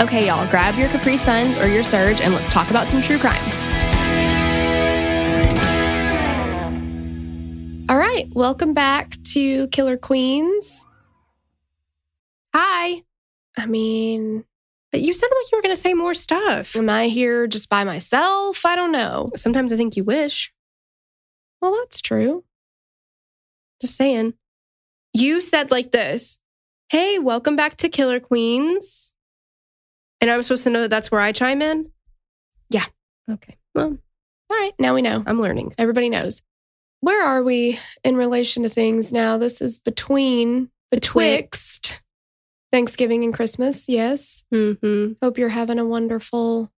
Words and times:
Okay, 0.00 0.28
y'all, 0.28 0.48
grab 0.48 0.76
your 0.76 0.88
Capri 0.90 1.16
Suns 1.16 1.56
or 1.56 1.66
your 1.66 1.82
Surge 1.82 2.20
and 2.20 2.32
let's 2.32 2.48
talk 2.52 2.70
about 2.70 2.86
some 2.86 3.02
true 3.02 3.18
crime. 3.18 3.42
All 7.88 7.96
right, 7.98 8.28
welcome 8.32 8.74
back 8.74 9.16
to 9.32 9.66
Killer 9.68 9.96
Queens. 9.96 10.86
Hi. 12.54 13.02
I 13.56 13.66
mean, 13.66 14.44
You 14.92 15.12
sounded 15.12 15.34
like 15.34 15.50
you 15.50 15.58
were 15.58 15.62
going 15.62 15.74
to 15.74 15.80
say 15.80 15.94
more 15.94 16.14
stuff. 16.14 16.76
am 16.76 16.88
I 16.88 17.08
here 17.08 17.48
just 17.48 17.68
by 17.68 17.82
myself? 17.82 18.64
I 18.64 18.76
don't 18.76 18.92
know. 18.92 19.32
Sometimes 19.34 19.72
I 19.72 19.76
think 19.76 19.96
you 19.96 20.04
wish. 20.04 20.52
Well, 21.60 21.74
that's 21.74 22.00
true. 22.00 22.44
Just 23.80 23.96
saying. 23.96 24.34
You 25.12 25.40
said 25.40 25.72
like 25.72 25.90
this 25.90 26.38
Hey, 26.88 27.18
welcome 27.18 27.56
back 27.56 27.78
to 27.78 27.88
Killer 27.88 28.20
Queens. 28.20 29.07
And 30.20 30.30
I'm 30.30 30.42
supposed 30.42 30.64
to 30.64 30.70
know 30.70 30.82
that 30.82 30.90
that's 30.90 31.10
where 31.10 31.20
I 31.20 31.32
chime 31.32 31.62
in? 31.62 31.90
Yeah. 32.70 32.86
Okay. 33.30 33.56
Well, 33.74 33.96
All 34.50 34.56
right, 34.56 34.72
now 34.78 34.94
we 34.94 35.02
know. 35.02 35.22
I'm 35.26 35.40
learning. 35.40 35.74
Everybody 35.78 36.10
knows. 36.10 36.42
Where 37.00 37.22
are 37.22 37.42
we 37.42 37.78
in 38.02 38.16
relation 38.16 38.64
to 38.64 38.68
things 38.68 39.12
now? 39.12 39.38
This 39.38 39.60
is 39.60 39.78
between, 39.78 40.70
betwixt 40.90 42.02
Thanksgiving 42.72 43.22
and 43.24 43.32
Christmas. 43.32 43.88
Yes. 43.88 44.44
hmm 44.50 45.12
Hope 45.22 45.38
you're 45.38 45.48
having 45.48 45.78
a 45.78 45.84
wonderful 45.84 46.72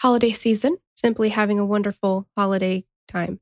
holiday 0.00 0.30
season. 0.32 0.76
Simply 0.94 1.30
having 1.30 1.58
a 1.58 1.66
wonderful 1.66 2.28
holiday 2.36 2.84
time. 3.08 3.40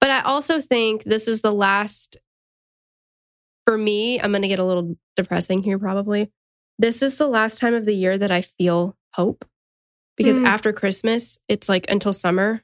But 0.00 0.10
I 0.10 0.20
also 0.20 0.60
think 0.60 1.02
this 1.04 1.26
is 1.26 1.40
the 1.40 1.52
last, 1.52 2.18
for 3.66 3.76
me, 3.76 4.20
I'm 4.20 4.30
going 4.30 4.42
to 4.42 4.48
get 4.48 4.58
a 4.60 4.64
little 4.64 4.96
depressing 5.16 5.62
here 5.62 5.78
probably. 5.78 6.30
This 6.80 7.02
is 7.02 7.16
the 7.16 7.28
last 7.28 7.58
time 7.58 7.74
of 7.74 7.84
the 7.84 7.94
year 7.94 8.16
that 8.16 8.30
I 8.30 8.40
feel 8.40 8.96
hope 9.12 9.44
because 10.16 10.38
Mm. 10.38 10.46
after 10.46 10.72
Christmas, 10.72 11.38
it's 11.46 11.68
like 11.68 11.90
until 11.90 12.14
summer, 12.14 12.62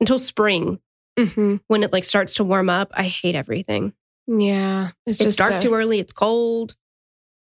until 0.00 0.18
spring, 0.18 0.80
Mm-hmm. 1.18 1.56
when 1.66 1.82
it 1.82 1.92
like 1.92 2.04
starts 2.04 2.34
to 2.34 2.44
warm 2.44 2.70
up. 2.70 2.90
I 2.94 3.02
hate 3.02 3.34
everything. 3.34 3.92
Yeah. 4.28 4.92
It's, 5.04 5.18
It's 5.20 5.24
just 5.36 5.38
dark 5.38 5.52
a- 5.54 5.60
too 5.60 5.74
early. 5.74 5.98
It's 5.98 6.12
cold. 6.12 6.74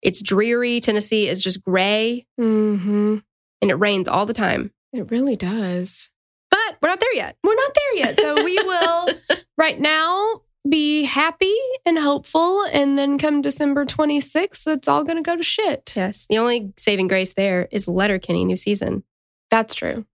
It's 0.03 0.21
dreary. 0.23 0.81
Tennessee 0.81 1.29
is 1.29 1.41
just 1.43 1.63
gray 1.63 2.27
Mhm. 2.41 3.23
and 3.63 3.71
it 3.71 3.75
rains 3.75 4.09
all 4.09 4.27
the 4.27 4.35
time. 4.35 4.73
It 4.93 5.11
really 5.13 5.37
does. 5.37 6.11
But 6.51 6.79
we're 6.83 6.89
not 6.89 6.99
there 7.01 7.15
yet. 7.15 7.37
We're 7.45 7.55
not 7.55 7.75
there 7.75 7.95
yet. 8.05 8.19
So 8.19 8.43
we 8.43 8.57
will, 8.65 9.09
right 9.57 9.79
now, 9.79 10.41
be 10.69 11.05
happy 11.05 11.57
and 11.85 11.99
hopeful. 11.99 12.63
And 12.73 12.99
then 12.99 13.19
come 13.19 13.43
December 13.43 13.85
26th, 13.85 14.67
it's 14.67 14.89
all 14.89 15.05
going 15.05 15.17
to 15.17 15.23
go 15.23 15.37
to 15.37 15.43
shit. 15.43 15.93
Yes. 15.95 16.27
The 16.29 16.39
only 16.39 16.73
saving 16.77 17.09
grace 17.09 17.33
there 17.33 17.69
is 17.71 17.89
Letterkenny 17.89 18.45
new 18.45 18.57
season. 18.57 19.05
That's 19.51 19.75
true. 19.75 20.05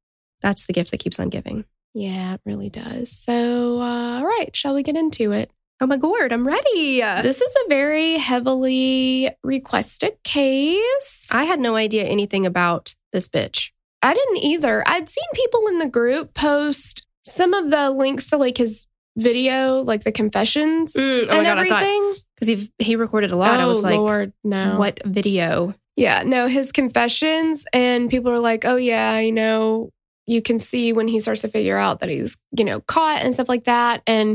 That's 0.42 0.66
the 0.66 0.72
gift 0.72 0.90
that 0.90 0.98
keeps 0.98 1.18
on 1.18 1.28
giving. 1.30 1.64
Yeah, 1.94 2.34
it 2.34 2.40
really 2.44 2.70
does. 2.70 3.10
So, 3.10 3.80
uh, 3.80 4.18
all 4.18 4.26
right, 4.26 4.54
shall 4.54 4.74
we 4.74 4.82
get 4.82 4.96
into 4.96 5.32
it? 5.32 5.50
Oh 5.80 5.86
my 5.86 5.96
gourd, 5.96 6.32
I'm 6.32 6.46
ready. 6.46 7.00
This 7.00 7.40
is 7.40 7.56
a 7.64 7.68
very 7.68 8.16
heavily 8.16 9.30
requested 9.42 10.16
case. 10.22 11.28
I 11.30 11.44
had 11.44 11.60
no 11.60 11.76
idea 11.76 12.04
anything 12.04 12.46
about 12.46 12.94
this 13.12 13.28
bitch. 13.28 13.70
I 14.02 14.14
didn't 14.14 14.38
either. 14.38 14.82
I'd 14.86 15.08
seen 15.08 15.24
people 15.34 15.66
in 15.68 15.78
the 15.78 15.88
group 15.88 16.34
post 16.34 17.06
some 17.26 17.54
of 17.54 17.70
the 17.70 17.90
links 17.90 18.30
to 18.30 18.36
like 18.36 18.58
his 18.58 18.86
video, 19.16 19.82
like 19.82 20.04
the 20.04 20.12
confessions 20.12 20.94
Mm, 20.94 21.26
oh 21.28 21.36
and 21.38 21.46
God, 21.46 21.58
everything. 21.58 22.14
Because 22.34 22.48
he 22.48 22.72
he 22.78 22.96
recorded 22.96 23.30
a 23.30 23.36
lot. 23.36 23.60
I 23.60 23.64
Oh, 23.64 23.68
was 23.68 23.82
like, 23.82 23.96
Lord, 23.98 24.32
no. 24.42 24.78
what 24.78 25.00
video? 25.04 25.74
Yeah, 25.96 26.24
no, 26.24 26.48
his 26.48 26.72
confessions, 26.72 27.64
and 27.72 28.10
people 28.10 28.32
are 28.32 28.40
like, 28.40 28.64
oh, 28.64 28.74
yeah, 28.76 29.20
you 29.20 29.30
know, 29.30 29.90
you 30.26 30.42
can 30.42 30.58
see 30.58 30.92
when 30.92 31.06
he 31.06 31.20
starts 31.20 31.42
to 31.42 31.48
figure 31.48 31.76
out 31.76 32.00
that 32.00 32.08
he's, 32.08 32.36
you 32.56 32.64
know, 32.64 32.80
caught 32.80 33.22
and 33.22 33.32
stuff 33.32 33.48
like 33.48 33.64
that. 33.64 34.02
And 34.06 34.34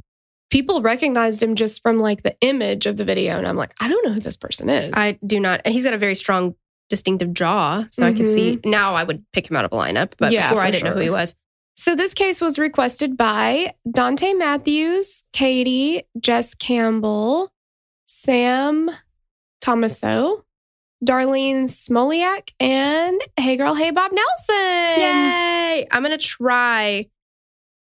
people 0.50 0.82
recognized 0.82 1.44
him 1.44 1.56
just 1.56 1.82
from 1.82 2.00
like 2.00 2.24
the 2.24 2.36
image 2.40 2.86
of 2.86 2.96
the 2.96 3.04
video. 3.04 3.38
And 3.38 3.46
I'm 3.46 3.58
like, 3.58 3.74
I 3.82 3.90
don't 3.90 4.06
know 4.06 4.14
who 4.14 4.22
this 4.22 4.38
person 4.38 4.70
is. 4.70 4.94
I 4.96 5.20
do 5.26 5.40
not. 5.40 5.68
He's 5.68 5.84
got 5.84 5.94
a 5.94 5.98
very 5.98 6.16
strong, 6.16 6.56
distinctive 6.90 7.34
jaw, 7.34 7.86
so 7.92 8.06
I 8.06 8.14
can 8.14 8.26
see. 8.26 8.60
Now 8.64 8.94
I 8.96 9.04
would 9.04 9.26
pick 9.34 9.50
him 9.52 9.58
out 9.58 9.66
of 9.66 9.74
a 9.74 9.76
lineup, 9.76 10.14
but 10.18 10.28
Mm-hmm. 10.28 10.34
Yeah, 10.34 10.50
before 10.50 10.62
I 10.64 10.72
didn't 10.72 10.86
know 10.86 10.94
who 10.94 11.02
he 11.02 11.10
was. 11.10 11.36
So 11.80 11.96
this 11.96 12.14
case 12.14 12.42
was 12.42 12.60
requested 12.60 13.16
by 13.16 13.74
Dante 13.90 14.34
Matthews, 14.34 15.24
Katie, 15.32 16.04
Jess 16.20 16.54
Campbell, 16.54 17.54
Sam 18.06 18.92
Tomaso, 19.62 20.44
Darlene 21.08 21.70
Smoliak, 21.70 22.50
and 22.60 23.22
Hey 23.38 23.56
Girl, 23.56 23.76
Hey 23.76 23.92
Bob 23.92 24.12
Nelson. 24.12 25.02
Yay! 25.02 25.88
I'm 25.90 26.04
gonna 26.04 26.18
try 26.18 27.08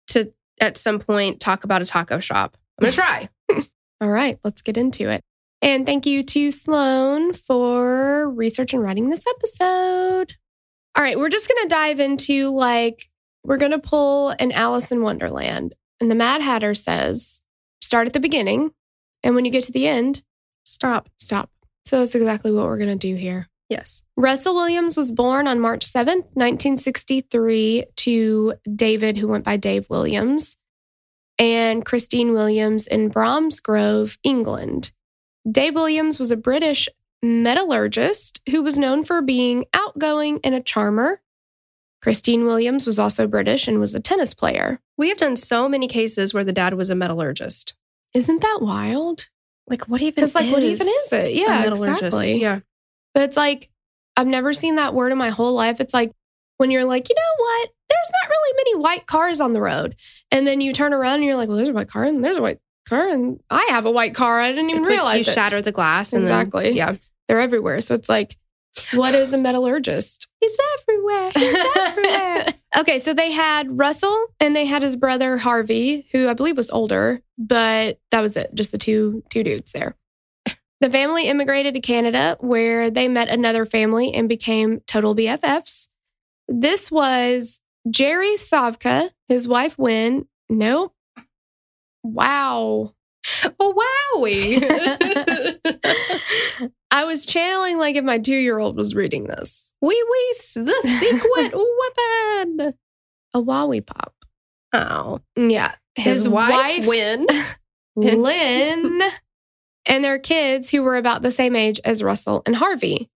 to 0.08 0.30
at 0.60 0.76
some 0.76 0.98
point 0.98 1.40
talk 1.40 1.64
about 1.64 1.80
a 1.80 1.86
taco 1.86 2.20
shop. 2.20 2.58
I'm 2.78 2.82
gonna 2.82 2.92
try. 2.92 3.30
All 4.02 4.10
right, 4.10 4.38
let's 4.44 4.60
get 4.60 4.76
into 4.76 5.08
it. 5.08 5.22
And 5.62 5.86
thank 5.86 6.04
you 6.04 6.22
to 6.22 6.50
Sloan 6.50 7.32
for 7.32 8.28
research 8.28 8.74
and 8.74 8.82
writing 8.82 9.08
this 9.08 9.24
episode. 9.26 10.34
All 10.96 11.04
right, 11.04 11.16
we're 11.18 11.28
just 11.28 11.48
going 11.48 11.62
to 11.62 11.68
dive 11.68 12.00
into 12.00 12.48
like, 12.48 13.09
we're 13.44 13.56
going 13.56 13.72
to 13.72 13.78
pull 13.78 14.30
an 14.30 14.52
Alice 14.52 14.92
in 14.92 15.02
Wonderland. 15.02 15.74
And 16.00 16.10
the 16.10 16.14
Mad 16.14 16.40
Hatter 16.40 16.74
says, 16.74 17.42
start 17.80 18.06
at 18.06 18.12
the 18.12 18.20
beginning. 18.20 18.70
And 19.22 19.34
when 19.34 19.44
you 19.44 19.50
get 19.50 19.64
to 19.64 19.72
the 19.72 19.86
end, 19.86 20.22
Stop. 20.64 21.08
stop. 21.18 21.50
So 21.84 22.00
that's 22.00 22.14
exactly 22.14 22.52
what 22.52 22.66
we're 22.66 22.78
going 22.78 22.90
to 22.90 22.96
do 22.96 23.14
here. 23.16 23.48
Yes. 23.68 24.02
Russell 24.16 24.54
Williams 24.54 24.96
was 24.96 25.12
born 25.12 25.46
on 25.46 25.60
March 25.60 25.86
7th, 25.86 26.26
1963, 26.34 27.86
to 27.96 28.54
David, 28.74 29.16
who 29.16 29.28
went 29.28 29.44
by 29.44 29.56
Dave 29.56 29.88
Williams, 29.88 30.56
and 31.38 31.84
Christine 31.84 32.32
Williams 32.32 32.86
in 32.86 33.08
Bromsgrove, 33.10 34.18
England. 34.22 34.92
Dave 35.50 35.74
Williams 35.74 36.18
was 36.18 36.30
a 36.30 36.36
British 36.36 36.88
metallurgist 37.22 38.40
who 38.50 38.62
was 38.62 38.78
known 38.78 39.04
for 39.04 39.22
being 39.22 39.64
outgoing 39.72 40.40
and 40.42 40.54
a 40.54 40.60
charmer. 40.60 41.20
Christine 42.02 42.44
Williams 42.44 42.86
was 42.86 42.98
also 42.98 43.26
British 43.26 43.68
and 43.68 43.78
was 43.78 43.94
a 43.94 44.00
tennis 44.00 44.32
player. 44.34 44.80
We 44.96 45.08
have 45.10 45.18
done 45.18 45.36
so 45.36 45.68
many 45.68 45.86
cases 45.86 46.32
where 46.32 46.44
the 46.44 46.52
dad 46.52 46.74
was 46.74 46.90
a 46.90 46.94
metallurgist. 46.94 47.74
Isn't 48.14 48.40
that 48.40 48.58
wild? 48.62 49.28
Like 49.68 49.84
what 49.88 50.00
even? 50.02 50.14
Because, 50.14 50.34
like, 50.34 50.50
what 50.50 50.62
even 50.62 50.88
is 50.88 51.12
it? 51.12 51.24
a 51.26 51.32
Yeah, 51.32 51.60
metallurgist? 51.60 52.02
exactly. 52.02 52.40
Yeah. 52.40 52.60
But 53.14 53.24
it's 53.24 53.36
like, 53.36 53.70
I've 54.16 54.26
never 54.26 54.52
seen 54.54 54.76
that 54.76 54.94
word 54.94 55.12
in 55.12 55.18
my 55.18 55.30
whole 55.30 55.52
life. 55.52 55.80
It's 55.80 55.94
like 55.94 56.12
when 56.56 56.70
you're 56.70 56.84
like, 56.84 57.08
you 57.08 57.14
know 57.14 57.44
what? 57.44 57.70
There's 57.88 58.12
not 58.22 58.30
really 58.30 58.56
many 58.64 58.82
white 58.82 59.06
cars 59.06 59.40
on 59.40 59.52
the 59.52 59.60
road. 59.60 59.96
And 60.30 60.46
then 60.46 60.60
you 60.60 60.72
turn 60.72 60.92
around 60.92 61.16
and 61.16 61.24
you're 61.24 61.36
like, 61.36 61.48
well, 61.48 61.56
there's 61.56 61.68
a 61.68 61.72
white 61.72 61.88
car 61.88 62.04
and 62.04 62.24
there's 62.24 62.36
a 62.36 62.42
white 62.42 62.60
car 62.88 63.08
and 63.08 63.40
I 63.50 63.66
have 63.70 63.86
a 63.86 63.90
white 63.90 64.14
car. 64.14 64.40
I 64.40 64.50
didn't 64.52 64.70
even 64.70 64.80
It's 64.82 64.88
like 64.88 64.96
realize 64.96 65.26
you 65.26 65.32
it. 65.32 65.34
shatter 65.34 65.62
the 65.62 65.72
glass. 65.72 66.12
And 66.12 66.24
then- 66.24 66.32
Exactly. 66.32 66.70
yeah. 66.70 66.96
They're 67.28 67.40
everywhere. 67.40 67.80
So 67.80 67.94
it's 67.94 68.08
like, 68.08 68.36
what 68.94 69.14
is 69.14 69.32
a 69.32 69.38
metallurgist? 69.38 70.28
He's 70.40 70.56
everywhere. 70.78 71.32
He's 71.34 71.56
everywhere. 71.76 72.46
okay, 72.78 72.98
so 72.98 73.14
they 73.14 73.30
had 73.30 73.78
Russell 73.78 74.26
and 74.38 74.54
they 74.54 74.64
had 74.64 74.82
his 74.82 74.96
brother 74.96 75.36
Harvey, 75.36 76.08
who 76.12 76.28
I 76.28 76.34
believe 76.34 76.56
was 76.56 76.70
older, 76.70 77.20
but 77.38 77.98
that 78.10 78.20
was 78.20 78.36
it, 78.36 78.54
just 78.54 78.72
the 78.72 78.78
two 78.78 79.22
two 79.30 79.42
dudes 79.42 79.72
there. 79.72 79.96
The 80.80 80.90
family 80.90 81.26
immigrated 81.28 81.74
to 81.74 81.80
Canada 81.80 82.36
where 82.40 82.90
they 82.90 83.06
met 83.06 83.28
another 83.28 83.66
family 83.66 84.14
and 84.14 84.28
became 84.28 84.80
total 84.86 85.14
BFFs. 85.14 85.88
This 86.48 86.90
was 86.90 87.60
Jerry 87.90 88.36
Sovka, 88.36 89.10
his 89.28 89.46
wife 89.46 89.78
Wynn. 89.78 90.26
Nope. 90.48 90.94
Wow. 92.02 92.94
oh 93.60 94.14
wowie. 94.16 94.62
I 96.90 97.04
was 97.04 97.24
channeling 97.26 97.78
like 97.78 97.96
if 97.96 98.04
my 98.04 98.18
two 98.18 98.36
year 98.36 98.58
old 98.58 98.76
was 98.76 98.94
reading 98.94 99.24
this. 99.24 99.72
Wee 99.80 99.88
wee, 100.10 100.34
the 100.56 100.98
secret 100.98 101.54
weapon. 102.58 102.74
A 103.34 103.40
Wowie 103.40 103.84
Pop. 103.86 104.12
Oh, 104.72 105.20
Yeah. 105.36 105.74
his, 105.94 106.28
wife, 106.28 106.86
Win. 106.86 107.26
Lynn, 107.96 109.02
and 109.86 110.04
their 110.04 110.18
kids 110.18 110.70
who 110.70 110.82
were 110.82 110.96
about 110.96 111.22
the 111.22 111.30
same 111.30 111.56
age 111.56 111.80
as 111.84 112.02
Russell 112.02 112.42
and 112.46 112.56
Harvey. 112.56 113.08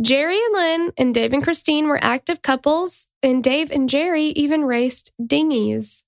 Jerry 0.00 0.38
and 0.38 0.54
Lynn 0.54 0.92
and 0.96 1.14
Dave 1.14 1.32
and 1.32 1.42
Christine 1.42 1.88
were 1.88 1.98
active 2.02 2.40
couples, 2.42 3.08
and 3.22 3.42
Dave 3.42 3.70
and 3.72 3.88
Jerry 3.88 4.26
even 4.26 4.64
raced 4.64 5.12
dinghies. 5.24 6.04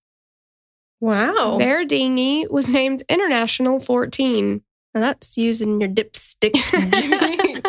Wow, 1.00 1.56
Their 1.58 1.84
dinghy 1.84 2.46
was 2.48 2.68
named 2.68 3.02
International 3.08 3.80
14. 3.80 4.62
Now 4.94 5.00
that's 5.02 5.38
using 5.38 5.80
your 5.80 5.90
dipstick. 5.90 6.56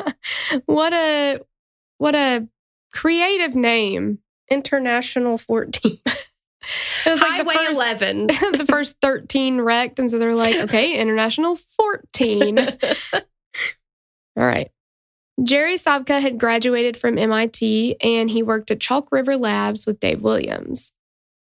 What 0.65 0.94
a 0.94 1.39
what 1.97 2.15
a 2.15 2.47
creative 2.91 3.56
name. 3.56 4.19
International 4.50 5.38
14. 5.38 6.00
It 6.06 7.09
was 7.09 7.21
like 7.21 7.31
Highway 7.31 7.53
the 7.53 7.59
first, 7.59 7.71
11. 7.71 8.27
the 8.57 8.65
first 8.68 8.95
13 9.01 9.62
wrecked, 9.62 9.97
and 9.97 10.12
so 10.12 10.19
they're 10.19 10.35
like, 10.35 10.56
okay, 10.62 11.00
International 11.00 11.56
14. 11.56 12.59
All 12.59 13.24
right. 14.35 14.69
Jerry 15.41 15.75
Sovka 15.75 16.21
had 16.21 16.38
graduated 16.38 16.97
from 16.97 17.17
MIT 17.17 17.95
and 18.01 18.29
he 18.29 18.44
worked 18.44 18.69
at 18.69 18.79
Chalk 18.79 19.07
River 19.12 19.38
Labs 19.38 19.85
with 19.85 20.00
Dave 20.00 20.21
Williams. 20.21 20.91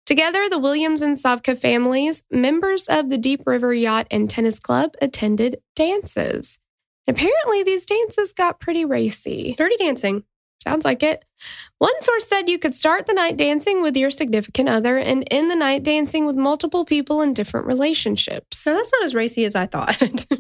Together, 0.07 0.49
the 0.49 0.59
Williams 0.59 1.03
and 1.03 1.17
Sovka 1.17 1.59
families, 1.59 2.23
members 2.31 2.89
of 2.89 3.09
the 3.09 3.19
Deep 3.19 3.43
River 3.47 3.73
Yacht 3.73 4.07
and 4.11 4.29
Tennis 4.29 4.61
Club, 4.61 4.95
attended 5.01 5.61
dances. 5.75 6.59
Apparently, 7.07 7.63
these 7.63 7.87
dances 7.87 8.33
got 8.33 8.61
pretty 8.61 8.85
racy. 8.85 9.55
Dirty 9.57 9.77
dancing. 9.77 10.25
Sounds 10.63 10.85
like 10.85 11.03
it. 11.03 11.25
One 11.79 12.01
source 12.01 12.27
said 12.27 12.49
you 12.49 12.59
could 12.59 12.75
start 12.75 13.07
the 13.07 13.13
night 13.13 13.37
dancing 13.37 13.83
with 13.83 13.97
your 13.97 14.11
significant 14.11 14.69
other 14.69 14.97
and 14.97 15.27
end 15.31 15.51
the 15.51 15.57
night 15.57 15.83
dancing 15.83 16.25
with 16.25 16.37
multiple 16.37 16.85
people 16.85 17.21
in 17.21 17.35
different 17.35 17.67
relationships. 17.67 18.59
So 18.59 18.73
that's 18.73 18.93
not 18.93 19.05
as 19.05 19.15
racy 19.15 19.45
as 19.45 19.55
I 19.55 19.67
thought. 19.67 20.27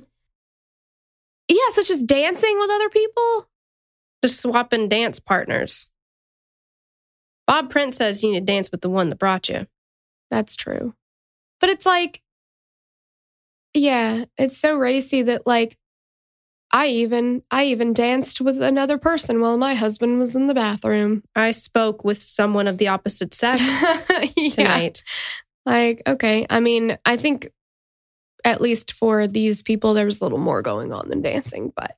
Yeah, 1.48 1.56
so 1.72 1.80
it's 1.80 1.88
just 1.88 2.06
dancing 2.06 2.58
with 2.58 2.70
other 2.70 2.88
people? 2.88 3.48
Just 4.22 4.40
swapping 4.40 4.88
dance 4.88 5.20
partners. 5.20 5.90
Bob 7.46 7.70
Prince 7.70 7.96
says 7.96 8.22
you 8.22 8.32
need 8.32 8.40
to 8.40 8.46
dance 8.46 8.70
with 8.70 8.80
the 8.80 8.90
one 8.90 9.10
that 9.10 9.18
brought 9.18 9.48
you. 9.48 9.66
That's 10.30 10.56
true. 10.56 10.94
But 11.60 11.70
it's 11.70 11.86
like, 11.86 12.22
yeah, 13.74 14.24
it's 14.38 14.58
so 14.58 14.76
racy 14.76 15.22
that 15.22 15.46
like 15.46 15.76
I 16.74 16.88
even 16.88 17.42
I 17.50 17.66
even 17.66 17.92
danced 17.92 18.40
with 18.40 18.60
another 18.60 18.98
person 18.98 19.40
while 19.40 19.56
my 19.56 19.74
husband 19.74 20.18
was 20.18 20.34
in 20.34 20.48
the 20.48 20.54
bathroom. 20.54 21.22
I 21.36 21.52
spoke 21.52 22.04
with 22.04 22.22
someone 22.22 22.66
of 22.66 22.78
the 22.78 22.88
opposite 22.88 23.32
sex 23.32 23.62
yeah. 24.36 24.50
tonight. 24.50 25.02
Like, 25.64 26.02
okay. 26.06 26.46
I 26.50 26.60
mean, 26.60 26.98
I 27.04 27.16
think 27.16 27.50
at 28.44 28.60
least 28.60 28.92
for 28.92 29.26
these 29.26 29.62
people, 29.62 29.94
there 29.94 30.04
was 30.04 30.20
a 30.20 30.24
little 30.24 30.38
more 30.38 30.62
going 30.62 30.92
on 30.92 31.08
than 31.08 31.22
dancing. 31.22 31.72
But 31.74 31.96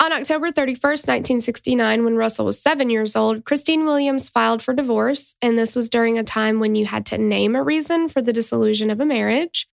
on 0.00 0.12
October 0.12 0.50
31st, 0.50 1.06
1969, 1.08 2.04
when 2.04 2.16
Russell 2.16 2.46
was 2.46 2.60
seven 2.60 2.90
years 2.90 3.16
old, 3.16 3.44
Christine 3.44 3.84
Williams 3.84 4.28
filed 4.28 4.62
for 4.62 4.74
divorce. 4.74 5.36
And 5.40 5.58
this 5.58 5.76
was 5.76 5.88
during 5.88 6.18
a 6.18 6.24
time 6.24 6.60
when 6.60 6.74
you 6.74 6.84
had 6.84 7.06
to 7.06 7.18
name 7.18 7.54
a 7.54 7.62
reason 7.62 8.08
for 8.08 8.20
the 8.20 8.32
dissolution 8.32 8.90
of 8.90 9.00
a 9.00 9.06
marriage. 9.06 9.68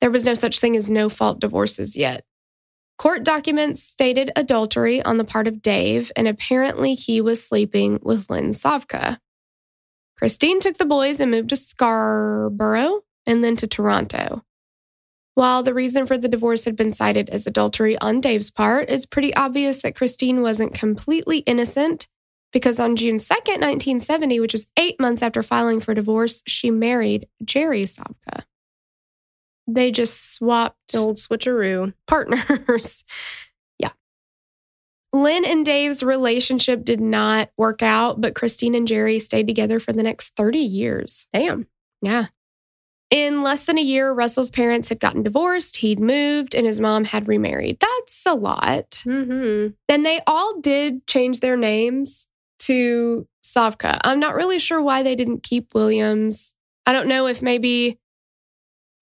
There 0.00 0.10
was 0.10 0.24
no 0.24 0.34
such 0.34 0.60
thing 0.60 0.76
as 0.76 0.90
no 0.90 1.08
fault 1.08 1.40
divorces 1.40 1.96
yet. 1.96 2.24
Court 2.98 3.24
documents 3.24 3.82
stated 3.82 4.32
adultery 4.36 5.02
on 5.02 5.18
the 5.18 5.24
part 5.24 5.46
of 5.46 5.60
Dave, 5.60 6.10
and 6.16 6.26
apparently 6.26 6.94
he 6.94 7.20
was 7.20 7.46
sleeping 7.46 7.98
with 8.02 8.30
Lynn 8.30 8.50
Sovka. 8.50 9.18
Christine 10.16 10.60
took 10.60 10.78
the 10.78 10.86
boys 10.86 11.20
and 11.20 11.30
moved 11.30 11.50
to 11.50 11.56
Scarborough 11.56 13.02
and 13.26 13.44
then 13.44 13.56
to 13.56 13.66
Toronto. 13.66 14.42
While 15.36 15.62
the 15.62 15.74
reason 15.74 16.06
for 16.06 16.16
the 16.16 16.28
divorce 16.28 16.64
had 16.64 16.76
been 16.76 16.94
cited 16.94 17.28
as 17.28 17.46
adultery 17.46 17.98
on 17.98 18.22
Dave's 18.22 18.50
part, 18.50 18.88
it's 18.88 19.04
pretty 19.04 19.34
obvious 19.34 19.82
that 19.82 19.94
Christine 19.94 20.40
wasn't 20.40 20.72
completely 20.72 21.38
innocent 21.40 22.08
because 22.54 22.80
on 22.80 22.96
June 22.96 23.18
2nd, 23.18 23.60
1970, 23.60 24.40
which 24.40 24.54
was 24.54 24.66
eight 24.78 24.98
months 24.98 25.22
after 25.22 25.42
filing 25.42 25.80
for 25.80 25.92
divorce, 25.92 26.42
she 26.46 26.70
married 26.70 27.28
Jerry 27.44 27.84
Sovka. 27.84 28.44
They 29.66 29.90
just 29.90 30.32
swapped 30.32 30.92
The 30.92 30.98
old 31.00 31.16
switcheroo. 31.18 31.92
partners. 32.06 33.04
yeah. 33.78 33.90
Lynn 35.12 35.44
and 35.44 35.66
Dave's 35.66 36.02
relationship 36.02 36.82
did 36.82 37.02
not 37.02 37.50
work 37.58 37.82
out, 37.82 38.22
but 38.22 38.34
Christine 38.34 38.74
and 38.74 38.88
Jerry 38.88 39.18
stayed 39.18 39.48
together 39.48 39.80
for 39.80 39.92
the 39.92 40.02
next 40.02 40.34
30 40.34 40.60
years. 40.60 41.26
Damn. 41.34 41.66
Yeah. 42.00 42.28
In 43.10 43.42
less 43.42 43.64
than 43.64 43.78
a 43.78 43.82
year, 43.82 44.12
Russell's 44.12 44.50
parents 44.50 44.88
had 44.88 44.98
gotten 44.98 45.22
divorced, 45.22 45.76
he'd 45.76 46.00
moved, 46.00 46.54
and 46.54 46.66
his 46.66 46.80
mom 46.80 47.04
had 47.04 47.28
remarried. 47.28 47.78
That's 47.78 48.26
a 48.26 48.34
lot. 48.34 49.02
Mm-hmm. 49.06 49.74
And 49.88 50.06
they 50.06 50.20
all 50.26 50.60
did 50.60 51.06
change 51.06 51.38
their 51.38 51.56
names 51.56 52.28
to 52.60 53.26
Sovka. 53.44 54.00
I'm 54.02 54.18
not 54.18 54.34
really 54.34 54.58
sure 54.58 54.82
why 54.82 55.04
they 55.04 55.14
didn't 55.14 55.44
keep 55.44 55.72
Williams. 55.72 56.52
I 56.84 56.92
don't 56.92 57.06
know 57.06 57.26
if 57.26 57.42
maybe 57.42 57.98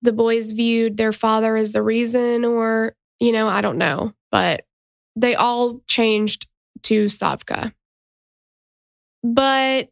the 0.02 0.12
boys 0.12 0.50
viewed 0.50 0.98
their 0.98 1.12
father 1.12 1.56
as 1.56 1.72
the 1.72 1.82
reason 1.82 2.44
or, 2.44 2.94
you 3.20 3.32
know, 3.32 3.48
I 3.48 3.62
don't 3.62 3.78
know. 3.78 4.12
But 4.30 4.66
they 5.16 5.34
all 5.34 5.80
changed 5.86 6.46
to 6.82 7.06
Sovka. 7.06 7.72
But 9.22 9.88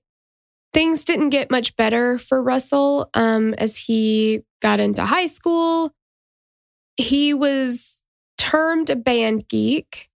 things 0.73 1.05
didn't 1.05 1.31
get 1.31 1.51
much 1.51 1.77
better 1.77 2.19
for 2.19 2.43
Russell 2.43 3.11
um, 3.15 3.55
as 3.55 3.77
he 3.77 4.43
got 4.61 4.81
into 4.81 5.05
high 5.05 5.27
school. 5.27 5.93
He 6.97 7.35
was 7.35 8.03
termed 8.39 8.91
a 8.91 8.97
band 8.97 9.49
geek 9.49 10.11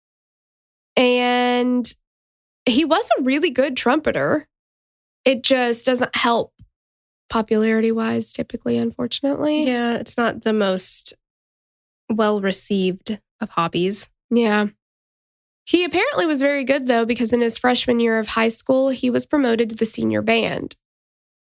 and 0.95 1.93
he 2.65 2.85
was 2.85 3.07
a 3.17 3.23
really 3.23 3.49
good 3.49 3.75
trumpeter. 3.75 4.47
It 5.25 5.43
just 5.43 5.85
doesn't 5.85 6.15
help 6.15 6.53
popularity 7.29 7.91
wise, 7.91 8.31
typically, 8.31 8.77
unfortunately. 8.77 9.65
Yeah, 9.65 9.95
it's 9.95 10.17
not 10.17 10.43
the 10.43 10.53
most 10.53 11.13
well 12.09 12.41
received 12.41 13.19
of 13.41 13.49
hobbies. 13.49 14.09
Yeah. 14.29 14.67
He 15.65 15.85
apparently 15.85 16.25
was 16.25 16.41
very 16.41 16.65
good, 16.65 16.87
though, 16.87 17.05
because 17.05 17.31
in 17.31 17.41
his 17.41 17.57
freshman 17.57 17.99
year 17.99 18.19
of 18.19 18.27
high 18.27 18.49
school, 18.49 18.89
he 18.89 19.09
was 19.09 19.25
promoted 19.25 19.69
to 19.69 19.75
the 19.75 19.85
senior 19.85 20.21
band. 20.21 20.75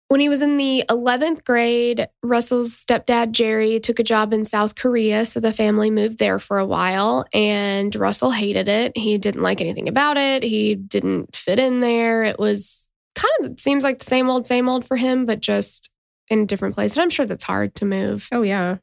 When 0.08 0.20
he 0.20 0.30
was 0.30 0.40
in 0.40 0.56
the 0.56 0.84
11th 0.88 1.44
grade, 1.44 2.08
Russell's 2.22 2.72
stepdad, 2.72 3.32
Jerry, 3.32 3.78
took 3.78 3.98
a 3.98 4.04
job 4.04 4.32
in 4.32 4.46
South 4.46 4.74
Korea. 4.74 5.26
So 5.26 5.38
the 5.38 5.52
family 5.52 5.90
moved 5.90 6.18
there 6.18 6.38
for 6.38 6.58
a 6.58 6.66
while, 6.66 7.26
and 7.32 7.94
Russell 7.94 8.30
hated 8.30 8.68
it. 8.68 8.96
He 8.96 9.18
didn't 9.18 9.42
like 9.42 9.60
anything 9.60 9.86
about 9.86 10.16
it. 10.16 10.42
He 10.42 10.74
didn't 10.74 11.36
fit 11.36 11.58
in 11.58 11.80
there. 11.80 12.24
It 12.24 12.38
was 12.38 12.88
kind 13.14 13.52
of 13.52 13.60
seems 13.60 13.84
like 13.84 13.98
the 13.98 14.06
same 14.06 14.30
old, 14.30 14.46
same 14.46 14.68
old 14.68 14.86
for 14.86 14.96
him, 14.96 15.26
but 15.26 15.40
just 15.40 15.90
in 16.28 16.40
a 16.40 16.46
different 16.46 16.74
place. 16.74 16.94
And 16.94 17.02
I'm 17.02 17.10
sure 17.10 17.26
that's 17.26 17.44
hard 17.44 17.74
to 17.76 17.84
move. 17.84 18.28
Oh, 18.32 18.42
yeah. 18.42 18.78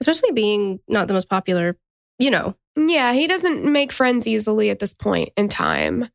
Especially 0.00 0.32
being 0.32 0.80
not 0.88 1.08
the 1.08 1.14
most 1.14 1.30
popular, 1.30 1.78
you 2.18 2.30
know. 2.30 2.54
Yeah, 2.76 3.12
he 3.12 3.26
doesn't 3.26 3.64
make 3.64 3.92
friends 3.92 4.26
easily 4.26 4.70
at 4.70 4.78
this 4.80 4.94
point 4.94 5.30
in 5.36 5.48
time. 5.48 6.08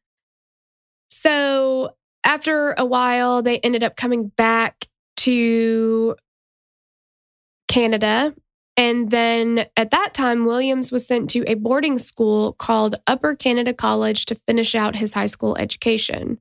So 1.09 1.95
after 2.23 2.73
a 2.77 2.85
while, 2.85 3.41
they 3.41 3.59
ended 3.59 3.83
up 3.83 3.95
coming 3.95 4.27
back 4.27 4.85
to 5.17 6.15
Canada 7.67 8.33
And 8.77 9.11
then 9.11 9.65
at 9.75 9.91
that 9.91 10.13
time, 10.13 10.45
Williams 10.45 10.91
was 10.91 11.05
sent 11.05 11.29
to 11.31 11.43
a 11.47 11.55
boarding 11.55 11.99
school 11.99 12.53
called 12.53 12.95
Upper 13.07 13.35
Canada 13.35 13.73
College 13.73 14.25
to 14.27 14.35
finish 14.47 14.73
out 14.73 14.95
his 14.95 15.13
high 15.13 15.25
school 15.25 15.57
education. 15.57 16.39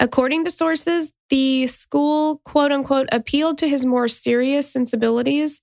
According 0.00 0.44
to 0.44 0.50
sources, 0.50 1.12
the 1.30 1.66
school, 1.68 2.42
quote 2.44 2.72
unquote, 2.72 3.08
appealed 3.12 3.58
to 3.58 3.68
his 3.68 3.86
more 3.86 4.08
serious 4.08 4.70
sensibilities, 4.70 5.62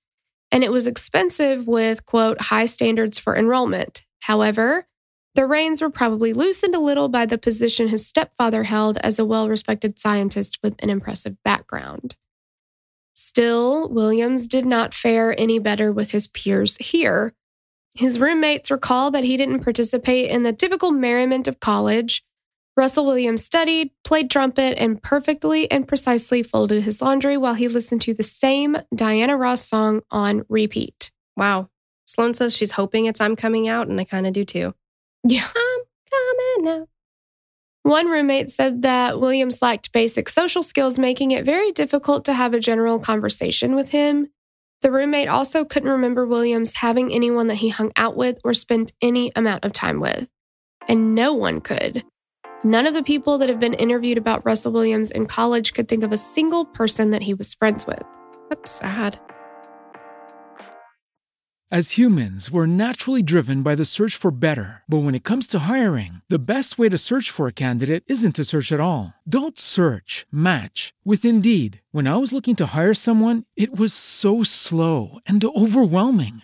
and 0.53 0.63
it 0.63 0.71
was 0.71 0.85
expensive 0.85 1.67
with, 1.67 2.05
quote, 2.05 2.39
high 2.39 2.67
standards 2.67 3.17
for 3.17 3.35
enrollment. 3.35 4.05
However, 4.21 4.87
the 5.33 5.47
reins 5.47 5.81
were 5.81 5.89
probably 5.89 6.31
loosened 6.31 6.75
a 6.75 6.79
little 6.79 7.09
by 7.09 7.25
the 7.25 7.39
position 7.39 7.87
his 7.87 8.05
stepfather 8.05 8.63
held 8.63 8.99
as 8.99 9.17
a 9.17 9.25
well 9.25 9.49
respected 9.49 9.99
scientist 9.99 10.59
with 10.61 10.75
an 10.77 10.91
impressive 10.91 11.35
background. 11.43 12.15
Still, 13.15 13.89
Williams 13.89 14.45
did 14.45 14.63
not 14.67 14.93
fare 14.93 15.37
any 15.39 15.57
better 15.57 15.91
with 15.91 16.11
his 16.11 16.27
peers 16.27 16.77
here. 16.77 17.33
His 17.95 18.19
roommates 18.19 18.69
recall 18.69 19.09
that 19.09 19.23
he 19.23 19.37
didn't 19.37 19.63
participate 19.63 20.29
in 20.29 20.43
the 20.43 20.53
typical 20.53 20.91
merriment 20.91 21.47
of 21.47 21.59
college. 21.59 22.23
Russell 22.75 23.05
Williams 23.05 23.43
studied, 23.43 23.91
played 24.03 24.31
trumpet, 24.31 24.79
and 24.79 25.01
perfectly 25.01 25.69
and 25.69 25.87
precisely 25.87 26.41
folded 26.41 26.83
his 26.83 27.01
laundry 27.01 27.37
while 27.37 27.53
he 27.53 27.67
listened 27.67 28.01
to 28.01 28.13
the 28.13 28.23
same 28.23 28.77
Diana 28.95 29.37
Ross 29.37 29.63
song 29.63 30.01
on 30.09 30.43
repeat. 30.49 31.11
Wow. 31.37 31.69
Sloan 32.05 32.33
says 32.33 32.55
she's 32.55 32.71
hoping 32.71 33.05
it's 33.05 33.21
I'm 33.21 33.35
coming 33.35 33.67
out, 33.67 33.87
and 33.87 33.99
I 33.99 34.05
kind 34.05 34.25
of 34.25 34.33
do 34.33 34.43
too. 34.43 34.73
Yeah. 35.23 35.47
I'm 35.55 35.81
coming 36.09 36.81
out. 36.81 36.89
One 37.83 38.07
roommate 38.07 38.49
said 38.49 38.81
that 38.83 39.19
Williams 39.19 39.61
lacked 39.61 39.91
basic 39.91 40.29
social 40.29 40.63
skills, 40.63 40.97
making 40.97 41.31
it 41.31 41.45
very 41.45 41.71
difficult 41.73 42.25
to 42.25 42.33
have 42.33 42.53
a 42.53 42.59
general 42.59 42.97
conversation 42.97 43.75
with 43.75 43.89
him. 43.89 44.29
The 44.81 44.91
roommate 44.91 45.27
also 45.27 45.63
couldn't 45.63 45.89
remember 45.89 46.25
Williams 46.25 46.73
having 46.73 47.13
anyone 47.13 47.47
that 47.47 47.55
he 47.55 47.69
hung 47.69 47.91
out 47.95 48.15
with 48.15 48.39
or 48.43 48.53
spent 48.53 48.93
any 49.01 49.31
amount 49.35 49.63
of 49.63 49.73
time 49.73 49.99
with. 49.99 50.27
And 50.87 51.13
no 51.13 51.33
one 51.33 51.61
could. 51.61 52.03
None 52.65 52.87
of 52.87 52.93
the 52.93 53.03
people 53.03 53.37
that 53.39 53.49
have 53.49 53.59
been 53.59 53.73
interviewed 53.73 54.17
about 54.17 54.45
Russell 54.45 54.71
Williams 54.71 55.11
in 55.11 55.25
college 55.25 55.73
could 55.73 55.89
think 55.89 56.01
of 56.01 56.13
a 56.13 56.17
single 56.17 56.63
person 56.63 57.09
that 57.09 57.21
he 57.21 57.33
was 57.33 57.53
friends 57.53 57.85
with. 57.85 58.03
That's 58.49 58.71
sad. 58.71 59.19
As 61.73 61.97
humans, 61.97 62.51
we're 62.51 62.67
naturally 62.67 63.23
driven 63.23 63.63
by 63.63 63.73
the 63.73 63.83
search 63.83 64.15
for 64.15 64.29
better. 64.29 64.83
But 64.87 64.99
when 64.99 65.15
it 65.15 65.23
comes 65.23 65.47
to 65.47 65.59
hiring, 65.59 66.21
the 66.29 66.37
best 66.37 66.77
way 66.77 66.87
to 66.87 66.99
search 66.99 67.31
for 67.31 67.47
a 67.47 67.51
candidate 67.65 68.03
isn't 68.05 68.35
to 68.35 68.43
search 68.43 68.71
at 68.71 68.79
all. 68.79 69.15
Don't 69.27 69.57
search, 69.57 70.27
match 70.31 70.93
with 71.03 71.25
Indeed. 71.25 71.81
When 71.91 72.07
I 72.07 72.17
was 72.17 72.31
looking 72.31 72.55
to 72.57 72.67
hire 72.77 72.93
someone, 72.93 73.45
it 73.57 73.75
was 73.75 73.91
so 73.91 74.43
slow 74.43 75.17
and 75.25 75.43
overwhelming. 75.43 76.43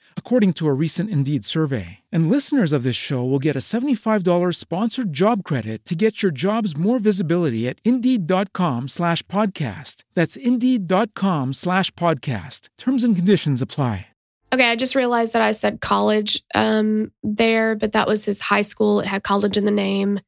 according 0.15 0.53
to 0.53 0.69
a 0.69 0.73
recent 0.73 1.09
Indeed 1.09 1.43
survey. 1.43 1.99
And 2.09 2.29
listeners 2.31 2.71
of 2.71 2.83
this 2.83 2.95
show 2.95 3.25
will 3.25 3.37
get 3.37 3.57
a 3.57 3.59
$75 3.59 4.55
sponsored 4.55 5.11
job 5.11 5.43
credit 5.43 5.83
to 5.83 5.95
get 5.95 6.23
your 6.23 6.31
jobs 6.31 6.77
more 6.77 6.97
visibility 6.99 7.67
at 7.67 7.79
Indeed.com 7.83 8.87
slash 8.87 9.21
podcast. 9.23 10.03
That's 10.13 10.37
Indeed.com 10.37 11.51
slash 11.51 11.91
podcast. 11.91 12.69
Terms 12.77 13.03
and 13.03 13.13
conditions 13.13 13.61
apply. 13.61 14.07
Okay, 14.53 14.69
I 14.69 14.75
just 14.75 14.95
realized 14.95 15.33
that 15.33 15.41
I 15.41 15.53
said 15.53 15.79
college 15.81 16.43
um, 16.53 17.11
there, 17.23 17.75
but 17.75 17.93
that 17.93 18.07
was 18.07 18.25
his 18.25 18.41
high 18.41 18.63
school. 18.63 18.99
It 18.99 19.05
had 19.07 19.23
college 19.23 19.55
in 19.57 19.65
the 19.65 19.71
name. 19.71 20.19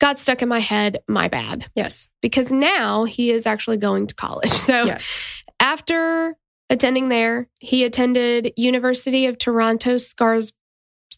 Got 0.00 0.18
stuck 0.18 0.40
in 0.42 0.48
my 0.48 0.58
head. 0.60 1.00
My 1.08 1.28
bad. 1.28 1.70
Yes. 1.76 2.08
Because 2.22 2.50
now 2.50 3.04
he 3.04 3.30
is 3.30 3.46
actually 3.46 3.76
going 3.76 4.06
to 4.06 4.14
college. 4.14 4.50
So 4.66 4.84
Yes. 4.86 5.06
after 5.60 6.34
attending 6.70 7.08
there, 7.08 7.48
he 7.60 7.84
attended 7.84 8.52
University 8.56 9.26
of 9.26 9.36
Toronto 9.36 9.98
Scars. 9.98 10.52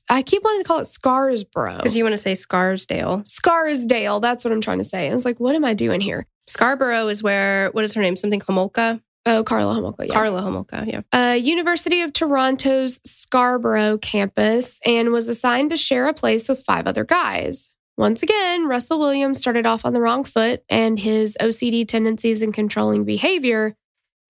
I 0.08 0.22
keep 0.22 0.42
wanting 0.42 0.62
to 0.62 0.66
call 0.66 0.78
it 0.80 0.88
Scarsborough. 0.88 1.76
Because 1.76 1.94
you 1.94 2.02
want 2.02 2.14
to 2.14 2.18
say 2.18 2.34
Scarsdale. 2.34 3.22
Scarsdale. 3.24 4.20
That's 4.20 4.44
what 4.44 4.52
I'm 4.52 4.62
trying 4.62 4.78
to 4.78 4.84
say. 4.84 5.08
I 5.08 5.12
was 5.12 5.24
like, 5.24 5.38
what 5.38 5.54
am 5.54 5.64
I 5.64 5.74
doing 5.74 6.00
here? 6.00 6.26
Scarborough 6.46 7.08
is 7.08 7.22
where, 7.22 7.70
what 7.70 7.84
is 7.84 7.92
her 7.94 8.00
name? 8.00 8.16
Something 8.16 8.40
Homolka? 8.40 9.00
Oh, 9.24 9.44
Karla 9.44 9.74
Homolka. 9.74 10.08
Yeah. 10.08 10.14
Karla 10.14 10.42
Homolka, 10.42 10.86
yeah. 10.86 11.02
uh, 11.12 11.34
University 11.34 12.00
of 12.02 12.12
Toronto's 12.12 13.00
Scarborough 13.04 13.98
campus 13.98 14.80
and 14.84 15.12
was 15.12 15.28
assigned 15.28 15.70
to 15.70 15.76
share 15.76 16.08
a 16.08 16.14
place 16.14 16.48
with 16.48 16.64
five 16.64 16.88
other 16.88 17.04
guys. 17.04 17.70
Once 17.96 18.22
again, 18.22 18.66
Russell 18.66 18.98
Williams 18.98 19.38
started 19.38 19.66
off 19.66 19.84
on 19.84 19.92
the 19.92 20.00
wrong 20.00 20.24
foot, 20.24 20.64
and 20.68 20.98
his 20.98 21.36
OCD 21.40 21.86
tendencies 21.86 22.42
and 22.42 22.52
controlling 22.52 23.04
behavior 23.04 23.76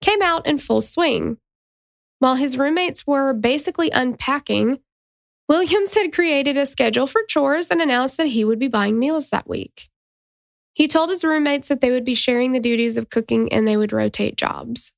came 0.03 0.21
out 0.21 0.45
in 0.45 0.59
full 0.59 0.81
swing. 0.81 1.37
While 2.19 2.35
his 2.35 2.57
roommates 2.57 3.07
were 3.07 3.33
basically 3.33 3.89
unpacking, 3.89 4.79
Williams 5.49 5.93
had 5.93 6.13
created 6.13 6.57
a 6.57 6.65
schedule 6.65 7.07
for 7.07 7.23
chores 7.27 7.69
and 7.69 7.81
announced 7.81 8.17
that 8.17 8.27
he 8.27 8.45
would 8.45 8.59
be 8.59 8.67
buying 8.67 8.99
meals 8.99 9.29
that 9.29 9.47
week. 9.49 9.89
He 10.73 10.87
told 10.87 11.09
his 11.09 11.23
roommates 11.23 11.67
that 11.67 11.81
they 11.81 11.91
would 11.91 12.05
be 12.05 12.15
sharing 12.15 12.51
the 12.51 12.59
duties 12.59 12.97
of 12.97 13.09
cooking 13.09 13.51
and 13.51 13.67
they 13.67 13.77
would 13.77 13.93
rotate 13.93 14.37
jobs. 14.37 14.91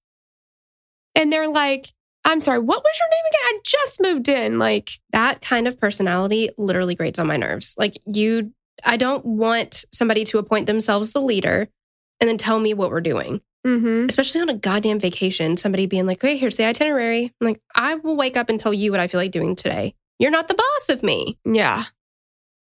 And 1.15 1.31
they're 1.31 1.47
like, 1.47 1.87
I'm 2.23 2.39
sorry, 2.39 2.59
what 2.59 2.83
was 2.83 2.99
your 2.99 3.09
name 3.09 3.25
again? 3.29 3.41
I 3.43 3.59
just 3.63 4.01
moved 4.01 4.29
in. 4.29 4.59
Like, 4.59 4.91
That 5.11 5.41
kind 5.41 5.67
of 5.67 5.79
personality 5.79 6.49
literally 6.57 6.95
grates 6.95 7.19
on 7.19 7.27
my 7.27 7.37
nerves. 7.37 7.75
Like, 7.77 7.97
you, 8.05 8.51
I 8.83 8.97
don't 8.97 9.25
want 9.25 9.85
somebody 9.93 10.23
to 10.25 10.39
appoint 10.39 10.67
themselves 10.67 11.11
the 11.11 11.21
leader 11.21 11.67
and 12.19 12.27
then 12.27 12.37
tell 12.37 12.59
me 12.59 12.73
what 12.73 12.89
we're 12.89 13.01
doing, 13.01 13.41
mm-hmm. 13.65 14.07
especially 14.07 14.41
on 14.41 14.49
a 14.49 14.53
goddamn 14.53 14.99
vacation. 14.99 15.57
Somebody 15.57 15.87
being 15.87 16.05
like, 16.05 16.23
okay, 16.23 16.37
here's 16.37 16.55
the 16.55 16.65
itinerary. 16.65 17.33
I'm 17.41 17.47
like, 17.47 17.61
I 17.73 17.95
will 17.95 18.15
wake 18.15 18.37
up 18.37 18.49
and 18.49 18.59
tell 18.59 18.73
you 18.73 18.91
what 18.91 18.99
I 18.99 19.07
feel 19.07 19.19
like 19.19 19.31
doing 19.31 19.55
today. 19.55 19.95
You're 20.19 20.31
not 20.31 20.47
the 20.47 20.53
boss 20.53 20.89
of 20.89 21.03
me. 21.03 21.37
Yeah, 21.45 21.85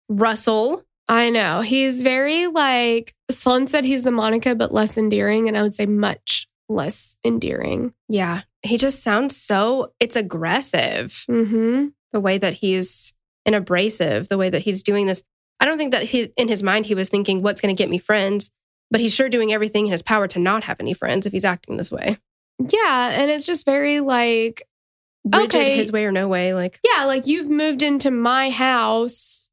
Russell. 0.08 0.84
I 1.08 1.30
know. 1.30 1.60
He's 1.60 2.02
very 2.02 2.48
like, 2.48 3.14
Sloan 3.30 3.68
said 3.68 3.84
he's 3.84 4.04
the 4.04 4.12
Monica, 4.12 4.56
but 4.56 4.74
less 4.74 4.98
endearing. 4.98 5.50
And 5.50 5.58
I 5.58 5.62
would 5.62 5.74
say 5.74 5.86
much 5.86 6.48
less 6.70 7.18
endearing. 7.26 7.94
Yeah. 8.08 8.44
He 8.62 8.78
just 8.78 9.04
sounds 9.04 9.36
so, 9.36 9.92
it's 10.00 10.16
aggressive. 10.16 11.26
Mm-hmm. 11.30 11.88
The 12.14 12.20
way 12.20 12.38
that 12.38 12.54
he's 12.54 13.14
and 13.46 13.56
abrasive, 13.56 14.30
the 14.30 14.38
way 14.38 14.50
that 14.50 14.62
he's 14.62 14.84
doing 14.84 15.06
this. 15.06 15.22
I 15.60 15.66
don't 15.66 15.78
think 15.78 15.92
that 15.92 16.04
he, 16.04 16.32
in 16.38 16.48
his 16.48 16.64
mind, 16.64 16.86
he 16.86 16.96
was 16.96 17.10
thinking, 17.10 17.42
what's 17.42 17.60
going 17.60 17.76
to 17.76 17.82
get 17.82 17.90
me 17.90 17.98
friends? 17.98 18.50
But 18.92 19.00
he's 19.02 19.14
sure 19.14 19.30
doing 19.30 19.54
everything 19.54 19.86
in 19.88 19.92
his 19.92 20.02
power 20.02 20.28
to 20.28 20.40
not 20.40 20.64
have 20.66 20.80
any 20.80 20.94
friends 20.94 21.26
if 21.26 21.32
he's 21.32 21.46
acting 21.46 21.78
this 21.78 21.92
way. 21.92 22.18
Yeah. 22.60 23.10
And 23.14 23.32
it's 23.32 23.46
just 23.46 23.66
very 23.66 24.00
like, 24.02 24.68
Rigid, 25.24 25.46
Okay. 25.56 25.76
his 25.78 25.92
way 25.92 26.06
or 26.06 26.12
no 26.12 26.28
way. 26.28 26.54
Like, 26.54 26.80
yeah, 26.84 27.06
like 27.06 27.28
you've 27.28 27.50
moved 27.50 27.82
into 27.84 28.12
my 28.12 28.50
house. 28.50 29.50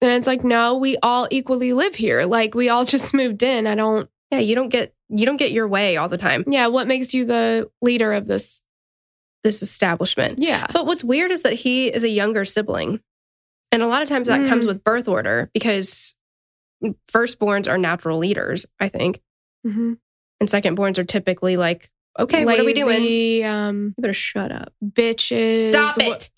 And 0.00 0.10
it's 0.10 0.26
like, 0.26 0.42
no, 0.44 0.76
we 0.76 0.96
all 1.02 1.28
equally 1.30 1.72
live 1.72 1.94
here. 1.94 2.24
Like 2.24 2.54
we 2.54 2.68
all 2.68 2.84
just 2.96 3.14
moved 3.14 3.42
in. 3.42 3.66
I 3.66 3.74
don't, 3.74 4.08
yeah, 4.30 4.38
you 4.40 4.54
don't 4.54 4.68
get 4.68 4.92
you 5.08 5.24
don't 5.24 5.36
get 5.36 5.52
your 5.52 5.68
way 5.68 5.96
all 5.96 6.08
the 6.08 6.18
time. 6.18 6.42
yeah, 6.48 6.66
what 6.66 6.88
makes 6.88 7.14
you 7.14 7.24
the 7.24 7.70
leader 7.80 8.12
of 8.12 8.26
this? 8.26 8.60
This 9.44 9.62
establishment. 9.62 10.40
Yeah. 10.40 10.66
But 10.72 10.86
what's 10.86 11.04
weird 11.04 11.30
is 11.30 11.42
that 11.42 11.52
he 11.52 11.86
is 11.86 12.02
a 12.02 12.08
younger 12.08 12.44
sibling. 12.44 12.98
And 13.70 13.80
a 13.82 13.86
lot 13.86 14.02
of 14.02 14.08
times 14.08 14.26
that 14.26 14.40
Mm. 14.40 14.48
comes 14.48 14.66
with 14.66 14.82
birth 14.82 15.06
order 15.06 15.50
because 15.54 16.16
firstborns 17.12 17.68
are 17.68 17.78
natural 17.78 18.18
leaders, 18.18 18.66
I 18.80 18.88
think. 18.88 19.20
Mm-hmm. 19.66 19.94
And 20.40 20.48
secondborns 20.48 20.98
are 20.98 21.04
typically 21.04 21.56
like, 21.56 21.90
okay, 22.18 22.44
what 22.44 22.60
are 22.60 22.64
we 22.64 22.74
doing? 22.74 23.02
You 23.02 23.44
Um, 23.46 23.94
better 23.98 24.12
shut 24.14 24.52
up. 24.52 24.72
bitches. 24.84 25.70
Stop 25.70 25.96
it. 25.98 26.30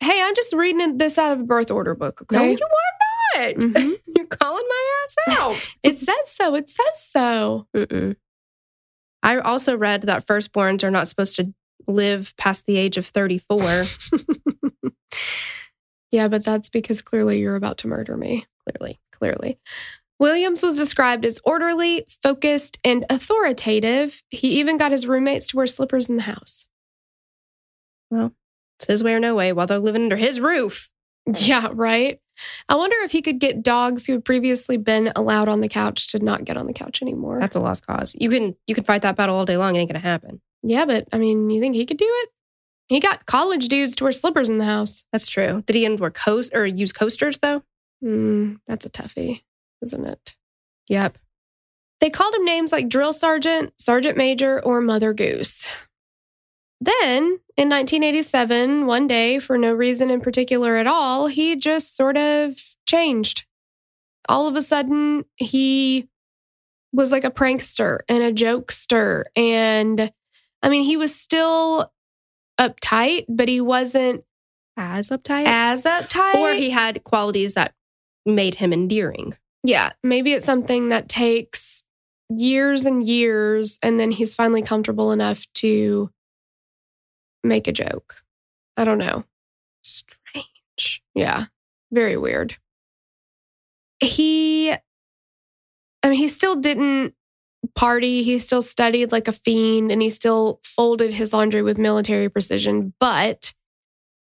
Hey, 0.00 0.20
I'm 0.22 0.34
just 0.34 0.52
reading 0.52 0.98
this 0.98 1.16
out 1.18 1.32
of 1.32 1.40
a 1.40 1.44
birth 1.44 1.70
order 1.70 1.94
book. 1.94 2.20
Okay. 2.22 2.36
No, 2.36 2.42
you 2.44 2.58
are 2.58 3.42
not. 3.52 3.54
Mhm. 3.56 3.94
You're 4.16 4.26
calling 4.26 4.64
my 4.68 5.02
ass 5.02 5.38
out. 5.38 5.74
It 5.82 5.96
says 5.98 6.14
so. 6.26 6.54
It 6.54 6.68
says 6.70 7.02
so. 7.04 7.66
Mm-mm. 7.74 8.16
I 9.22 9.38
also 9.38 9.76
read 9.76 10.02
that 10.02 10.26
firstborns 10.26 10.84
are 10.84 10.90
not 10.90 11.08
supposed 11.08 11.36
to 11.36 11.54
live 11.88 12.34
past 12.36 12.66
the 12.66 12.76
age 12.76 12.96
of 12.98 13.06
34, 13.06 13.86
Yeah, 16.10 16.28
but 16.28 16.44
that's 16.44 16.68
because 16.68 17.02
clearly 17.02 17.40
you're 17.40 17.56
about 17.56 17.78
to 17.78 17.88
murder 17.88 18.16
me. 18.16 18.46
clearly. 18.68 19.00
Clearly. 19.24 19.58
Williams 20.20 20.62
was 20.62 20.76
described 20.76 21.24
as 21.24 21.40
orderly, 21.44 22.06
focused, 22.22 22.78
and 22.84 23.04
authoritative. 23.10 24.22
He 24.30 24.60
even 24.60 24.76
got 24.76 24.92
his 24.92 25.06
roommates 25.06 25.48
to 25.48 25.56
wear 25.56 25.66
slippers 25.66 26.08
in 26.08 26.16
the 26.16 26.22
house. 26.22 26.66
Well, 28.10 28.32
it's 28.78 28.86
his 28.86 29.02
way 29.02 29.14
or 29.14 29.20
no 29.20 29.34
way 29.34 29.52
while 29.52 29.66
they're 29.66 29.78
living 29.78 30.02
under 30.02 30.16
his 30.16 30.40
roof. 30.40 30.90
Yeah, 31.38 31.68
right. 31.72 32.20
I 32.68 32.76
wonder 32.76 32.96
if 33.02 33.12
he 33.12 33.22
could 33.22 33.38
get 33.38 33.62
dogs 33.62 34.04
who 34.06 34.12
had 34.12 34.24
previously 34.24 34.76
been 34.76 35.12
allowed 35.16 35.48
on 35.48 35.60
the 35.60 35.68
couch 35.68 36.08
to 36.08 36.18
not 36.18 36.44
get 36.44 36.56
on 36.56 36.66
the 36.66 36.72
couch 36.72 37.00
anymore. 37.00 37.40
That's 37.40 37.56
a 37.56 37.60
lost 37.60 37.86
cause. 37.86 38.14
You 38.18 38.28
can 38.28 38.54
you 38.66 38.74
can 38.74 38.84
fight 38.84 39.02
that 39.02 39.16
battle 39.16 39.36
all 39.36 39.44
day 39.46 39.56
long. 39.56 39.74
It 39.74 39.80
ain't 39.80 39.90
gonna 39.90 40.00
happen. 40.00 40.40
yeah, 40.62 40.84
but 40.84 41.08
I 41.12 41.18
mean, 41.18 41.48
you 41.50 41.60
think 41.60 41.74
he 41.74 41.86
could 41.86 41.96
do 41.96 42.06
it? 42.08 42.28
He 42.88 43.00
got 43.00 43.24
college 43.26 43.68
dudes 43.68 43.96
to 43.96 44.04
wear 44.04 44.12
slippers 44.12 44.48
in 44.48 44.58
the 44.58 44.64
house. 44.64 45.06
That's 45.12 45.26
true. 45.26 45.62
Did 45.66 45.76
he 45.76 45.86
end 45.86 46.00
wear 46.00 46.10
coast 46.10 46.54
or 46.54 46.66
use 46.66 46.92
coasters 46.92 47.38
though? 47.38 47.62
Mm, 48.04 48.58
that's 48.66 48.84
a 48.86 48.90
toughie, 48.90 49.42
isn't 49.82 50.04
it? 50.04 50.36
Yep. 50.88 51.18
They 52.00 52.10
called 52.10 52.34
him 52.34 52.44
names 52.44 52.70
like 52.72 52.88
Drill 52.88 53.12
Sergeant, 53.14 53.72
Sergeant 53.80 54.16
Major, 54.18 54.62
or 54.62 54.80
Mother 54.80 55.14
Goose. 55.14 55.66
Then, 56.80 57.38
in 57.56 57.70
1987, 57.70 58.84
one 58.86 59.06
day, 59.06 59.38
for 59.38 59.56
no 59.56 59.72
reason 59.72 60.10
in 60.10 60.20
particular 60.20 60.76
at 60.76 60.86
all, 60.86 61.28
he 61.28 61.56
just 61.56 61.96
sort 61.96 62.16
of 62.18 62.58
changed. 62.86 63.44
All 64.28 64.46
of 64.46 64.56
a 64.56 64.60
sudden, 64.62 65.24
he 65.36 66.08
was 66.92 67.10
like 67.10 67.24
a 67.24 67.30
prankster 67.30 68.00
and 68.08 68.22
a 68.22 68.32
jokester. 68.32 69.24
And 69.34 70.12
I 70.62 70.68
mean, 70.68 70.82
he 70.84 70.96
was 70.98 71.14
still 71.14 71.90
uptight, 72.60 73.24
but 73.28 73.48
he 73.48 73.60
wasn't 73.60 74.24
As 74.76 75.08
uptight. 75.10 75.44
as 75.46 75.84
uptight. 75.84 76.34
or 76.34 76.52
he 76.52 76.70
had 76.70 77.02
qualities 77.04 77.54
that 77.54 77.72
made 78.26 78.54
him 78.54 78.72
endearing. 78.72 79.36
Yeah, 79.62 79.92
maybe 80.02 80.32
it's 80.32 80.46
something 80.46 80.90
that 80.90 81.08
takes 81.08 81.82
years 82.28 82.84
and 82.84 83.06
years, 83.06 83.78
and 83.82 83.98
then 83.98 84.10
he's 84.10 84.34
finally 84.34 84.62
comfortable 84.62 85.12
enough 85.12 85.46
to 85.54 86.10
make 87.42 87.66
a 87.66 87.72
joke. 87.72 88.16
I 88.76 88.84
don't 88.84 88.98
know. 88.98 89.24
Strange. 89.82 91.02
Yeah, 91.14 91.46
very 91.92 92.16
weird. 92.16 92.56
He, 94.00 94.72
I 94.72 94.78
mean, 96.04 96.18
he 96.18 96.28
still 96.28 96.56
didn't 96.56 97.14
party. 97.74 98.22
He 98.22 98.38
still 98.38 98.62
studied 98.62 99.12
like 99.12 99.28
a 99.28 99.32
fiend 99.32 99.90
and 99.90 100.02
he 100.02 100.10
still 100.10 100.60
folded 100.64 101.12
his 101.12 101.32
laundry 101.32 101.62
with 101.62 101.78
military 101.78 102.28
precision, 102.28 102.92
but 103.00 103.54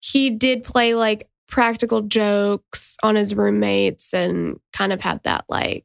he 0.00 0.30
did 0.30 0.64
play 0.64 0.94
like 0.94 1.28
practical 1.48 2.02
jokes 2.02 2.96
on 3.02 3.14
his 3.16 3.34
roommates 3.34 4.12
and 4.12 4.58
kind 4.72 4.92
of 4.92 5.00
had 5.00 5.22
that 5.24 5.44
like 5.48 5.84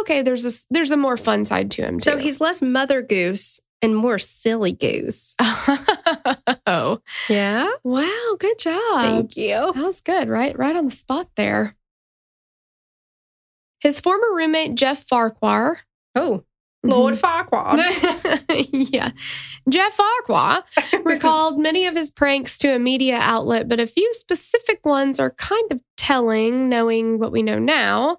okay 0.00 0.22
there's 0.22 0.44
a 0.44 0.52
there's 0.70 0.90
a 0.90 0.96
more 0.96 1.16
fun 1.16 1.44
side 1.44 1.70
to 1.70 1.82
him 1.82 2.00
So 2.00 2.18
he's 2.18 2.40
less 2.40 2.60
mother 2.60 3.00
goose 3.02 3.60
and 3.82 3.94
more 3.94 4.18
silly 4.18 4.72
goose. 4.72 5.34
oh 6.66 7.00
Yeah. 7.28 7.68
wow 7.84 8.36
good 8.38 8.58
job 8.58 9.00
Thank 9.02 9.36
you. 9.36 9.72
that 9.74 9.76
was 9.84 10.00
good 10.00 10.28
right 10.28 10.56
right 10.58 10.74
on 10.74 10.86
the 10.86 10.90
spot 10.90 11.28
there 11.36 11.76
his 13.80 14.00
former 14.00 14.34
roommate 14.34 14.74
jeff 14.74 15.06
farquhar 15.06 15.80
Oh, 16.16 16.44
Lord 16.84 17.14
mm-hmm. 17.14 17.54
Farquaad. 17.54 17.78
yeah 18.92 19.10
jeff 19.68 19.94
farquhar 19.94 20.62
recalled 21.04 21.58
many 21.58 21.86
of 21.86 21.96
his 21.96 22.10
pranks 22.10 22.58
to 22.58 22.74
a 22.74 22.78
media 22.78 23.16
outlet, 23.16 23.68
but 23.68 23.80
a 23.80 23.86
few 23.86 24.12
specific 24.14 24.84
ones 24.84 25.18
are 25.18 25.30
kind 25.32 25.72
of 25.72 25.80
telling, 25.96 26.68
knowing 26.68 27.18
what 27.18 27.32
we 27.32 27.42
know 27.42 27.58
now. 27.58 28.18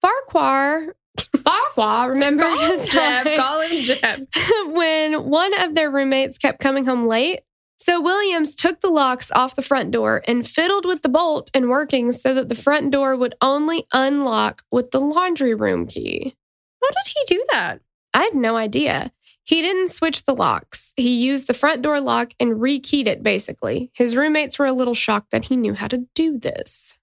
Farquhar, 0.00 0.94
Farquhar 1.42 2.10
remembered 2.10 2.46
Call 2.46 2.58
him 2.58 2.86
Jeff. 2.86 3.36
Call 3.36 3.60
him 3.60 3.82
Jeff. 3.82 4.18
when 4.66 5.24
one 5.28 5.58
of 5.60 5.74
their 5.74 5.90
roommates 5.90 6.38
kept 6.38 6.60
coming 6.60 6.84
home 6.84 7.06
late. 7.06 7.40
So 7.76 8.00
Williams 8.00 8.54
took 8.54 8.80
the 8.80 8.90
locks 8.90 9.30
off 9.32 9.56
the 9.56 9.62
front 9.62 9.90
door 9.90 10.22
and 10.26 10.46
fiddled 10.46 10.86
with 10.86 11.02
the 11.02 11.08
bolt 11.08 11.50
and 11.54 11.68
working 11.68 12.12
so 12.12 12.32
that 12.34 12.48
the 12.48 12.54
front 12.54 12.92
door 12.92 13.16
would 13.16 13.34
only 13.40 13.86
unlock 13.92 14.62
with 14.70 14.90
the 14.90 15.00
laundry 15.00 15.54
room 15.54 15.86
key. 15.86 16.34
How 16.82 16.88
did 16.88 17.12
he 17.14 17.34
do 17.34 17.44
that? 17.50 17.80
I 18.14 18.22
have 18.24 18.34
no 18.34 18.56
idea. 18.56 19.12
He 19.42 19.60
didn't 19.60 19.88
switch 19.90 20.24
the 20.24 20.34
locks. 20.34 20.94
He 20.96 21.22
used 21.22 21.46
the 21.46 21.54
front 21.54 21.82
door 21.82 22.00
lock 22.00 22.32
and 22.40 22.52
rekeyed 22.52 23.06
it, 23.06 23.22
basically. 23.22 23.90
His 23.92 24.16
roommates 24.16 24.58
were 24.58 24.66
a 24.66 24.72
little 24.72 24.94
shocked 24.94 25.32
that 25.32 25.44
he 25.44 25.56
knew 25.56 25.74
how 25.74 25.88
to 25.88 26.06
do 26.14 26.38
this. 26.38 26.98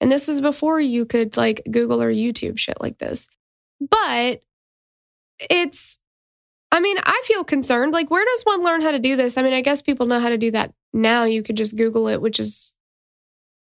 And 0.00 0.12
this 0.12 0.28
was 0.28 0.40
before 0.40 0.80
you 0.80 1.06
could 1.06 1.36
like 1.36 1.66
Google 1.68 2.00
or 2.02 2.12
YouTube 2.12 2.58
shit 2.58 2.80
like 2.80 2.98
this. 2.98 3.28
But 3.80 4.42
it's, 5.50 5.98
I 6.70 6.78
mean, 6.80 6.98
I 7.02 7.22
feel 7.24 7.42
concerned. 7.42 7.92
Like, 7.92 8.10
where 8.10 8.24
does 8.24 8.42
one 8.42 8.62
learn 8.62 8.82
how 8.82 8.92
to 8.92 8.98
do 9.00 9.16
this? 9.16 9.36
I 9.36 9.42
mean, 9.42 9.54
I 9.54 9.62
guess 9.62 9.82
people 9.82 10.06
know 10.06 10.20
how 10.20 10.28
to 10.28 10.38
do 10.38 10.52
that 10.52 10.72
now. 10.92 11.24
You 11.24 11.42
could 11.42 11.56
just 11.56 11.76
Google 11.76 12.06
it, 12.08 12.20
which 12.20 12.38
is 12.38 12.76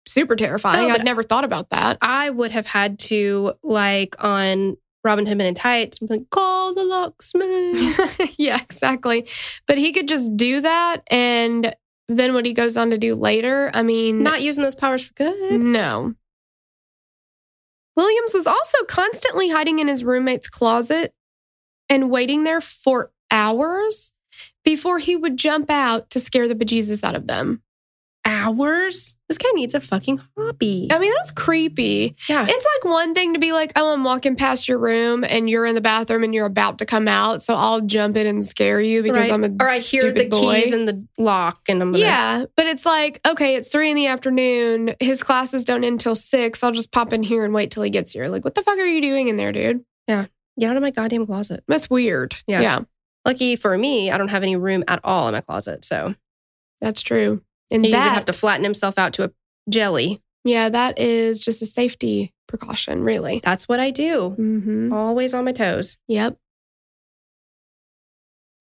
super 0.08 0.36
terrifying. 0.36 0.88
But- 0.88 1.00
I'd 1.02 1.06
never 1.06 1.24
thought 1.24 1.44
about 1.44 1.72
that. 1.72 1.98
I 2.02 2.30
would 2.30 2.52
have 2.52 2.68
had 2.68 3.00
to 3.00 3.54
like 3.64 4.16
on 4.24 4.78
Robin 5.04 5.26
Hood 5.26 5.38
Men 5.38 5.48
in 5.48 5.56
Tights, 5.56 6.00
like, 6.02 6.30
call 6.30 6.74
the 6.74 6.84
locksmith. 6.84 8.34
yeah, 8.38 8.60
exactly. 8.62 9.28
But 9.66 9.78
he 9.78 9.94
could 9.94 10.08
just 10.08 10.36
do 10.36 10.62
that. 10.62 11.04
And 11.10 11.74
then 12.10 12.34
what 12.34 12.46
he 12.46 12.54
goes 12.54 12.76
on 12.76 12.90
to 12.90 12.98
do 12.98 13.16
later, 13.16 13.72
I 13.74 13.84
mean, 13.84 14.24
Not 14.24 14.42
using 14.42 14.64
those 14.64 14.76
powers 14.76 15.04
for 15.04 15.14
good. 15.14 15.62
no. 15.62 16.14
Williams 17.96 18.34
was 18.34 18.48
also 18.48 18.78
constantly 18.88 19.50
hiding 19.50 19.80
in 19.80 19.88
his 19.88 20.04
roommate's 20.04 20.48
closet 20.48 21.14
and 21.90 22.10
waiting 22.10 22.44
there 22.44 22.62
for 22.62 23.12
hours 23.30 24.14
before 24.64 25.00
he 25.00 25.16
would 25.16 25.38
jump 25.38 25.70
out 25.70 26.10
to 26.12 26.20
scare 26.20 26.48
the 26.48 26.56
bejesus 26.56 27.04
out 27.04 27.16
of 27.16 27.28
them. 27.28 27.62
Hours? 28.26 29.16
This 29.28 29.38
guy 29.38 29.50
needs 29.54 29.74
a 29.74 29.80
fucking 29.80 30.22
hobby. 30.38 30.88
I 30.92 31.00
mean, 31.00 31.12
that's 31.18 31.32
creepy. 31.32 32.16
yeah. 32.28 32.46
It's 32.48 32.68
like 32.84 32.92
one 32.92 33.14
thing 33.14 33.34
to 33.34 33.40
be 33.40 33.54
like, 33.54 33.72
oh, 33.76 33.94
I'm 33.94 34.04
walking 34.04 34.36
past 34.36 34.68
your 34.68 34.78
room 34.78 35.24
and 35.24 35.50
you're 35.50 35.66
in 35.66 35.76
the 35.76 35.82
bathroom 35.82 36.24
and 36.24 36.34
you're 36.34 36.46
about 36.46 36.80
to 36.80 36.86
come 36.86 37.08
out. 37.08 37.42
So 37.42 37.56
I'll 37.56 37.82
jump 37.82 38.18
in 38.18 38.28
and 38.28 38.46
scare 38.46 38.82
you 38.82 39.02
because 39.04 39.30
Right. 39.30 39.32
I'm 39.32 39.44
a 39.44 39.50
or 39.64 39.68
I 39.70 39.80
hear 39.80 40.12
the 40.12 40.28
boy. 40.30 40.62
keys 40.64 40.74
in 40.74 40.86
the 40.86 41.06
lock 41.18 41.62
and 41.70 41.82
I'm 41.82 41.92
gonna, 41.92 42.04
Yeah, 42.04 42.46
but 42.56 42.68
it's 42.68 42.86
like, 42.86 43.20
okay, 43.28 43.56
it's 43.56 43.68
three 43.70 43.90
in 43.90 43.96
the 43.96 44.08
afternoon. 44.08 44.96
His 45.00 45.24
classes 45.24 45.64
don't 45.64 45.84
end 45.84 45.94
until 45.94 46.16
six. 46.16 46.64
I'll 46.64 46.72
just 46.72 46.92
pop 46.92 47.14
in 47.14 47.24
here 47.24 47.46
and 47.46 47.54
wait 47.54 47.72
till 47.72 47.84
he 47.84 47.90
gets 47.90 48.12
here. 48.12 48.28
Like, 48.28 48.44
what 48.44 48.54
the 48.56 48.64
fuck 48.64 48.78
are 48.78 48.86
you 48.86 49.02
doing 49.02 49.28
in 49.28 49.38
there, 49.38 49.52
dude? 49.52 49.84
Yeah. 50.08 50.26
Get 50.60 50.70
out 50.70 50.76
of 50.76 50.82
my 50.82 50.92
goddamn 50.92 51.26
closet. 51.26 51.64
That's 51.68 51.90
weird. 51.90 52.36
Yeah. 52.48 52.62
yeah 52.62 52.80
Lucky 53.26 53.56
for 53.56 53.78
me, 53.78 54.12
I 54.12 54.18
don't 54.18 54.28
have 54.30 54.44
any 54.44 54.56
room 54.56 54.84
at 54.88 55.00
all 55.04 55.28
in 55.28 55.34
my 55.34 55.42
closet. 55.42 55.84
So 55.86 56.16
that's 56.82 57.02
true. 57.02 57.42
And 57.72 57.86
he 57.86 57.92
that, 57.92 58.04
would 58.04 58.14
have 58.14 58.26
to 58.26 58.34
flatten 58.34 58.64
himself 58.64 58.98
out 58.98 59.14
to 59.14 59.26
a 59.26 59.32
jelly. 59.70 60.22
yeah, 60.44 60.70
that 60.70 61.00
is 61.00 61.40
just 61.42 61.62
a 61.62 61.66
safety 61.66 62.34
precaution, 62.48 63.04
really. 63.04 63.42
That's 63.44 63.68
what 63.70 63.80
I 63.80 63.92
do. 63.92 64.36
Mm-hmm. 64.40 64.92
Always 64.94 65.34
on 65.34 65.46
my 65.46 65.52
toes. 65.52 65.98
Yep. 66.08 66.38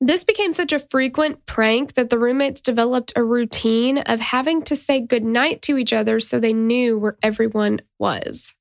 This 0.00 0.22
became 0.22 0.52
such 0.52 0.72
a 0.72 0.78
frequent 0.78 1.44
prank 1.46 1.94
that 1.94 2.08
the 2.08 2.18
roommates 2.18 2.60
developed 2.60 3.12
a 3.16 3.24
routine 3.24 3.98
of 3.98 4.20
having 4.20 4.62
to 4.64 4.76
say 4.76 5.00
goodnight 5.00 5.62
to 5.62 5.76
each 5.76 5.92
other 5.92 6.20
so 6.20 6.38
they 6.38 6.52
knew 6.52 6.96
where 6.98 7.16
everyone 7.20 7.80
was. 7.98 8.54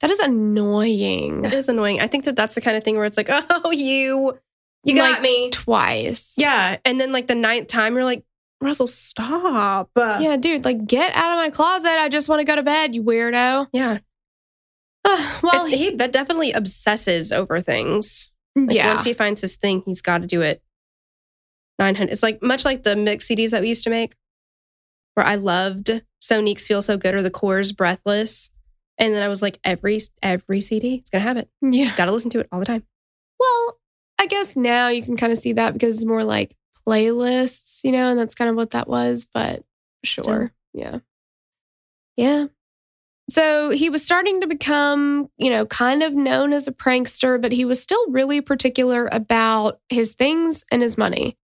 That 0.00 0.10
is 0.10 0.20
annoying. 0.20 1.44
It 1.44 1.52
is 1.52 1.68
annoying. 1.68 2.00
I 2.00 2.06
think 2.06 2.24
that 2.24 2.36
that's 2.36 2.54
the 2.54 2.62
kind 2.62 2.76
of 2.78 2.84
thing 2.84 2.96
where 2.96 3.04
it's 3.04 3.16
like, 3.16 3.28
oh, 3.30 3.70
you, 3.72 4.38
you 4.84 4.94
got 4.94 5.12
Like, 5.12 5.22
me. 5.22 5.50
Twice. 5.50 6.34
Yeah. 6.38 6.78
And 6.84 6.98
then 6.98 7.12
like 7.12 7.26
the 7.26 7.34
ninth 7.34 7.68
time, 7.68 7.94
you're 7.94 8.04
like, 8.04 8.24
Russell, 8.64 8.86
stop. 8.86 9.90
Uh, 9.96 10.18
Yeah, 10.20 10.36
dude, 10.36 10.64
like 10.64 10.86
get 10.86 11.14
out 11.14 11.32
of 11.32 11.36
my 11.36 11.50
closet. 11.50 11.90
I 11.90 12.08
just 12.08 12.28
want 12.28 12.40
to 12.40 12.44
go 12.44 12.56
to 12.56 12.62
bed, 12.62 12.94
you 12.94 13.02
weirdo. 13.02 13.68
Yeah. 13.72 13.98
Ugh, 15.04 15.42
well, 15.42 15.66
It- 15.66 15.76
he 15.76 15.90
that 15.96 16.12
definitely 16.12 16.52
obsesses 16.52 17.30
over 17.32 17.60
things. 17.60 18.30
Like 18.56 18.76
yeah. 18.76 18.88
once 18.88 19.02
he 19.04 19.12
finds 19.14 19.40
his 19.40 19.56
thing, 19.56 19.82
he's 19.84 20.00
got 20.00 20.22
to 20.22 20.26
do 20.26 20.40
it. 20.40 20.62
900. 21.78 22.12
It's 22.12 22.22
like 22.22 22.42
much 22.42 22.64
like 22.64 22.84
the 22.84 22.94
mix 22.96 23.26
CDs 23.28 23.50
that 23.50 23.60
we 23.62 23.68
used 23.68 23.84
to 23.84 23.90
make, 23.90 24.14
where 25.14 25.26
I 25.26 25.34
loved 25.34 26.02
Sonique's 26.20 26.66
Feel 26.66 26.80
So 26.80 26.96
Good 26.96 27.14
or 27.14 27.22
the 27.22 27.30
Corrs 27.32 27.76
Breathless. 27.76 28.50
And 28.96 29.12
then 29.12 29.22
I 29.22 29.28
was 29.28 29.42
like, 29.42 29.58
every 29.64 30.00
every 30.22 30.60
CD, 30.60 30.94
it's 30.96 31.10
gonna 31.10 31.24
have 31.24 31.36
it. 31.36 31.48
yeah. 31.62 31.92
Gotta 31.96 32.12
listen 32.12 32.30
to 32.30 32.38
it 32.40 32.48
all 32.52 32.60
the 32.60 32.66
time. 32.66 32.84
Well, 33.40 33.78
I 34.20 34.26
guess 34.26 34.54
now 34.54 34.88
you 34.88 35.02
can 35.02 35.16
kind 35.16 35.32
of 35.32 35.38
see 35.38 35.52
that 35.54 35.72
because 35.72 35.96
it's 35.96 36.04
more 36.04 36.22
like 36.22 36.54
playlists, 36.86 37.82
you 37.84 37.92
know, 37.92 38.10
and 38.10 38.18
that's 38.18 38.34
kind 38.34 38.50
of 38.50 38.56
what 38.56 38.70
that 38.70 38.88
was, 38.88 39.28
but 39.32 39.64
sure. 40.04 40.52
Yeah. 40.72 40.98
Yeah. 42.16 42.46
So 43.30 43.70
he 43.70 43.88
was 43.88 44.04
starting 44.04 44.42
to 44.42 44.46
become, 44.46 45.30
you 45.38 45.48
know, 45.50 45.64
kind 45.64 46.02
of 46.02 46.14
known 46.14 46.52
as 46.52 46.68
a 46.68 46.72
prankster, 46.72 47.40
but 47.40 47.52
he 47.52 47.64
was 47.64 47.82
still 47.82 48.10
really 48.10 48.40
particular 48.42 49.08
about 49.10 49.80
his 49.88 50.12
things 50.12 50.64
and 50.70 50.82
his 50.82 50.98
money. 50.98 51.38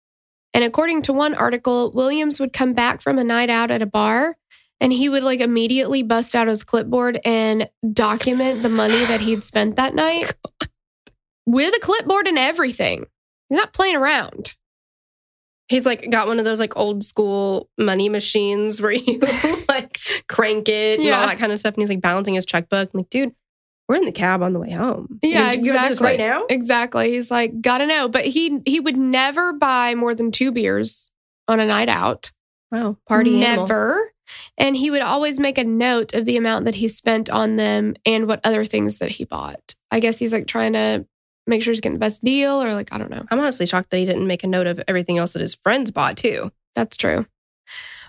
And 0.55 0.65
according 0.65 1.03
to 1.03 1.13
one 1.13 1.35
article, 1.35 1.93
Williams 1.93 2.41
would 2.41 2.55
come 2.55 2.73
back 2.73 3.03
from 3.03 3.19
a 3.19 3.25
night 3.25 3.51
out 3.51 3.71
at 3.71 3.83
a 3.83 3.87
bar 3.87 4.37
and 4.81 4.91
he 4.91 5.09
would 5.09 5.23
like 5.23 5.41
immediately 5.41 6.03
bust 6.03 6.35
out 6.35 6.49
his 6.49 6.65
clipboard 6.65 7.21
and 7.25 7.69
document 7.93 8.63
the 8.63 8.71
money 8.71 9.05
that 9.07 9.21
he'd 9.21 9.45
spent 9.45 9.77
that 9.77 9.95
night 9.95 10.35
with 11.47 11.75
a 11.75 11.81
clipboard 11.81 12.27
and 12.27 12.39
everything. 12.39 13.07
He's 13.49 13.59
not 13.59 13.75
playing 13.75 13.97
around. 13.97 14.55
He's 15.69 15.85
like 15.85 16.09
got 16.11 16.29
one 16.29 16.39
of 16.39 16.45
those 16.45 16.61
like 16.61 16.77
old 16.77 17.03
school 17.03 17.69
money 17.79 18.09
machines 18.09 18.81
where 18.81 18.93
you 18.93 19.21
like 19.69 19.99
crank 20.29 20.69
it 20.69 20.99
and 20.99 21.07
Yeah. 21.09 21.21
all 21.21 21.27
that 21.27 21.39
kind 21.39 21.51
of 21.53 21.59
stuff. 21.59 21.75
And 21.75 21.83
he's 21.83 21.91
like 21.91 22.01
balancing 22.01 22.35
his 22.35 22.47
checkbook. 22.47 22.91
I'm 22.95 22.99
like, 23.01 23.11
dude, 23.11 23.35
we're 23.89 23.97
in 23.97 24.05
the 24.05 24.13
cab 24.13 24.43
on 24.43 24.53
the 24.53 24.59
way 24.61 24.71
home. 24.71 25.19
Yeah, 25.23 25.53
You- 25.53 25.59
exactly. 25.73 26.05
right 26.07 26.19
now? 26.19 26.47
Exactly. 26.49 27.11
He's 27.13 27.31
like, 27.31 27.61
gotta 27.61 27.87
know. 27.87 28.09
But 28.09 28.25
he 28.27 28.61
he 28.65 28.79
would 28.81 28.97
never 28.97 29.53
buy 29.53 29.95
more 29.95 30.15
than 30.15 30.31
two 30.31 30.53
beers 30.53 31.11
on 31.49 31.59
a 31.61 31.67
night 31.67 31.89
out. 31.89 32.31
Wow, 32.73 32.97
party 33.09 33.45
animal. 33.45 33.67
Never. 33.67 34.13
And 34.59 34.77
he 34.77 34.91
would 34.91 35.03
always 35.03 35.39
make 35.39 35.57
a 35.57 35.63
note 35.65 36.15
of 36.15 36.25
the 36.25 36.37
amount 36.37 36.65
that 36.65 36.75
he 36.75 36.89
spent 36.89 37.31
on 37.31 37.55
them 37.57 37.95
and 38.05 38.27
what 38.27 38.41
other 38.43 38.65
things 38.65 38.99
that 38.99 39.11
he 39.13 39.25
bought. 39.25 39.77
I 39.93 40.01
guess 40.01 40.19
he's 40.19 40.33
like 40.33 40.49
trying 40.49 40.73
to 40.73 41.07
make 41.47 41.63
sure 41.63 41.73
he's 41.73 41.81
getting 41.81 41.95
the 41.95 42.01
best 42.01 42.23
deal 42.25 42.63
or 42.63 42.75
like, 42.75 42.93
I 42.93 42.99
don't 42.99 43.11
know. 43.11 43.25
I'm 43.31 43.39
honestly 43.39 43.67
shocked 43.67 43.91
that 43.91 43.99
he 43.99 44.05
didn't 44.07 44.27
make 44.27 44.45
a 44.45 44.49
note 44.49 44.67
of 44.67 44.83
everything 44.89 45.19
else 45.19 45.33
that 45.33 45.41
his 45.41 45.55
friends 45.55 45.91
bought 45.91 46.17
too. 46.17 46.51
That's 46.75 46.97
true. 46.97 47.27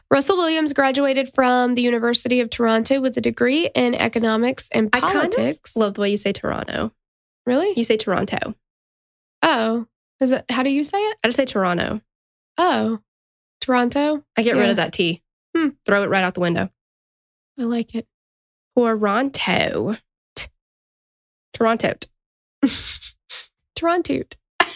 Russell 0.09 0.37
Williams 0.37 0.73
graduated 0.73 1.33
from 1.33 1.75
the 1.75 1.81
University 1.81 2.39
of 2.39 2.49
Toronto 2.49 3.01
with 3.01 3.17
a 3.17 3.21
degree 3.21 3.69
in 3.75 3.93
economics 3.93 4.69
and 4.71 4.89
I 4.93 4.99
kind 5.01 5.15
of 5.15 5.21
politics. 5.31 5.75
Love 5.75 5.95
the 5.95 6.01
way 6.01 6.09
you 6.11 6.17
say 6.17 6.31
Toronto. 6.31 6.93
really? 7.45 7.73
You 7.75 7.83
say 7.83 7.97
Toronto. 7.97 8.55
Oh, 9.43 9.85
is 10.19 10.31
it? 10.31 10.45
How 10.49 10.63
do 10.63 10.69
you 10.69 10.83
say 10.83 10.97
it? 10.97 11.17
I 11.23 11.27
just 11.27 11.35
say 11.37 11.45
Toronto. 11.45 12.01
Oh, 12.57 12.99
Toronto. 13.61 14.23
I 14.37 14.41
get 14.43 14.55
rid 14.55 14.69
of 14.69 14.77
that 14.77 14.93
T. 14.93 15.21
Hmm. 15.55 15.69
Throw 15.85 16.03
it 16.03 16.09
right 16.09 16.23
out 16.23 16.33
the 16.33 16.39
window. 16.39 16.69
I 17.59 17.63
like 17.63 17.93
it. 17.93 18.07
Toronto. 18.75 19.97
T- 20.35 20.47
Toronto. 21.53 21.93
Toronto. 23.77 24.23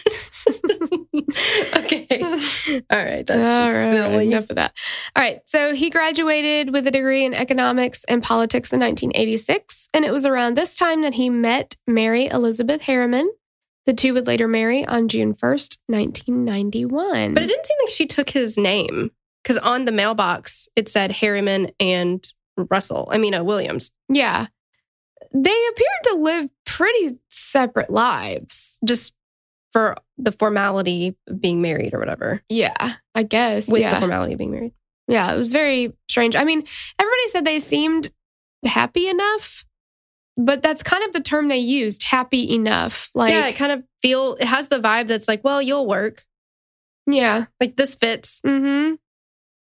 okay. 1.76 2.06
All 2.90 3.04
right. 3.04 3.26
That's 3.26 3.52
just 3.52 3.60
All 3.60 3.72
right, 3.72 3.92
silly. 3.92 4.26
Enough 4.26 4.50
of 4.50 4.56
that. 4.56 4.72
All 5.14 5.22
right. 5.22 5.40
So 5.46 5.74
he 5.74 5.90
graduated 5.90 6.72
with 6.72 6.86
a 6.86 6.90
degree 6.90 7.24
in 7.24 7.34
economics 7.34 8.04
and 8.04 8.22
politics 8.22 8.72
in 8.72 8.80
1986. 8.80 9.88
And 9.94 10.04
it 10.04 10.12
was 10.12 10.26
around 10.26 10.56
this 10.56 10.76
time 10.76 11.02
that 11.02 11.14
he 11.14 11.30
met 11.30 11.76
Mary 11.86 12.26
Elizabeth 12.26 12.82
Harriman. 12.82 13.30
The 13.86 13.94
two 13.94 14.14
would 14.14 14.26
later 14.26 14.46
marry 14.46 14.86
on 14.86 15.08
June 15.08 15.34
1st, 15.34 15.78
1991. 15.88 17.34
But 17.34 17.42
it 17.42 17.46
didn't 17.46 17.66
seem 17.66 17.76
like 17.80 17.88
she 17.90 18.06
took 18.06 18.30
his 18.30 18.56
name 18.56 19.10
because 19.42 19.58
on 19.58 19.84
the 19.84 19.92
mailbox 19.92 20.68
it 20.76 20.88
said 20.88 21.10
Harriman 21.10 21.72
and 21.80 22.26
Russell. 22.56 23.08
I 23.10 23.18
mean, 23.18 23.34
uh, 23.34 23.42
Williams. 23.42 23.90
yeah. 24.08 24.46
They 25.34 25.66
appeared 25.70 26.02
to 26.04 26.14
live 26.16 26.50
pretty 26.64 27.18
separate 27.30 27.90
lives. 27.90 28.78
Just 28.84 29.12
for 29.72 29.96
the 30.18 30.32
formality 30.32 31.16
of 31.26 31.40
being 31.40 31.62
married 31.62 31.94
or 31.94 31.98
whatever. 31.98 32.42
Yeah, 32.48 32.92
I 33.14 33.22
guess. 33.22 33.68
With 33.68 33.80
yeah. 33.80 33.94
the 33.94 34.00
formality 34.00 34.34
of 34.34 34.38
being 34.38 34.50
married. 34.50 34.74
Yeah, 35.08 35.32
it 35.32 35.36
was 35.36 35.52
very 35.52 35.94
strange. 36.08 36.36
I 36.36 36.44
mean, 36.44 36.62
everybody 36.98 37.28
said 37.30 37.44
they 37.44 37.58
seemed 37.60 38.12
happy 38.64 39.08
enough, 39.08 39.64
but 40.36 40.62
that's 40.62 40.82
kind 40.82 41.04
of 41.04 41.12
the 41.12 41.20
term 41.20 41.48
they 41.48 41.58
used, 41.58 42.02
happy 42.02 42.54
enough. 42.54 43.10
Like, 43.14 43.32
yeah, 43.32 43.46
it 43.46 43.56
kind 43.56 43.72
of 43.72 43.82
feel 44.02 44.34
it 44.34 44.44
has 44.44 44.68
the 44.68 44.78
vibe 44.78 45.08
that's 45.08 45.28
like, 45.28 45.42
well, 45.42 45.60
you'll 45.60 45.86
work. 45.88 46.24
yeah. 47.06 47.46
Like 47.60 47.76
this 47.76 47.94
fits. 47.94 48.40
Mm-hmm. 48.46 48.94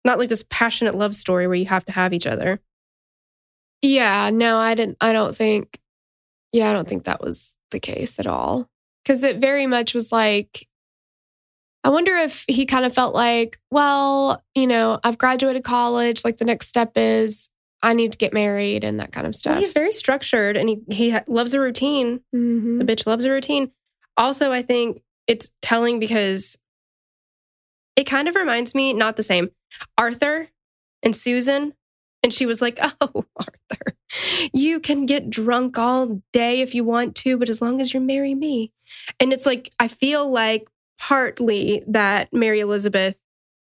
Not 0.05 0.19
like 0.19 0.29
this 0.29 0.45
passionate 0.51 0.95
love 0.95 1.15
story 1.15 1.47
where 1.47 1.57
you 1.57 1.67
have 1.67 1.85
to 1.85 1.93
have 1.93 2.13
each 2.13 2.27
other. 2.27 2.61
Yeah, 3.83 4.31
no, 4.31 4.59
I 4.59 4.75
didn't 4.75 4.97
I 5.01 5.13
don't 5.13 5.35
think 5.35 5.79
yeah, 6.53 6.71
I 6.71 6.73
don't 6.73 6.89
think 6.89 7.05
that 7.05 7.23
was 7.23 7.51
the 7.71 7.81
case 7.81 8.19
at 8.19 8.27
all. 8.27 8.69
Cuz 9.05 9.23
it 9.23 9.39
very 9.39 9.67
much 9.67 9.95
was 9.95 10.13
like 10.13 10.69
I 11.85 11.89
wonder 11.91 12.15
if 12.15 12.45
he 12.47 12.65
kind 12.65 12.85
of 12.85 12.95
felt 12.95 13.13
like, 13.13 13.59
well, 13.73 14.41
you 14.55 14.69
know, 14.69 15.01
I've 15.03 15.19
graduated 15.19 15.65
college, 15.65 16.25
like 16.25 16.37
the 16.37 16.45
next 16.45 16.69
step 16.69 16.93
is 16.97 17.49
I 17.83 17.95
need 17.95 18.13
to 18.13 18.19
get 18.19 18.33
married 18.33 18.85
and 18.85 19.01
that 19.01 19.11
kind 19.11 19.27
of 19.27 19.35
stuff. 19.35 19.59
he's 19.59 19.73
very 19.73 19.93
structured 19.93 20.57
and 20.57 20.69
he 20.69 20.81
he 20.91 21.17
loves 21.27 21.55
a 21.55 21.61
routine. 21.61 22.21
Mhm. 22.35 22.79
The 22.79 22.85
bitch 22.85 23.07
loves 23.07 23.25
a 23.25 23.31
routine. 23.31 23.73
Also, 24.17 24.53
I 24.53 24.63
think 24.63 25.03
it's 25.27 25.51
telling 25.63 25.99
because 25.99 26.57
it 27.97 28.05
kind 28.05 28.29
of 28.29 28.37
reminds 28.37 28.75
me, 28.75 28.93
not 28.93 29.17
the 29.17 29.23
same, 29.23 29.51
Arthur 29.99 30.49
and 31.03 31.15
Susan. 31.17 31.75
And 32.23 32.33
she 32.33 32.47
was 32.47 32.61
like, 32.61 32.79
Oh, 33.01 33.25
Arthur, 33.37 33.97
you 34.53 34.81
can 34.81 35.07
get 35.07 35.31
drunk 35.31 35.79
all 35.79 36.23
day 36.33 36.61
if 36.61 36.75
you 36.75 36.85
want 36.85 37.17
to, 37.17 37.37
but 37.37 37.49
as 37.49 37.61
long 37.61 37.81
as 37.81 37.93
you 37.93 38.01
marry 38.01 38.35
me. 38.35 38.73
And 39.19 39.33
it's 39.33 39.47
like, 39.47 39.71
I 39.79 39.89
feel 39.89 40.29
like 40.31 40.69
partly 40.99 41.83
that 41.89 42.33
Mary 42.33 42.61
Elizabeth, 42.61 43.17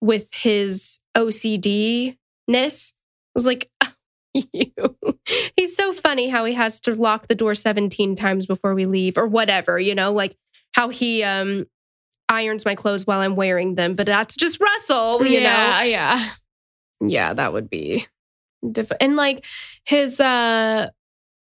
with 0.01 0.27
his 0.33 0.99
OCD 1.15 2.17
ness, 2.47 2.93
was 3.33 3.45
like, 3.45 3.69
"Oh, 3.83 3.93
you. 4.33 4.73
He's 5.55 5.75
so 5.75 5.93
funny 5.93 6.27
how 6.27 6.45
he 6.45 6.53
has 6.53 6.79
to 6.81 6.95
lock 6.95 7.27
the 7.27 7.35
door 7.35 7.55
17 7.55 8.15
times 8.15 8.45
before 8.45 8.75
we 8.75 8.85
leave 8.85 9.17
or 9.17 9.27
whatever, 9.27 9.79
you 9.79 9.95
know, 9.95 10.11
like 10.11 10.35
how 10.73 10.89
he 10.89 11.23
um 11.23 11.65
irons 12.29 12.65
my 12.65 12.75
clothes 12.75 13.05
while 13.07 13.19
I'm 13.21 13.35
wearing 13.35 13.75
them, 13.75 13.95
but 13.95 14.05
that's 14.07 14.35
just 14.35 14.59
Russell, 14.59 15.25
you 15.25 15.39
yeah, 15.39 15.79
know. 15.79 15.83
yeah. 15.83 16.29
Yeah, 17.05 17.33
that 17.33 17.53
would 17.53 17.69
be 17.69 18.07
different. 18.71 19.01
And 19.01 19.15
like 19.15 19.45
his 19.85 20.19
uh 20.19 20.89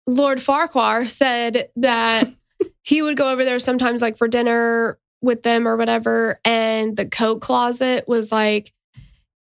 Lord 0.06 0.40
Farquhar 0.40 1.06
said 1.06 1.68
that 1.76 2.28
he 2.82 3.02
would 3.02 3.16
go 3.16 3.30
over 3.30 3.44
there 3.44 3.58
sometimes 3.58 4.02
like 4.02 4.16
for 4.16 4.28
dinner 4.28 4.98
with 5.20 5.42
them 5.42 5.66
or 5.66 5.76
whatever 5.76 6.40
and 6.44 6.96
the 6.96 7.06
coat 7.06 7.40
closet 7.40 8.06
was 8.06 8.30
like 8.30 8.72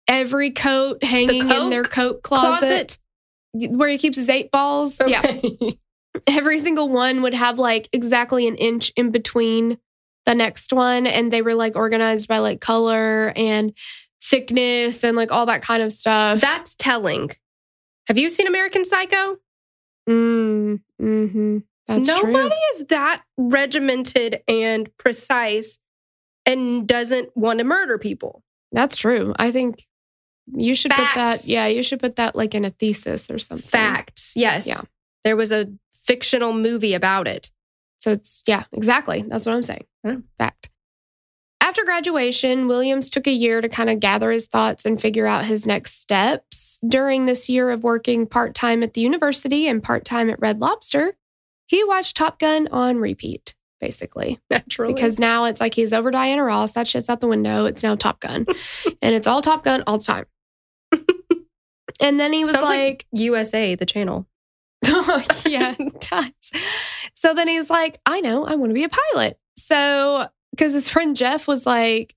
every 0.09 0.51
coat 0.51 1.03
hanging 1.03 1.51
in 1.51 1.71
their 1.71 1.85
coat 1.85 2.23
closet, 2.23 2.99
where 3.53 3.89
he 3.89 3.99
keeps 3.99 4.17
his 4.17 4.29
eight 4.29 4.51
balls. 4.51 5.01
Yeah. 5.05 5.41
Every 6.27 6.59
single 6.61 6.89
one 6.89 7.23
would 7.23 7.35
have 7.35 7.59
like 7.59 7.89
exactly 7.93 8.47
an 8.47 8.55
inch 8.57 8.93
in 8.97 9.11
between 9.11 9.79
the 10.27 10.35
next 10.35 10.73
one 10.73 11.07
and 11.07 11.33
they 11.33 11.43
were 11.43 11.55
like 11.55 11.77
organized 11.77 12.29
by 12.29 12.39
like 12.39 12.61
color 12.61 13.33
and 13.37 13.73
thickness 14.23 15.05
and 15.05 15.17
like 15.17 15.33
all 15.33 15.47
that 15.47 15.63
kind 15.63 15.83
of 15.83 15.93
stuff. 15.93 16.41
That's 16.41 16.75
telling. 16.77 17.31
Have 18.07 18.19
you 18.19 18.31
seen 18.31 18.47
American 18.47 18.85
Psycho? 18.85 19.39
mm, 20.09 20.81
hmm 20.99 21.59
That's 21.87 22.07
Nobody 22.07 22.33
true. 22.33 22.51
is 22.75 22.85
that 22.89 23.23
regimented 23.37 24.43
and 24.47 24.95
precise 24.99 25.79
and 26.47 26.87
doesn't 26.87 27.35
want 27.37 27.59
to 27.59 27.65
murder 27.65 27.99
people. 27.99 28.43
That's 28.73 28.97
true. 28.97 29.35
I 29.39 29.51
think 29.51 29.87
you 30.53 30.75
should 30.75 30.91
put 30.91 31.09
that. 31.15 31.47
Yeah, 31.47 31.67
you 31.67 31.83
should 31.83 32.01
put 32.01 32.17
that 32.17 32.37
like 32.37 32.55
in 32.55 32.65
a 32.65 32.71
thesis 32.71 33.31
or 33.31 33.39
something. 33.39 33.67
Facts. 33.67 34.35
Yes. 34.37 34.67
Yeah. 34.67 34.81
There 35.23 35.37
was 35.37 35.53
a 35.53 35.67
fictional 36.05 36.53
movie 36.53 36.93
about 36.95 37.27
it. 37.27 37.51
So 38.01 38.13
it's 38.13 38.43
yeah, 38.47 38.65
exactly. 38.73 39.23
That's 39.27 39.47
what 39.47 39.55
I'm 39.55 39.63
saying. 39.63 39.87
Fact. 40.39 40.69
After 41.65 41.83
graduation, 41.83 42.69
Williams 42.69 43.09
took 43.09 43.27
a 43.27 43.33
year 43.33 43.63
to 43.63 43.71
kind 43.71 43.89
of 43.89 43.99
gather 43.99 44.31
his 44.31 44.45
thoughts 44.45 44.85
and 44.85 45.01
figure 45.01 45.27
out 45.27 45.47
his 45.47 45.67
next 45.67 45.99
steps. 45.99 46.79
During 46.87 47.25
this 47.25 47.49
year 47.49 47.71
of 47.71 47.83
working 47.83 48.27
part 48.27 48.55
time 48.55 48.83
at 48.83 48.93
the 48.93 49.01
university 49.01 49.67
and 49.67 49.83
part 49.83 50.05
time 50.05 50.29
at 50.29 50.39
Red 50.41 50.61
Lobster, 50.61 51.17
he 51.65 51.83
watched 51.83 52.19
Top 52.19 52.39
Gun 52.39 52.69
on 52.71 52.99
repeat, 52.99 53.55
basically. 53.81 54.39
Naturally. 54.51 54.93
Because 54.93 55.19
now 55.19 55.47
it's 55.47 55.59
like 55.59 55.73
he's 55.73 55.95
over 55.95 56.11
Diana 56.11 56.45
Ross. 56.45 56.73
That 56.73 56.87
shit's 56.87 57.09
out 57.09 57.23
the 57.23 57.29
window. 57.29 57.65
It's 57.65 57.83
now 57.83 57.97
Top 57.97 58.21
Gun. 58.21 58.45
and 59.01 59.15
it's 59.15 59.27
all 59.27 59.41
Top 59.41 59.65
Gun 59.65 59.83
all 59.87 59.97
the 59.97 60.05
time. 60.05 60.27
and 61.99 62.21
then 62.21 62.35
he 62.35 62.45
was 62.45 62.53
like 62.53 62.65
like 62.65 63.07
USA, 63.13 63.75
the 63.75 63.87
channel. 63.87 64.27
Oh, 64.87 65.25
yeah, 65.47 65.75
it 65.79 65.99
does. 66.11 66.31
So 67.15 67.33
then 67.33 67.49
he's 67.49 67.71
like, 67.71 68.01
I 68.05 68.21
know, 68.21 68.45
I 68.45 68.57
want 68.57 68.69
to 68.69 68.75
be 68.75 68.85
a 68.85 68.91
pilot. 68.91 69.39
So, 69.57 70.29
because 70.55 70.73
his 70.73 70.89
friend 70.89 71.17
Jeff 71.17 71.49
was 71.49 71.67
like, 71.67 72.15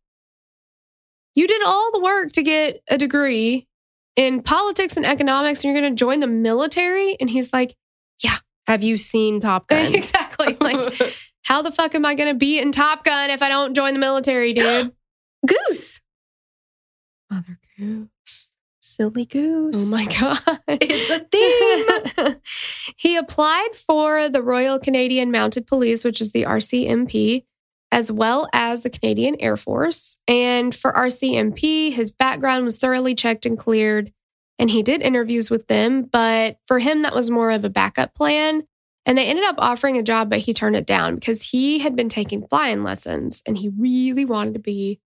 You 1.36 1.48
did 1.48 1.62
all 1.64 1.92
the 1.92 2.02
work 2.02 2.32
to 2.34 2.44
get 2.44 2.82
a 2.90 2.98
degree 2.98 3.68
in 4.16 4.42
politics 4.44 4.98
and 4.98 5.06
economics, 5.06 5.64
and 5.64 5.72
you're 5.72 5.82
going 5.82 5.94
to 5.94 6.00
join 6.00 6.20
the 6.20 6.28
military? 6.28 7.18
And 7.20 7.30
he's 7.30 7.52
like, 7.54 7.76
Yeah. 8.24 8.38
Have 8.68 8.84
you 8.84 8.98
seen 8.98 9.40
Top 9.40 9.68
Gun? 9.70 9.96
Exactly. 9.96 10.58
Like, 10.60 10.94
how 11.44 11.62
the 11.62 11.72
fuck 11.72 11.96
am 11.96 12.06
I 12.06 12.16
going 12.16 12.30
to 12.30 12.38
be 12.38 12.60
in 12.60 12.72
Top 12.72 13.04
Gun 13.06 13.30
if 13.30 13.42
I 13.42 13.48
don't 13.50 13.74
join 13.74 13.94
the 13.94 14.00
military, 14.00 14.54
dude? 14.54 14.92
Goose. 15.48 16.02
Mother 17.30 17.60
goose. 17.78 18.50
Silly 18.80 19.26
goose. 19.26 19.88
Oh 19.88 19.92
my 19.92 20.06
God. 20.20 20.60
It's 20.68 21.10
a 21.10 22.26
theme. 22.26 22.36
he 22.98 23.16
applied 23.16 23.70
for 23.76 24.30
the 24.30 24.42
Royal 24.42 24.80
Canadian 24.80 25.32
Mounted 25.32 25.68
Police, 25.68 26.04
which 26.04 26.20
is 26.20 26.32
the 26.32 26.44
RCMP, 26.44 27.44
as 27.92 28.12
well 28.12 28.48
as 28.54 28.82
the 28.82 28.90
Canadian 28.90 29.36
Air 29.40 29.58
Force. 29.58 30.18
And 30.28 30.74
for 30.74 30.92
RCMP, 30.92 31.92
his 31.92 32.12
background 32.12 32.66
was 32.66 32.78
thoroughly 32.78 33.16
checked 33.16 33.46
and 33.46 33.58
cleared. 33.58 34.12
And 34.60 34.70
he 34.70 34.84
did 34.84 35.02
interviews 35.02 35.50
with 35.50 35.68
them, 35.68 36.04
but 36.04 36.58
for 36.66 36.80
him, 36.80 37.04
that 37.04 37.14
was 37.14 37.30
more 37.30 37.52
of 37.52 37.64
a 37.64 37.70
backup 37.70 38.16
plan. 38.16 38.64
And 39.06 39.18
they 39.18 39.26
ended 39.26 39.46
up 39.46 39.56
offering 39.60 39.98
a 39.98 40.04
job, 40.04 40.30
but 40.30 40.40
he 40.40 40.54
turned 40.54 40.76
it 40.76 40.86
down 40.86 41.16
because 41.16 41.42
he 41.42 41.80
had 41.80 41.96
been 41.96 42.10
taking 42.10 42.46
flying 42.48 42.84
lessons 42.84 43.42
and 43.46 43.58
he 43.58 43.70
really 43.70 44.26
wanted 44.26 44.56
to 44.56 44.60
be 44.60 45.00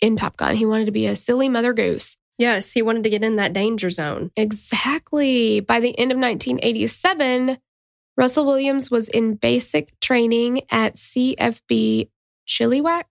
in 0.00 0.16
Top 0.16 0.36
Gun. 0.36 0.54
He 0.54 0.66
wanted 0.66 0.84
to 0.84 0.92
be 0.92 1.06
a 1.06 1.16
silly 1.16 1.48
mother 1.48 1.72
goose. 1.72 2.16
Yes, 2.38 2.72
he 2.72 2.82
wanted 2.82 3.04
to 3.04 3.10
get 3.10 3.24
in 3.24 3.36
that 3.36 3.52
danger 3.52 3.90
zone. 3.90 4.30
Exactly. 4.36 5.60
By 5.60 5.80
the 5.80 5.98
end 5.98 6.12
of 6.12 6.18
1987, 6.18 7.58
Russell 8.16 8.46
Williams 8.46 8.90
was 8.90 9.08
in 9.08 9.34
basic 9.34 9.98
training 10.00 10.62
at 10.70 10.94
CFB 10.96 12.08
Chilliwack. 12.48 13.04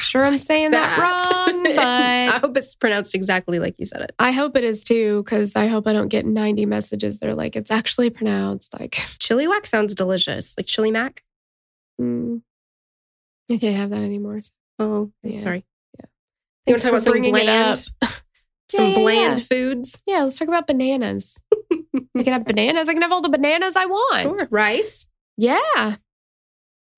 Sure, 0.00 0.24
I'm 0.24 0.38
saying 0.38 0.70
that, 0.70 0.98
wrong, 0.98 1.62
but 1.76 1.78
I 1.78 2.38
hope 2.38 2.56
it's 2.56 2.74
pronounced 2.74 3.14
exactly 3.14 3.58
like 3.58 3.74
you 3.78 3.84
said 3.84 4.00
it. 4.00 4.12
I 4.18 4.30
hope 4.30 4.56
it 4.56 4.64
is 4.64 4.82
too, 4.82 5.22
because 5.22 5.54
I 5.56 5.66
hope 5.66 5.86
I 5.86 5.92
don't 5.92 6.08
get 6.08 6.24
90 6.24 6.64
messages. 6.64 7.18
They're 7.18 7.34
like, 7.34 7.54
it's 7.54 7.70
actually 7.70 8.08
pronounced 8.08 8.72
like, 8.80 8.92
Chili 9.18 9.46
whack 9.46 9.66
sounds 9.66 9.94
delicious, 9.94 10.54
like 10.56 10.66
chili 10.66 10.90
mac. 10.90 11.22
mm, 12.00 12.40
I 13.50 13.58
can't 13.58 13.76
have 13.76 13.90
that 13.90 14.02
anymore. 14.02 14.40
Oh, 14.78 15.10
Yeah. 15.22 15.40
sorry. 15.40 15.66
You 16.66 16.72
want 16.74 16.82
to 16.82 16.90
talk 16.90 17.02
about 17.02 17.02
some 17.02 17.22
bland, 17.22 17.86
some 18.70 18.84
Yeah, 18.84 18.86
yeah, 18.86 18.94
bland 18.94 19.38
yeah. 19.40 19.44
foods? 19.44 20.02
Yeah, 20.06 20.22
let's 20.22 20.38
talk 20.38 20.48
about 20.48 20.66
bananas. 20.66 21.38
I 22.16 22.22
can 22.22 22.32
have 22.32 22.44
bananas. 22.44 22.88
I 22.88 22.92
can 22.92 23.02
have 23.02 23.12
all 23.12 23.22
the 23.22 23.28
bananas 23.28 23.76
I 23.76 23.86
want. 23.86 24.22
Sure. 24.40 24.48
Rice. 24.50 25.06
Yeah. 25.36 25.96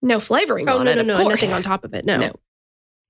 No 0.00 0.18
flavoring 0.18 0.68
Oh 0.68 0.78
on 0.78 0.86
no, 0.86 0.92
it, 0.92 0.96
no, 0.96 1.02
no, 1.02 1.28
nothing 1.28 1.52
on 1.52 1.62
top 1.62 1.84
of 1.84 1.94
it. 1.94 2.04
No. 2.04 2.16
No. 2.16 2.32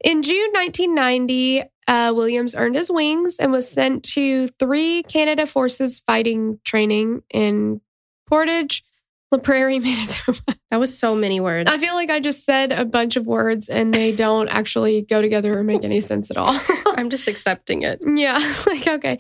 In 0.05 0.23
June 0.23 0.51
1990, 0.53 1.62
uh, 1.87 2.12
Williams 2.15 2.55
earned 2.57 2.77
his 2.77 2.91
wings 2.91 3.38
and 3.38 3.53
was 3.53 3.71
sent 3.71 4.03
to 4.03 4.49
three 4.59 5.05
Canada 5.05 5.47
Forces 5.47 6.01
fighting 6.07 6.59
training 6.65 7.23
in 7.33 7.81
Portage, 8.27 8.85
La 9.33 9.38
Prairie, 9.38 9.79
Manitoba. 9.81 10.57
That 10.71 10.79
was 10.79 10.97
so 10.97 11.14
many 11.14 11.40
words. 11.40 11.71
I 11.71 11.79
feel 11.79 11.95
like 11.95 12.11
I 12.11 12.21
just 12.21 12.45
said 12.45 12.71
a 12.71 12.85
bunch 12.85 13.16
of 13.16 13.27
words 13.27 13.68
and 13.68 13.92
they 13.92 14.12
don't 14.14 14.49
actually 14.49 15.03
go 15.03 15.21
together 15.23 15.59
or 15.59 15.64
make 15.64 15.85
any 15.85 16.01
sense 16.01 16.31
at 16.31 16.37
all. 16.37 16.59
I'm 16.87 17.11
just 17.11 17.27
accepting 17.27 17.83
it. 17.83 18.01
Yeah, 18.07 18.38
like, 18.66 18.87
okay. 18.87 19.18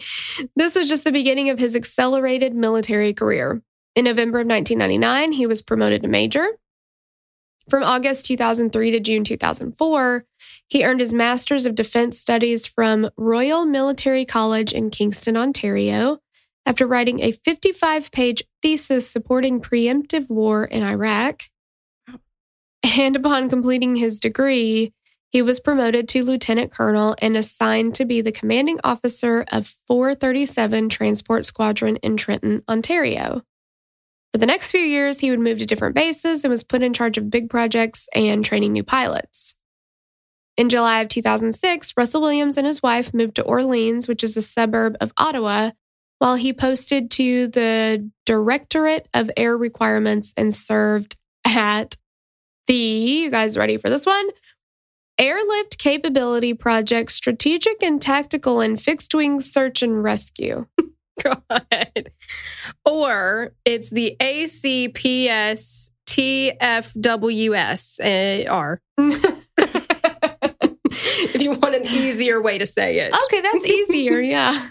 This 0.54 0.74
was 0.74 0.88
just 0.88 1.04
the 1.04 1.12
beginning 1.12 1.48
of 1.48 1.58
his 1.58 1.74
accelerated 1.74 2.54
military 2.54 3.14
career. 3.14 3.62
In 3.94 4.04
November 4.04 4.40
of 4.40 4.46
1999, 4.46 5.32
he 5.32 5.46
was 5.46 5.62
promoted 5.62 6.02
to 6.02 6.08
major. 6.08 6.46
From 7.70 7.82
August 7.82 8.26
2003 8.26 8.90
to 8.90 9.00
June 9.00 9.24
2004, 9.24 10.24
he 10.66 10.84
earned 10.84 11.00
his 11.00 11.12
Master's 11.14 11.64
of 11.64 11.74
Defense 11.74 12.18
Studies 12.18 12.66
from 12.66 13.08
Royal 13.16 13.64
Military 13.64 14.24
College 14.24 14.72
in 14.72 14.90
Kingston, 14.90 15.36
Ontario, 15.36 16.18
after 16.66 16.86
writing 16.86 17.20
a 17.20 17.32
55 17.32 18.10
page 18.10 18.42
thesis 18.62 19.08
supporting 19.08 19.60
preemptive 19.60 20.28
war 20.28 20.64
in 20.64 20.82
Iraq. 20.82 21.42
And 22.96 23.16
upon 23.16 23.48
completing 23.48 23.96
his 23.96 24.18
degree, 24.18 24.92
he 25.30 25.40
was 25.40 25.60
promoted 25.60 26.08
to 26.08 26.24
lieutenant 26.24 26.72
colonel 26.72 27.16
and 27.20 27.36
assigned 27.36 27.94
to 27.94 28.04
be 28.04 28.20
the 28.20 28.32
commanding 28.32 28.78
officer 28.84 29.44
of 29.50 29.74
437 29.86 30.88
Transport 30.90 31.46
Squadron 31.46 31.96
in 31.96 32.16
Trenton, 32.16 32.62
Ontario. 32.68 33.42
For 34.32 34.38
the 34.38 34.46
next 34.46 34.70
few 34.70 34.80
years, 34.80 35.20
he 35.20 35.30
would 35.30 35.40
move 35.40 35.58
to 35.58 35.66
different 35.66 35.94
bases 35.94 36.44
and 36.44 36.50
was 36.50 36.62
put 36.62 36.82
in 36.82 36.92
charge 36.92 37.18
of 37.18 37.30
big 37.30 37.50
projects 37.50 38.08
and 38.14 38.44
training 38.44 38.72
new 38.72 38.84
pilots. 38.84 39.54
In 40.56 40.68
July 40.68 41.00
of 41.00 41.08
2006, 41.08 41.94
Russell 41.96 42.20
Williams 42.20 42.58
and 42.58 42.66
his 42.66 42.82
wife 42.82 43.14
moved 43.14 43.36
to 43.36 43.42
Orleans, 43.42 44.06
which 44.06 44.22
is 44.22 44.36
a 44.36 44.42
suburb 44.42 44.96
of 45.00 45.12
Ottawa, 45.16 45.70
while 46.22 46.36
he 46.36 46.52
posted 46.52 47.10
to 47.10 47.48
the 47.48 48.08
Directorate 48.26 49.08
of 49.12 49.28
Air 49.36 49.58
Requirements 49.58 50.32
and 50.36 50.54
served 50.54 51.16
at 51.44 51.96
the, 52.68 52.74
you 52.74 53.28
guys 53.28 53.56
ready 53.56 53.76
for 53.76 53.90
this 53.90 54.06
one? 54.06 54.28
Airlift 55.18 55.78
Capability 55.78 56.54
Project 56.54 57.10
Strategic 57.10 57.82
and 57.82 58.00
Tactical 58.00 58.60
and 58.60 58.80
Fixed 58.80 59.12
Wing 59.16 59.40
Search 59.40 59.82
and 59.82 60.00
Rescue. 60.00 60.66
God. 61.24 62.12
Or 62.84 63.52
it's 63.64 63.90
the 63.90 64.16
ACPS 64.20 65.90
TFWS 66.06 67.98
uh, 68.00 68.48
R. 68.48 68.80
if 71.34 71.40
you 71.40 71.52
want 71.52 71.74
an 71.74 71.86
easier 71.86 72.42
way 72.42 72.58
to 72.58 72.66
say 72.66 72.98
it. 72.98 73.14
Okay, 73.24 73.40
that's 73.40 73.66
easier. 73.66 74.20
Yeah. 74.32 74.68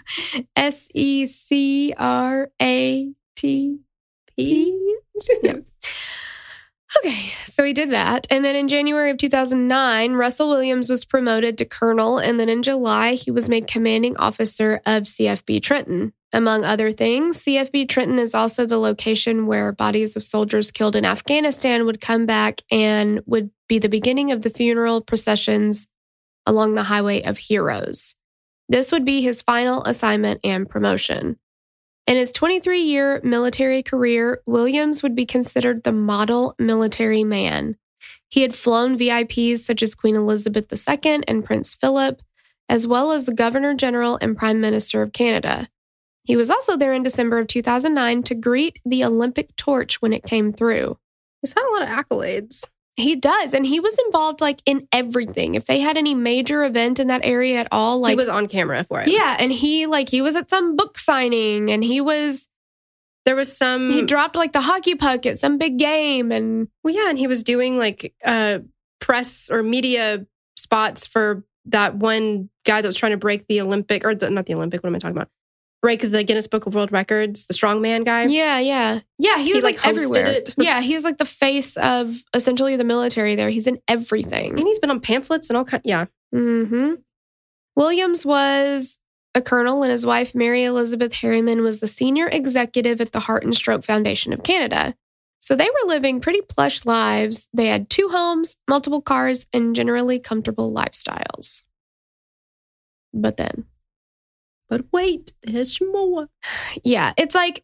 S 0.56 0.88
E 0.94 1.26
C 1.26 1.94
R 1.96 2.50
A 2.60 3.12
T 3.36 3.78
P. 4.36 4.96
Okay, 6.98 7.30
so 7.44 7.64
he 7.64 7.72
did 7.72 7.88
that. 7.90 8.26
And 8.28 8.44
then 8.44 8.54
in 8.54 8.68
January 8.68 9.10
of 9.10 9.16
2009, 9.16 10.12
Russell 10.12 10.50
Williams 10.50 10.90
was 10.90 11.06
promoted 11.06 11.56
to 11.58 11.64
colonel. 11.64 12.18
And 12.18 12.38
then 12.38 12.50
in 12.50 12.62
July, 12.62 13.14
he 13.14 13.30
was 13.30 13.48
made 13.48 13.66
commanding 13.66 14.14
officer 14.18 14.82
of 14.84 15.04
CFB 15.04 15.62
Trenton. 15.62 16.12
Among 16.34 16.64
other 16.64 16.92
things, 16.92 17.44
CFB 17.44 17.88
Trenton 17.88 18.18
is 18.18 18.34
also 18.34 18.66
the 18.66 18.78
location 18.78 19.46
where 19.46 19.72
bodies 19.72 20.16
of 20.16 20.24
soldiers 20.24 20.70
killed 20.70 20.94
in 20.94 21.06
Afghanistan 21.06 21.86
would 21.86 22.00
come 22.00 22.26
back 22.26 22.60
and 22.70 23.20
would 23.24 23.50
be 23.68 23.78
the 23.78 23.88
beginning 23.88 24.30
of 24.30 24.42
the 24.42 24.50
funeral 24.50 25.00
processions 25.00 25.88
along 26.46 26.74
the 26.74 26.82
Highway 26.82 27.22
of 27.22 27.38
Heroes. 27.38 28.14
This 28.68 28.92
would 28.92 29.04
be 29.04 29.22
his 29.22 29.42
final 29.42 29.82
assignment 29.84 30.40
and 30.44 30.68
promotion. 30.68 31.36
In 32.06 32.16
his 32.16 32.32
23 32.32 32.80
year 32.80 33.20
military 33.22 33.82
career, 33.82 34.42
Williams 34.46 35.02
would 35.02 35.14
be 35.14 35.26
considered 35.26 35.82
the 35.82 35.92
model 35.92 36.54
military 36.58 37.22
man. 37.24 37.76
He 38.28 38.42
had 38.42 38.54
flown 38.54 38.98
VIPs 38.98 39.58
such 39.58 39.82
as 39.82 39.94
Queen 39.94 40.16
Elizabeth 40.16 40.66
II 40.72 41.22
and 41.28 41.44
Prince 41.44 41.74
Philip, 41.74 42.20
as 42.68 42.86
well 42.86 43.12
as 43.12 43.24
the 43.24 43.34
Governor 43.34 43.74
General 43.74 44.18
and 44.20 44.36
Prime 44.36 44.60
Minister 44.60 45.02
of 45.02 45.12
Canada. 45.12 45.68
He 46.24 46.36
was 46.36 46.50
also 46.50 46.76
there 46.76 46.94
in 46.94 47.02
December 47.02 47.38
of 47.38 47.48
2009 47.48 48.22
to 48.24 48.34
greet 48.34 48.78
the 48.84 49.04
Olympic 49.04 49.54
torch 49.56 50.00
when 50.00 50.12
it 50.12 50.24
came 50.24 50.52
through. 50.52 50.96
He's 51.40 51.52
had 51.52 51.68
a 51.68 51.72
lot 51.72 51.82
of 51.82 51.88
accolades. 51.88 52.68
He 52.96 53.16
does, 53.16 53.54
and 53.54 53.64
he 53.64 53.80
was 53.80 53.96
involved 54.06 54.40
like 54.42 54.60
in 54.66 54.86
everything. 54.92 55.54
If 55.54 55.64
they 55.64 55.80
had 55.80 55.96
any 55.96 56.14
major 56.14 56.62
event 56.64 57.00
in 57.00 57.08
that 57.08 57.22
area 57.24 57.58
at 57.58 57.68
all, 57.72 58.00
like 58.00 58.10
he 58.10 58.16
was 58.16 58.28
on 58.28 58.48
camera 58.48 58.84
for 58.88 59.00
it. 59.00 59.08
yeah, 59.08 59.36
and 59.38 59.50
he 59.50 59.86
like 59.86 60.10
he 60.10 60.20
was 60.20 60.36
at 60.36 60.50
some 60.50 60.76
book 60.76 60.98
signing 60.98 61.70
and 61.70 61.82
he 61.82 62.02
was 62.02 62.48
There 63.24 63.34
was 63.34 63.56
some 63.56 63.90
he 63.90 64.02
dropped 64.02 64.36
like 64.36 64.52
the 64.52 64.60
hockey 64.60 64.94
puck 64.94 65.24
at 65.24 65.38
some 65.38 65.56
big 65.56 65.78
game 65.78 66.30
and 66.30 66.68
Well, 66.84 66.94
yeah, 66.94 67.08
and 67.08 67.18
he 67.18 67.26
was 67.26 67.42
doing 67.42 67.78
like 67.78 68.14
uh 68.24 68.58
press 69.00 69.48
or 69.50 69.62
media 69.62 70.26
spots 70.56 71.06
for 71.06 71.44
that 71.66 71.96
one 71.96 72.50
guy 72.64 72.82
that 72.82 72.88
was 72.88 72.96
trying 72.96 73.12
to 73.12 73.16
break 73.18 73.46
the 73.46 73.60
Olympic 73.60 74.04
or 74.04 74.14
the, 74.14 74.28
not 74.28 74.46
the 74.46 74.54
Olympic. 74.54 74.82
What 74.82 74.88
am 74.88 74.96
I 74.96 74.98
talking 74.98 75.16
about? 75.16 75.28
Break 75.82 76.08
the 76.08 76.22
Guinness 76.22 76.46
Book 76.46 76.66
of 76.66 76.74
World 76.76 76.92
Records, 76.92 77.46
the 77.46 77.54
strongman 77.54 78.04
guy. 78.04 78.26
yeah, 78.26 78.60
yeah. 78.60 79.00
Yeah, 79.18 79.38
he 79.38 79.46
He, 79.46 79.52
was 79.54 79.64
like, 79.64 79.78
like, 79.78 79.86
everywhere. 79.88 80.26
it. 80.26 80.54
Yeah, 80.56 80.80
he's 80.80 81.02
like 81.02 81.18
the 81.18 81.24
face 81.24 81.76
of 81.76 82.22
essentially 82.32 82.76
the 82.76 82.84
military 82.84 83.34
there. 83.34 83.50
He's 83.50 83.66
in 83.66 83.80
everything. 83.88 84.50
And 84.58 84.66
he's 84.66 84.78
been 84.78 84.90
on 84.90 85.00
pamphlets 85.00 85.50
and 85.50 85.56
all 85.56 85.64
kind. 85.64 85.82
Yeah, 85.84 86.06
Mm-hmm. 86.32 86.94
Williams 87.74 88.24
was 88.24 88.98
a 89.34 89.42
colonel, 89.42 89.82
and 89.82 89.90
his 89.90 90.04
wife, 90.06 90.34
Mary 90.34 90.64
Elizabeth 90.64 91.14
Harriman, 91.14 91.62
was 91.62 91.80
the 91.80 91.86
senior 91.88 92.28
executive 92.28 93.00
at 93.00 93.12
the 93.12 93.20
Heart 93.20 93.44
and 93.44 93.54
Stroke 93.56 93.82
Foundation 93.84 94.32
of 94.32 94.42
Canada. 94.44 94.94
So 95.40 95.56
they 95.56 95.64
were 95.68 95.88
living 95.88 96.20
pretty 96.20 96.42
plush 96.42 96.84
lives. 96.84 97.48
They 97.52 97.66
had 97.66 97.90
two 97.90 98.08
homes, 98.08 98.56
multiple 98.68 99.00
cars, 99.00 99.46
and 99.52 99.74
generally 99.74 100.20
comfortable 100.20 100.72
lifestyles. 100.72 101.64
But 103.12 103.36
then, 103.36 103.64
but 104.72 104.86
wait, 104.90 105.34
there's 105.42 105.78
more. 105.82 106.28
yeah, 106.82 107.12
it's 107.18 107.34
like 107.34 107.62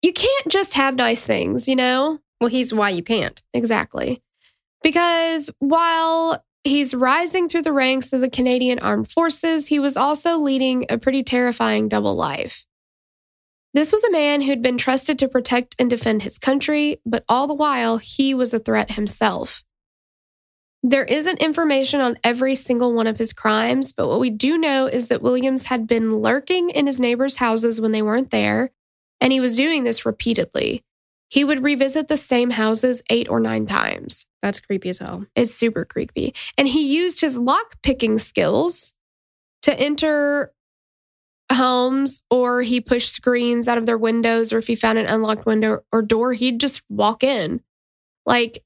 you 0.00 0.10
can't 0.10 0.48
just 0.48 0.72
have 0.72 0.94
nice 0.94 1.22
things, 1.22 1.68
you 1.68 1.76
know? 1.76 2.18
Well, 2.40 2.48
he's 2.48 2.72
why 2.72 2.88
you 2.88 3.02
can't. 3.02 3.42
Exactly. 3.52 4.22
Because 4.82 5.50
while 5.58 6.42
he's 6.64 6.94
rising 6.94 7.50
through 7.50 7.60
the 7.60 7.74
ranks 7.74 8.14
of 8.14 8.22
the 8.22 8.30
Canadian 8.30 8.78
Armed 8.78 9.10
Forces, 9.10 9.66
he 9.66 9.78
was 9.78 9.98
also 9.98 10.38
leading 10.38 10.86
a 10.88 10.96
pretty 10.96 11.22
terrifying 11.22 11.90
double 11.90 12.16
life. 12.16 12.64
This 13.74 13.92
was 13.92 14.02
a 14.04 14.12
man 14.12 14.40
who'd 14.40 14.62
been 14.62 14.78
trusted 14.78 15.18
to 15.18 15.28
protect 15.28 15.76
and 15.78 15.90
defend 15.90 16.22
his 16.22 16.38
country, 16.38 17.02
but 17.04 17.22
all 17.28 17.46
the 17.46 17.52
while, 17.52 17.98
he 17.98 18.32
was 18.32 18.54
a 18.54 18.58
threat 18.58 18.92
himself. 18.92 19.62
There 20.88 21.04
isn't 21.04 21.42
information 21.42 22.00
on 22.00 22.16
every 22.22 22.54
single 22.54 22.92
one 22.92 23.08
of 23.08 23.18
his 23.18 23.32
crimes, 23.32 23.90
but 23.90 24.06
what 24.06 24.20
we 24.20 24.30
do 24.30 24.56
know 24.56 24.86
is 24.86 25.08
that 25.08 25.20
Williams 25.20 25.64
had 25.64 25.88
been 25.88 26.18
lurking 26.18 26.70
in 26.70 26.86
his 26.86 27.00
neighbors' 27.00 27.34
houses 27.34 27.80
when 27.80 27.90
they 27.90 28.02
weren't 28.02 28.30
there, 28.30 28.70
and 29.20 29.32
he 29.32 29.40
was 29.40 29.56
doing 29.56 29.82
this 29.82 30.06
repeatedly. 30.06 30.84
He 31.28 31.42
would 31.42 31.64
revisit 31.64 32.06
the 32.06 32.16
same 32.16 32.50
houses 32.50 33.02
eight 33.10 33.28
or 33.28 33.40
nine 33.40 33.66
times. 33.66 34.26
That's 34.42 34.60
creepy 34.60 34.90
as 34.90 35.00
hell. 35.00 35.26
It's 35.34 35.52
super 35.52 35.84
creepy. 35.84 36.36
And 36.56 36.68
he 36.68 36.94
used 36.94 37.20
his 37.20 37.36
lock 37.36 37.82
picking 37.82 38.16
skills 38.20 38.92
to 39.62 39.76
enter 39.76 40.52
homes 41.50 42.22
or 42.30 42.62
he 42.62 42.80
pushed 42.80 43.12
screens 43.12 43.66
out 43.66 43.78
of 43.78 43.86
their 43.86 43.98
windows 43.98 44.52
or 44.52 44.58
if 44.58 44.68
he 44.68 44.76
found 44.76 44.98
an 44.98 45.06
unlocked 45.06 45.46
window 45.46 45.80
or 45.90 46.02
door, 46.02 46.32
he'd 46.32 46.60
just 46.60 46.80
walk 46.88 47.24
in. 47.24 47.60
Like, 48.24 48.62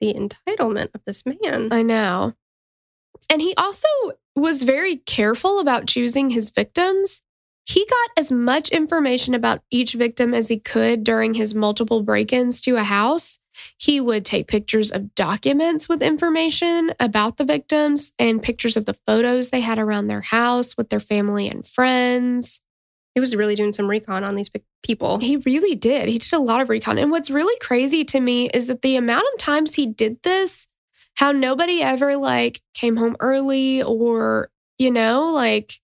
The 0.00 0.14
entitlement 0.14 0.90
of 0.94 1.02
this 1.06 1.24
man. 1.26 1.68
I 1.72 1.82
know. 1.82 2.34
And 3.30 3.42
he 3.42 3.54
also 3.56 3.88
was 4.36 4.62
very 4.62 4.96
careful 4.96 5.58
about 5.58 5.86
choosing 5.86 6.30
his 6.30 6.50
victims. 6.50 7.22
He 7.66 7.84
got 7.84 8.10
as 8.16 8.32
much 8.32 8.70
information 8.70 9.34
about 9.34 9.60
each 9.70 9.92
victim 9.92 10.32
as 10.32 10.48
he 10.48 10.58
could 10.58 11.04
during 11.04 11.34
his 11.34 11.54
multiple 11.54 12.02
break 12.02 12.32
ins 12.32 12.62
to 12.62 12.76
a 12.76 12.82
house. 12.82 13.38
He 13.76 14.00
would 14.00 14.24
take 14.24 14.46
pictures 14.46 14.90
of 14.90 15.14
documents 15.14 15.88
with 15.88 16.02
information 16.02 16.94
about 16.98 17.36
the 17.36 17.44
victims 17.44 18.12
and 18.18 18.42
pictures 18.42 18.76
of 18.76 18.86
the 18.86 18.96
photos 19.06 19.50
they 19.50 19.60
had 19.60 19.78
around 19.78 20.06
their 20.06 20.22
house 20.22 20.76
with 20.76 20.88
their 20.88 21.00
family 21.00 21.48
and 21.48 21.66
friends. 21.66 22.60
He 23.18 23.20
was 23.20 23.34
really 23.34 23.56
doing 23.56 23.72
some 23.72 23.90
recon 23.90 24.22
on 24.22 24.36
these 24.36 24.48
people. 24.84 25.18
He 25.18 25.38
really 25.38 25.74
did. 25.74 26.08
He 26.08 26.18
did 26.18 26.32
a 26.32 26.38
lot 26.38 26.60
of 26.60 26.68
recon. 26.68 26.98
And 26.98 27.10
what's 27.10 27.30
really 27.30 27.58
crazy 27.58 28.04
to 28.04 28.20
me 28.20 28.48
is 28.50 28.68
that 28.68 28.82
the 28.82 28.94
amount 28.94 29.24
of 29.34 29.40
times 29.40 29.74
he 29.74 29.86
did 29.86 30.22
this, 30.22 30.68
how 31.14 31.32
nobody 31.32 31.82
ever 31.82 32.16
like 32.16 32.60
came 32.74 32.96
home 32.96 33.16
early 33.18 33.82
or, 33.82 34.50
you 34.78 34.92
know, 34.92 35.26
like, 35.32 35.80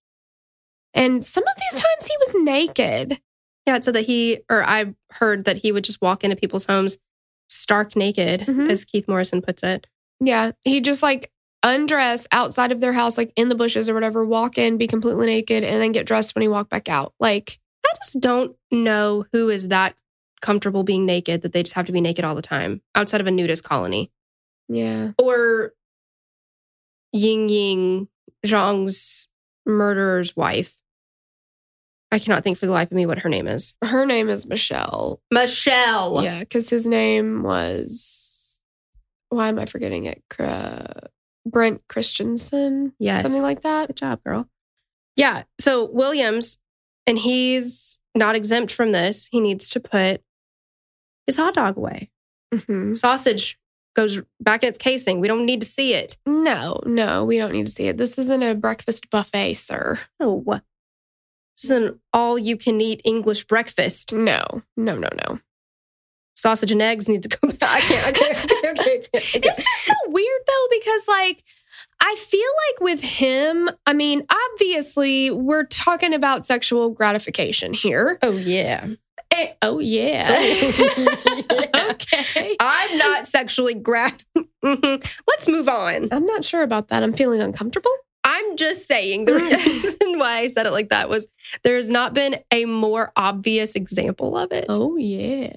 and 0.94 1.24
some 1.24 1.42
of 1.42 1.54
these 1.56 1.80
times 1.82 2.06
he 2.06 2.16
was 2.20 2.44
naked. 2.44 3.20
Yeah, 3.66 3.74
it 3.74 3.82
said 3.82 3.94
that 3.96 4.06
he, 4.06 4.42
or 4.48 4.62
I 4.62 4.94
heard 5.10 5.46
that 5.46 5.56
he 5.56 5.72
would 5.72 5.82
just 5.82 6.00
walk 6.00 6.22
into 6.22 6.36
people's 6.36 6.66
homes 6.66 6.98
stark 7.48 7.96
naked, 7.96 8.42
Mhm. 8.42 8.70
as 8.70 8.84
Keith 8.84 9.08
Morrison 9.08 9.42
puts 9.42 9.64
it. 9.64 9.88
Yeah. 10.20 10.52
He 10.60 10.80
just 10.80 11.02
like 11.02 11.32
undress 11.64 12.28
outside 12.30 12.70
of 12.70 12.78
their 12.78 12.92
house, 12.92 13.18
like 13.18 13.32
in 13.34 13.48
the 13.48 13.54
bushes 13.56 13.88
or 13.88 13.94
whatever, 13.94 14.24
walk 14.24 14.58
in, 14.58 14.76
be 14.78 14.86
completely 14.86 15.26
naked, 15.26 15.64
and 15.64 15.82
then 15.82 15.90
get 15.90 16.06
dressed 16.06 16.34
when 16.36 16.42
he 16.42 16.48
walked 16.48 16.70
back 16.70 16.88
out. 16.88 17.12
Like, 17.18 17.58
I 17.84 17.92
just 17.96 18.20
don't 18.20 18.54
know 18.70 19.24
who 19.32 19.48
is 19.48 19.68
that 19.68 19.96
comfortable 20.42 20.84
being 20.84 21.06
naked 21.06 21.42
that 21.42 21.52
they 21.52 21.62
just 21.62 21.74
have 21.74 21.86
to 21.86 21.92
be 21.92 22.00
naked 22.02 22.24
all 22.24 22.34
the 22.34 22.42
time 22.42 22.82
outside 22.94 23.20
of 23.20 23.26
a 23.26 23.30
nudist 23.32 23.64
colony. 23.64 24.12
yeah. 24.68 25.12
Or 25.18 25.72
Ying 27.12 27.48
Ying 27.48 28.08
Zhang's 28.44 29.28
murderer's 29.64 30.36
wife. 30.36 30.74
I 32.12 32.18
cannot 32.18 32.44
think 32.44 32.58
for 32.58 32.66
the 32.66 32.72
life 32.72 32.90
of 32.90 32.96
me 32.96 33.06
what 33.06 33.20
her 33.20 33.28
name 33.28 33.46
is. 33.46 33.74
Her 33.82 34.04
name 34.04 34.28
is 34.28 34.46
Michelle. 34.46 35.20
Michelle. 35.30 36.22
Yeah, 36.22 36.40
because 36.40 36.68
his 36.68 36.86
name 36.86 37.42
was 37.42 38.60
why 39.30 39.48
am 39.48 39.58
I 39.58 39.66
forgetting 39.66 40.04
it? 40.04 40.22
Cra- 40.28 41.08
Brendt 41.46 41.82
Christensen, 41.88 42.94
Yes. 42.98 43.22
something 43.22 43.42
like 43.42 43.60
that. 43.62 43.88
Good 43.88 43.96
job, 43.96 44.22
girl. 44.24 44.48
Yeah. 45.16 45.44
So 45.60 45.90
Williams, 45.90 46.58
and 47.06 47.18
he's 47.18 48.00
not 48.14 48.34
exempt 48.34 48.72
from 48.72 48.92
this. 48.92 49.28
He 49.30 49.40
needs 49.40 49.68
to 49.70 49.80
put 49.80 50.22
his 51.26 51.36
hot 51.36 51.54
dog 51.54 51.76
away. 51.76 52.10
Mhm. 52.52 52.96
Sausage 52.96 53.58
goes 53.94 54.20
back 54.40 54.62
in 54.62 54.68
its 54.68 54.78
casing. 54.78 55.20
We 55.20 55.28
don't 55.28 55.46
need 55.46 55.60
to 55.60 55.66
see 55.66 55.94
it. 55.94 56.16
No, 56.26 56.80
no, 56.84 57.24
we 57.24 57.38
don't 57.38 57.52
need 57.52 57.66
to 57.66 57.72
see 57.72 57.86
it. 57.86 57.96
This 57.96 58.18
isn't 58.18 58.42
a 58.42 58.54
breakfast 58.54 59.08
buffet, 59.10 59.54
sir. 59.54 60.00
No. 60.18 60.42
This 61.56 61.64
is 61.64 61.70
an 61.70 62.00
all 62.12 62.36
you 62.38 62.56
can 62.56 62.80
eat 62.80 63.00
English 63.04 63.44
breakfast. 63.46 64.12
No, 64.12 64.62
no, 64.76 64.96
no, 64.98 65.08
no. 65.28 65.40
Sausage 66.34 66.70
and 66.70 66.82
eggs 66.82 67.08
need 67.08 67.22
to 67.22 67.28
come 67.28 67.50
back. 67.50 67.76
I 67.76 67.80
can't. 67.80 68.06
I 68.06 68.12
can't. 68.12 68.36
I 68.36 68.46
can't, 68.46 68.50
I 68.64 68.66
can't, 68.66 68.80
I 68.80 69.18
can't. 69.20 69.34
It's 69.44 69.56
just 69.56 69.86
so 69.86 69.92
weird 70.08 70.40
though, 70.46 70.66
because 70.70 71.08
like 71.08 71.44
I 72.00 72.16
feel 72.16 72.40
like 72.40 72.80
with 72.80 73.00
him, 73.00 73.70
I 73.86 73.92
mean, 73.92 74.26
obviously 74.28 75.30
we're 75.30 75.64
talking 75.64 76.12
about 76.12 76.46
sexual 76.46 76.90
gratification 76.90 77.72
here. 77.72 78.18
Oh, 78.22 78.32
yeah. 78.32 78.88
Eh, 79.30 79.52
oh 79.62 79.78
yeah. 79.78 80.38
Yeah. 80.40 81.66
okay. 81.90 82.56
I'm 82.60 82.98
not 82.98 83.26
sexually 83.26 83.74
grat. 83.74 84.22
Let's 84.62 85.48
move 85.48 85.68
on. 85.68 86.08
I'm 86.12 86.26
not 86.26 86.44
sure 86.44 86.62
about 86.62 86.88
that. 86.88 87.02
I'm 87.02 87.14
feeling 87.14 87.40
uncomfortable. 87.40 87.90
I'm 88.22 88.56
just 88.56 88.86
saying 88.86 89.26
the 89.26 89.34
reason 89.34 90.18
why 90.18 90.38
I 90.38 90.46
said 90.46 90.66
it 90.66 90.70
like 90.70 90.88
that 90.88 91.08
was 91.08 91.26
there 91.62 91.76
has 91.76 91.90
not 91.90 92.14
been 92.14 92.38
a 92.50 92.64
more 92.64 93.12
obvious 93.16 93.74
example 93.74 94.36
of 94.36 94.52
it. 94.52 94.66
Oh 94.68 94.96
yeah. 94.96 95.52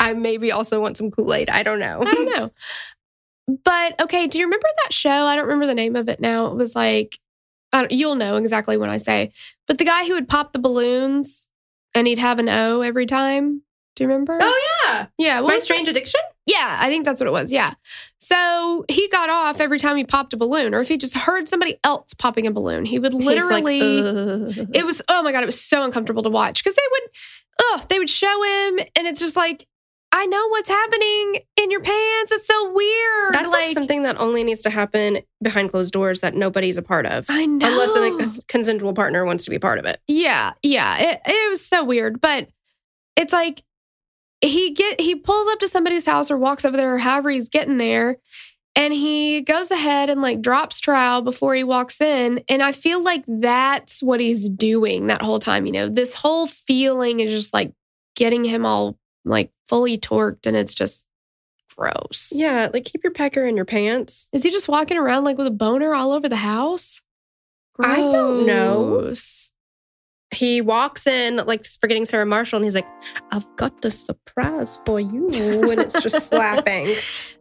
I 0.00 0.14
maybe 0.14 0.52
also 0.52 0.80
want 0.80 0.96
some 0.96 1.10
Kool 1.10 1.34
Aid. 1.34 1.50
I 1.50 1.62
don't 1.62 1.78
know. 1.78 2.00
I 2.00 2.14
don't 2.14 2.26
know. 2.26 2.50
But 3.64 4.00
okay, 4.00 4.26
do 4.26 4.38
you 4.38 4.46
remember 4.46 4.68
that 4.84 4.92
show? 4.92 5.10
I 5.10 5.36
don't 5.36 5.44
remember 5.44 5.66
the 5.66 5.74
name 5.74 5.96
of 5.96 6.08
it 6.08 6.20
now. 6.20 6.46
It 6.46 6.56
was 6.56 6.74
like, 6.74 7.18
you'll 7.90 8.14
know 8.14 8.36
exactly 8.36 8.76
when 8.76 8.90
I 8.90 8.96
say. 8.96 9.32
But 9.66 9.78
the 9.78 9.84
guy 9.84 10.06
who 10.06 10.14
would 10.14 10.28
pop 10.28 10.52
the 10.52 10.58
balloons 10.58 11.48
and 11.94 12.06
he'd 12.06 12.18
have 12.18 12.38
an 12.38 12.48
O 12.48 12.80
every 12.80 13.06
time. 13.06 13.62
Do 13.96 14.02
you 14.02 14.08
remember? 14.08 14.36
Oh 14.40 14.84
yeah, 14.86 15.06
yeah. 15.18 15.40
What 15.40 15.50
My? 15.52 15.58
Strange 15.58 15.88
Addiction. 15.88 16.20
Yeah, 16.46 16.76
I 16.80 16.88
think 16.88 17.04
that's 17.04 17.20
what 17.20 17.28
it 17.28 17.32
was. 17.32 17.52
Yeah. 17.52 17.74
So 18.18 18.84
he 18.88 19.08
got 19.08 19.30
off 19.30 19.60
every 19.60 19.78
time 19.78 19.96
he 19.96 20.04
popped 20.04 20.32
a 20.32 20.36
balloon, 20.36 20.74
or 20.74 20.80
if 20.80 20.88
he 20.88 20.96
just 20.96 21.14
heard 21.14 21.48
somebody 21.48 21.78
else 21.84 22.12
popping 22.12 22.48
a 22.48 22.50
balloon, 22.50 22.84
he 22.86 22.98
would 22.98 23.12
He's 23.12 23.24
like, 23.24 23.62
literally. 23.62 24.68
It 24.74 24.84
was 24.84 25.00
oh 25.08 25.22
my 25.22 25.30
god, 25.30 25.44
it 25.44 25.46
was 25.46 25.60
so 25.60 25.84
uncomfortable 25.84 26.24
to 26.24 26.30
watch 26.30 26.64
because 26.64 26.74
they 26.74 26.82
would, 26.90 27.10
oh, 27.60 27.84
they 27.88 28.00
would 28.00 28.10
show 28.10 28.42
him, 28.42 28.80
and 28.96 29.06
it's 29.06 29.20
just 29.20 29.36
like, 29.36 29.68
I 30.16 30.26
know 30.26 30.46
what's 30.46 30.68
happening 30.68 31.40
in 31.56 31.72
your 31.72 31.80
pants. 31.80 32.30
It's 32.30 32.46
so 32.46 32.72
weird. 32.72 33.34
That's 33.34 33.50
like, 33.50 33.74
something 33.74 34.04
that 34.04 34.16
only 34.20 34.44
needs 34.44 34.62
to 34.62 34.70
happen 34.70 35.18
behind 35.42 35.72
closed 35.72 35.92
doors 35.92 36.20
that 36.20 36.36
nobody's 36.36 36.76
a 36.76 36.82
part 36.82 37.04
of. 37.04 37.26
I 37.28 37.46
know. 37.46 37.66
Unless 37.66 38.38
a 38.38 38.42
consensual 38.46 38.94
partner 38.94 39.24
wants 39.24 39.42
to 39.44 39.50
be 39.50 39.58
part 39.58 39.80
of 39.80 39.86
it. 39.86 39.98
Yeah, 40.06 40.52
yeah. 40.62 40.98
It 40.98 41.20
it 41.26 41.50
was 41.50 41.66
so 41.66 41.82
weird, 41.82 42.20
but 42.20 42.48
it's 43.16 43.32
like 43.32 43.64
he 44.40 44.72
get 44.72 45.00
he 45.00 45.16
pulls 45.16 45.48
up 45.48 45.58
to 45.58 45.68
somebody's 45.68 46.06
house 46.06 46.30
or 46.30 46.36
walks 46.36 46.64
over 46.64 46.76
there 46.76 46.94
or 46.94 46.98
however 46.98 47.30
he's 47.30 47.48
getting 47.48 47.78
there 47.78 48.18
and 48.76 48.94
he 48.94 49.40
goes 49.40 49.72
ahead 49.72 50.10
and 50.10 50.22
like 50.22 50.40
drops 50.40 50.78
trial 50.78 51.22
before 51.22 51.56
he 51.56 51.64
walks 51.64 52.00
in 52.00 52.44
and 52.48 52.62
I 52.62 52.70
feel 52.70 53.02
like 53.02 53.24
that's 53.26 54.00
what 54.00 54.20
he's 54.20 54.48
doing 54.48 55.08
that 55.08 55.22
whole 55.22 55.40
time, 55.40 55.66
you 55.66 55.72
know. 55.72 55.88
This 55.88 56.14
whole 56.14 56.46
feeling 56.46 57.18
is 57.18 57.32
just 57.32 57.52
like 57.52 57.72
getting 58.14 58.44
him 58.44 58.64
all 58.64 58.96
like 59.24 59.50
fully 59.68 59.98
torqued 59.98 60.46
and 60.46 60.56
it's 60.56 60.74
just 60.74 61.04
gross. 61.76 62.32
Yeah, 62.34 62.70
like 62.72 62.84
keep 62.84 63.02
your 63.02 63.12
pecker 63.12 63.46
in 63.46 63.56
your 63.56 63.64
pants. 63.64 64.28
Is 64.32 64.42
he 64.42 64.50
just 64.50 64.68
walking 64.68 64.96
around 64.98 65.24
like 65.24 65.38
with 65.38 65.46
a 65.46 65.50
boner 65.52 65.94
all 65.94 66.12
over 66.12 66.28
the 66.28 66.36
house? 66.36 67.02
I 67.80 67.96
don't 67.96 68.46
know. 68.46 69.12
He 70.30 70.60
walks 70.60 71.06
in 71.06 71.36
like 71.36 71.64
forgetting 71.64 72.04
Sarah 72.04 72.26
Marshall, 72.26 72.56
and 72.56 72.64
he's 72.64 72.74
like, 72.74 72.86
"I've 73.30 73.46
got 73.56 73.84
a 73.84 73.90
surprise 73.90 74.78
for 74.84 74.98
you," 75.00 75.70
and 75.70 75.80
it's 75.80 76.00
just 76.00 76.26
slapping 76.28 76.94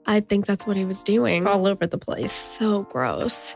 I 0.05 0.19
think 0.19 0.45
that's 0.45 0.67
what 0.67 0.77
he 0.77 0.85
was 0.85 1.01
doing. 1.03 1.47
all 1.47 1.65
over 1.65 1.87
the 1.87 1.97
place. 1.97 2.31
So 2.31 2.83
gross. 2.83 3.55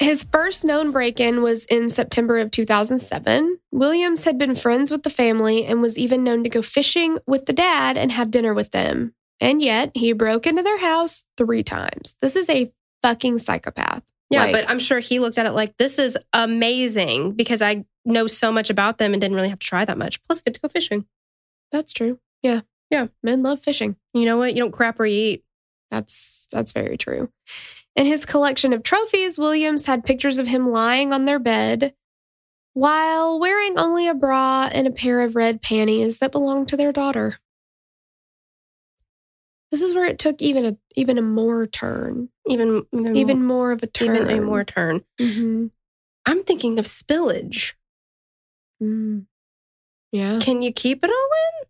His 0.00 0.22
first 0.22 0.64
known 0.64 0.92
break 0.92 1.18
in 1.20 1.42
was 1.42 1.64
in 1.66 1.90
September 1.90 2.38
of 2.38 2.50
2007. 2.50 3.58
Williams 3.72 4.24
had 4.24 4.38
been 4.38 4.54
friends 4.54 4.90
with 4.90 5.02
the 5.02 5.10
family 5.10 5.64
and 5.66 5.82
was 5.82 5.98
even 5.98 6.22
known 6.24 6.44
to 6.44 6.48
go 6.50 6.62
fishing 6.62 7.18
with 7.26 7.46
the 7.46 7.52
dad 7.52 7.96
and 7.96 8.12
have 8.12 8.30
dinner 8.30 8.54
with 8.54 8.70
them. 8.70 9.14
And 9.40 9.60
yet, 9.60 9.90
he 9.94 10.12
broke 10.12 10.46
into 10.46 10.62
their 10.62 10.78
house 10.78 11.24
three 11.36 11.62
times. 11.62 12.14
This 12.20 12.36
is 12.36 12.48
a 12.48 12.72
fucking 13.02 13.38
psychopath. 13.38 14.02
Yeah, 14.30 14.44
Like- 14.44 14.52
but 14.52 14.70
I'm 14.70 14.78
sure 14.78 15.00
he 15.00 15.18
looked 15.20 15.38
at 15.38 15.46
it 15.46 15.52
like 15.52 15.76
this 15.78 15.98
is 15.98 16.16
amazing 16.32 17.32
because 17.32 17.62
I 17.62 17.84
know 18.04 18.26
so 18.26 18.52
much 18.52 18.70
about 18.70 18.98
them 18.98 19.12
and 19.12 19.20
didn't 19.20 19.36
really 19.36 19.48
have 19.48 19.58
to 19.58 19.66
try 19.66 19.84
that 19.84 19.98
much. 19.98 20.22
Plus, 20.24 20.38
I 20.38 20.42
get 20.46 20.54
to 20.54 20.60
go 20.60 20.68
fishing. 20.68 21.06
That's 21.72 21.92
true. 21.92 22.18
Yeah. 22.42 22.60
Yeah. 22.90 23.08
Men 23.22 23.42
love 23.42 23.62
fishing. 23.62 23.96
You 24.14 24.24
know 24.24 24.36
what? 24.38 24.54
You 24.54 24.60
don't 24.62 24.72
crap 24.72 24.98
where 24.98 25.06
you 25.06 25.18
eat. 25.34 25.44
That's 25.90 26.46
that's 26.50 26.72
very 26.72 26.96
true. 26.98 27.30
In 27.98 28.06
his 28.06 28.24
collection 28.24 28.72
of 28.72 28.84
trophies, 28.84 29.40
Williams 29.40 29.86
had 29.86 30.04
pictures 30.04 30.38
of 30.38 30.46
him 30.46 30.70
lying 30.70 31.12
on 31.12 31.24
their 31.24 31.40
bed 31.40 31.94
while 32.72 33.40
wearing 33.40 33.76
only 33.76 34.06
a 34.06 34.14
bra 34.14 34.68
and 34.72 34.86
a 34.86 34.92
pair 34.92 35.20
of 35.20 35.34
red 35.34 35.60
panties 35.60 36.18
that 36.18 36.30
belonged 36.30 36.68
to 36.68 36.76
their 36.76 36.92
daughter. 36.92 37.38
This 39.72 39.82
is 39.82 39.94
where 39.94 40.04
it 40.04 40.20
took 40.20 40.40
even 40.40 40.64
a 40.64 40.76
even 40.94 41.18
a 41.18 41.22
more 41.22 41.66
turn, 41.66 42.28
Even 42.46 42.86
even, 42.92 43.16
even 43.16 43.38
more, 43.44 43.56
more 43.56 43.72
of 43.72 43.82
a 43.82 43.88
turn. 43.88 44.14
even 44.14 44.30
a 44.30 44.40
more 44.42 44.62
turn. 44.62 45.04
Mhm. 45.18 45.72
I'm 46.24 46.44
thinking 46.44 46.78
of 46.78 46.84
spillage. 46.84 47.72
Mm. 48.80 49.26
Yeah, 50.12 50.38
Can 50.40 50.62
you 50.62 50.72
keep 50.72 51.02
it 51.04 51.10
all 51.10 51.28
in? 51.64 51.68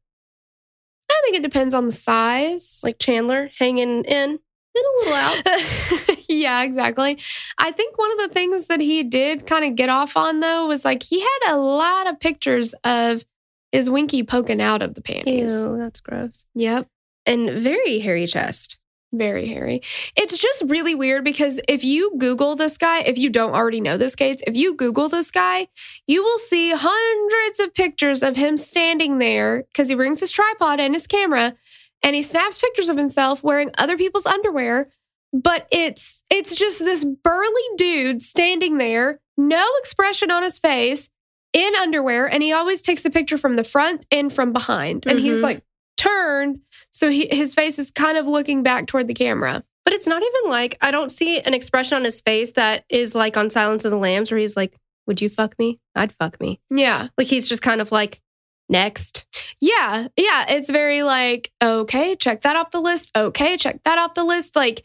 I 1.10 1.20
think 1.24 1.36
it 1.36 1.42
depends 1.42 1.72
on 1.72 1.86
the 1.86 1.92
size. 1.92 2.82
Like 2.84 2.98
Chandler 2.98 3.50
hanging 3.58 4.04
in 4.04 4.40
and 4.74 4.84
a 4.84 4.98
little 4.98 5.14
out. 5.14 6.18
yeah, 6.28 6.62
exactly. 6.62 7.18
I 7.58 7.72
think 7.72 7.98
one 7.98 8.12
of 8.12 8.18
the 8.18 8.34
things 8.34 8.66
that 8.66 8.80
he 8.80 9.02
did 9.02 9.46
kind 9.46 9.64
of 9.64 9.76
get 9.76 9.88
off 9.88 10.16
on 10.16 10.40
though 10.40 10.66
was 10.66 10.84
like 10.84 11.02
he 11.02 11.20
had 11.20 11.52
a 11.52 11.56
lot 11.56 12.08
of 12.08 12.20
pictures 12.20 12.74
of 12.84 13.24
his 13.72 13.90
winky 13.90 14.22
poking 14.22 14.62
out 14.62 14.82
of 14.82 14.94
the 14.94 15.02
panties. 15.02 15.52
Ew, 15.52 15.76
that's 15.78 16.00
gross. 16.00 16.44
Yep. 16.54 16.88
And 17.26 17.50
very 17.50 17.98
hairy 17.98 18.26
chest. 18.26 18.78
Very 19.12 19.46
hairy. 19.46 19.80
It's 20.16 20.36
just 20.36 20.62
really 20.66 20.94
weird 20.94 21.24
because 21.24 21.58
if 21.66 21.82
you 21.82 22.12
Google 22.18 22.56
this 22.56 22.76
guy, 22.76 23.00
if 23.00 23.16
you 23.16 23.30
don't 23.30 23.54
already 23.54 23.80
know 23.80 23.96
this 23.96 24.14
case, 24.14 24.36
if 24.46 24.54
you 24.54 24.74
Google 24.74 25.08
this 25.08 25.30
guy, 25.30 25.68
you 26.06 26.22
will 26.22 26.38
see 26.38 26.72
hundreds 26.74 27.58
of 27.58 27.72
pictures 27.74 28.22
of 28.22 28.36
him 28.36 28.58
standing 28.58 29.16
there 29.16 29.64
because 29.72 29.88
he 29.88 29.94
brings 29.94 30.20
his 30.20 30.30
tripod 30.30 30.78
and 30.78 30.94
his 30.94 31.06
camera 31.06 31.54
and 32.02 32.14
he 32.16 32.22
snaps 32.22 32.58
pictures 32.60 32.88
of 32.88 32.96
himself 32.96 33.42
wearing 33.42 33.70
other 33.78 33.96
people's 33.96 34.26
underwear. 34.26 34.90
But 35.32 35.66
it's 35.70 36.22
it's 36.30 36.54
just 36.54 36.78
this 36.78 37.04
burly 37.04 37.62
dude 37.76 38.22
standing 38.22 38.78
there, 38.78 39.20
no 39.36 39.66
expression 39.80 40.30
on 40.30 40.42
his 40.42 40.58
face, 40.58 41.10
in 41.52 41.74
underwear, 41.76 42.26
and 42.26 42.42
he 42.42 42.52
always 42.52 42.80
takes 42.80 43.04
a 43.04 43.10
picture 43.10 43.36
from 43.36 43.56
the 43.56 43.64
front 43.64 44.06
and 44.10 44.32
from 44.32 44.52
behind. 44.52 45.06
And 45.06 45.18
he's 45.20 45.38
Mhm. 45.38 45.42
like 45.42 45.62
turned 45.98 46.60
so 46.90 47.10
he, 47.10 47.26
his 47.30 47.52
face 47.54 47.78
is 47.78 47.90
kind 47.90 48.16
of 48.16 48.26
looking 48.26 48.62
back 48.62 48.86
toward 48.86 49.08
the 49.08 49.14
camera. 49.14 49.62
But 49.84 49.94
it's 49.94 50.06
not 50.06 50.22
even 50.22 50.50
like 50.50 50.78
I 50.80 50.90
don't 50.90 51.10
see 51.10 51.40
an 51.40 51.52
expression 51.54 51.96
on 51.96 52.04
his 52.04 52.20
face 52.20 52.52
that 52.52 52.84
is 52.88 53.14
like 53.14 53.36
on 53.36 53.50
Silence 53.50 53.84
of 53.84 53.90
the 53.90 53.96
Lambs 53.98 54.30
where 54.30 54.38
he's 54.40 54.56
like, 54.56 54.76
Would 55.06 55.20
you 55.20 55.28
fuck 55.28 55.58
me? 55.58 55.78
I'd 55.94 56.12
fuck 56.12 56.40
me. 56.40 56.60
Yeah. 56.70 57.08
Like 57.18 57.26
he's 57.26 57.48
just 57.48 57.62
kind 57.62 57.80
of 57.82 57.90
like, 57.92 58.20
next. 58.68 59.26
Yeah. 59.60 60.08
Yeah. 60.16 60.46
It's 60.48 60.70
very 60.70 61.02
like, 61.02 61.50
okay, 61.62 62.16
check 62.16 62.42
that 62.42 62.56
off 62.56 62.70
the 62.70 62.80
list. 62.80 63.10
Okay, 63.16 63.56
check 63.56 63.82
that 63.84 63.98
off 63.98 64.14
the 64.14 64.24
list. 64.24 64.54
Like, 64.56 64.84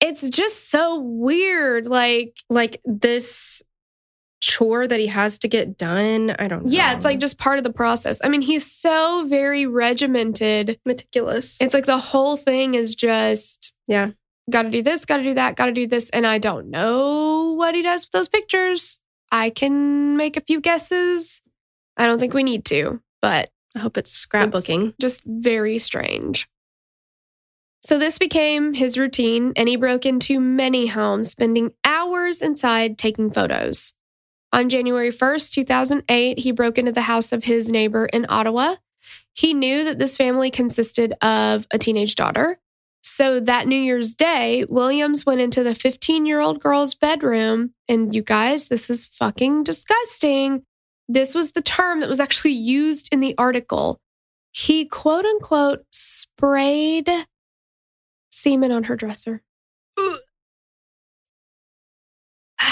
it's 0.00 0.28
just 0.30 0.70
so 0.70 0.98
weird. 1.00 1.86
Like, 1.86 2.38
Like 2.48 2.80
this 2.84 3.62
chore 4.42 4.86
that 4.88 4.98
he 4.98 5.06
has 5.06 5.38
to 5.40 5.48
get 5.48 5.76
done. 5.76 6.34
I 6.38 6.48
don't 6.48 6.64
know. 6.64 6.70
yeah, 6.72 6.94
it's 6.94 7.04
like 7.04 7.18
just 7.20 7.36
part 7.38 7.58
of 7.58 7.64
the 7.64 7.72
process. 7.72 8.18
I 8.24 8.30
mean, 8.30 8.40
he's 8.40 8.64
so 8.70 9.26
very 9.28 9.66
regimented. 9.66 10.80
meticulous. 10.86 11.60
It's 11.60 11.74
like 11.74 11.84
the 11.84 11.98
whole 11.98 12.38
thing 12.38 12.74
is 12.74 12.94
just, 12.94 13.74
Yeah. 13.86 14.12
got 14.48 14.62
to 14.62 14.70
do 14.70 14.82
this, 14.82 15.04
got 15.04 15.18
to 15.18 15.22
do 15.24 15.34
that, 15.34 15.56
got 15.56 15.66
to 15.66 15.72
do 15.72 15.86
this. 15.86 16.08
And 16.08 16.26
I 16.26 16.38
don't 16.38 16.70
know 16.70 17.52
what 17.52 17.74
he 17.74 17.82
does 17.82 18.06
with 18.06 18.12
those 18.12 18.28
pictures. 18.28 19.00
I 19.30 19.50
can 19.50 20.16
make 20.16 20.38
a 20.38 20.40
few 20.40 20.62
guesses. 20.62 21.42
I 21.98 22.06
don't 22.06 22.18
think 22.18 22.32
we 22.32 22.42
need 22.42 22.64
to, 22.66 23.02
but 23.22 23.50
I 23.74 23.78
hope 23.78 23.96
it's 23.96 24.10
It's 24.12 24.26
scrapbooking. 24.26 24.94
just 25.00 25.22
very 25.24 25.78
strange. 25.78 26.48
So 27.82 27.98
this 27.98 28.18
became 28.18 28.74
his 28.74 28.98
routine, 28.98 29.52
and 29.56 29.68
he 29.68 29.76
broke 29.76 30.04
into 30.04 30.38
many 30.38 30.86
homes, 30.86 31.30
spending 31.30 31.72
hours 31.84 32.42
inside 32.42 32.98
taking 32.98 33.30
photos. 33.30 33.94
On 34.52 34.68
January 34.68 35.10
1st, 35.10 35.52
2008, 35.52 36.38
he 36.38 36.52
broke 36.52 36.76
into 36.76 36.92
the 36.92 37.00
house 37.02 37.32
of 37.32 37.44
his 37.44 37.70
neighbor 37.70 38.04
in 38.06 38.26
Ottawa. 38.28 38.74
He 39.32 39.54
knew 39.54 39.84
that 39.84 39.98
this 39.98 40.16
family 40.16 40.50
consisted 40.50 41.14
of 41.22 41.66
a 41.70 41.78
teenage 41.78 42.16
daughter. 42.16 42.58
So 43.02 43.40
that 43.40 43.66
New 43.66 43.80
Year's 43.80 44.14
Day, 44.14 44.66
Williams 44.68 45.24
went 45.24 45.40
into 45.40 45.62
the 45.62 45.74
15 45.74 46.26
year 46.26 46.40
old 46.40 46.60
girl's 46.60 46.94
bedroom. 46.94 47.72
And 47.88 48.14
you 48.14 48.22
guys, 48.22 48.66
this 48.66 48.90
is 48.90 49.06
fucking 49.06 49.62
disgusting. 49.62 50.64
This 51.12 51.34
was 51.34 51.50
the 51.50 51.60
term 51.60 51.98
that 52.00 52.08
was 52.08 52.20
actually 52.20 52.52
used 52.52 53.08
in 53.12 53.18
the 53.18 53.34
article. 53.36 54.00
He 54.52 54.84
quote 54.84 55.24
unquote 55.24 55.84
sprayed 55.90 57.10
semen 58.30 58.70
on 58.70 58.84
her 58.84 58.94
dresser. 58.96 59.42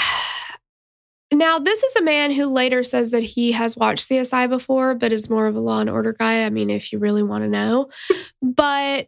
Now, 1.31 1.59
this 1.59 1.83
is 1.83 1.95
a 1.95 2.01
man 2.01 2.31
who 2.31 2.47
later 2.47 2.81
says 2.81 3.11
that 3.11 3.21
he 3.21 3.51
has 3.51 3.77
watched 3.77 4.09
CSI 4.09 4.49
before, 4.49 4.95
but 4.95 5.13
is 5.13 5.29
more 5.29 5.45
of 5.45 5.55
a 5.55 5.59
law 5.59 5.79
and 5.79 5.87
order 5.87 6.11
guy. 6.11 6.43
I 6.43 6.49
mean, 6.49 6.71
if 6.71 6.91
you 6.91 6.97
really 6.97 7.21
want 7.21 7.43
to 7.43 7.47
know. 7.47 7.91
but 8.41 9.07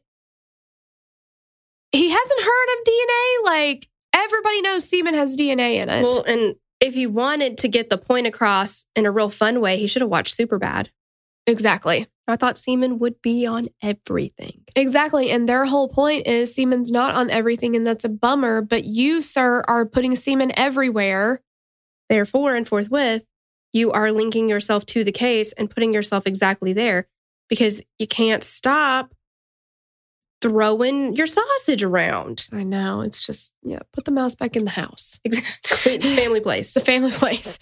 he 1.92 2.10
hasn't 2.10 2.42
heard 2.42 2.68
of 2.78 2.88
DNA. 2.88 3.46
Like, 3.46 3.90
everybody 4.14 4.62
knows 4.62 4.88
semen 4.88 5.16
has 5.16 5.36
DNA 5.36 5.78
in 5.78 5.90
it. 5.90 6.04
Well, 6.04 6.22
and 6.22 6.56
if 6.82 6.96
he 6.96 7.08
wanted 7.08 7.60
to 7.60 7.68
get 7.68 7.90
the 7.90 7.98
point 7.98 8.28
across 8.28 8.86
in 8.96 9.06
a 9.06 9.12
real 9.12 9.30
fun 9.30 9.62
way, 9.62 9.78
he 9.78 9.88
should 9.88 10.02
have 10.02 10.10
watched 10.10 10.38
Superbad. 10.38 10.88
exactly. 11.48 12.08
I 12.28 12.38
thought 12.38 12.58
semen 12.58 13.00
would 13.00 13.22
be 13.22 13.46
on 13.46 13.70
everything. 13.82 14.64
Exactly. 14.76 15.32
And 15.32 15.50
their 15.50 15.66
whole 15.66 15.90
point 15.90 16.28
is 16.28 16.54
semen's 16.54 16.92
not 16.92 17.14
on 17.16 17.30
everything, 17.30 17.76
and 17.76 17.86
that's 17.86 18.06
a 18.06 18.10
bummer. 18.10 18.62
But 18.62 18.86
you, 18.86 19.22
sir, 19.22 19.64
are 19.68 19.86
putting 19.86 20.16
semen 20.16 20.52
everywhere. 20.56 21.42
Therefore, 22.10 22.56
and 22.56 22.68
forthwith, 22.68 23.26
you 23.74 23.92
are 23.92 24.12
linking 24.12 24.50
yourself 24.50 24.86
to 24.88 25.04
the 25.04 25.12
case 25.12 25.52
and 25.54 25.70
putting 25.70 25.94
yourself 25.94 26.26
exactly 26.26 26.74
there 26.74 27.08
because 27.50 27.82
you 28.00 28.08
can't 28.08 28.44
stop 28.44 29.14
throwing 30.42 31.16
your 31.16 31.28
sausage 31.28 31.84
around. 31.84 32.48
I 32.52 32.64
know. 32.64 33.02
It's 33.02 33.26
just, 33.26 33.54
yeah, 33.64 33.80
put 33.94 34.06
the 34.06 34.12
mouse 34.12 34.36
back 34.36 34.56
in 34.56 34.66
the 34.66 34.72
house. 34.72 35.20
Exactly. 35.26 35.94
It's 35.96 36.06
family 36.16 36.40
place. 36.42 36.68
It's 36.76 36.78
a 36.78 36.82
family 36.82 37.12
place. 37.12 37.58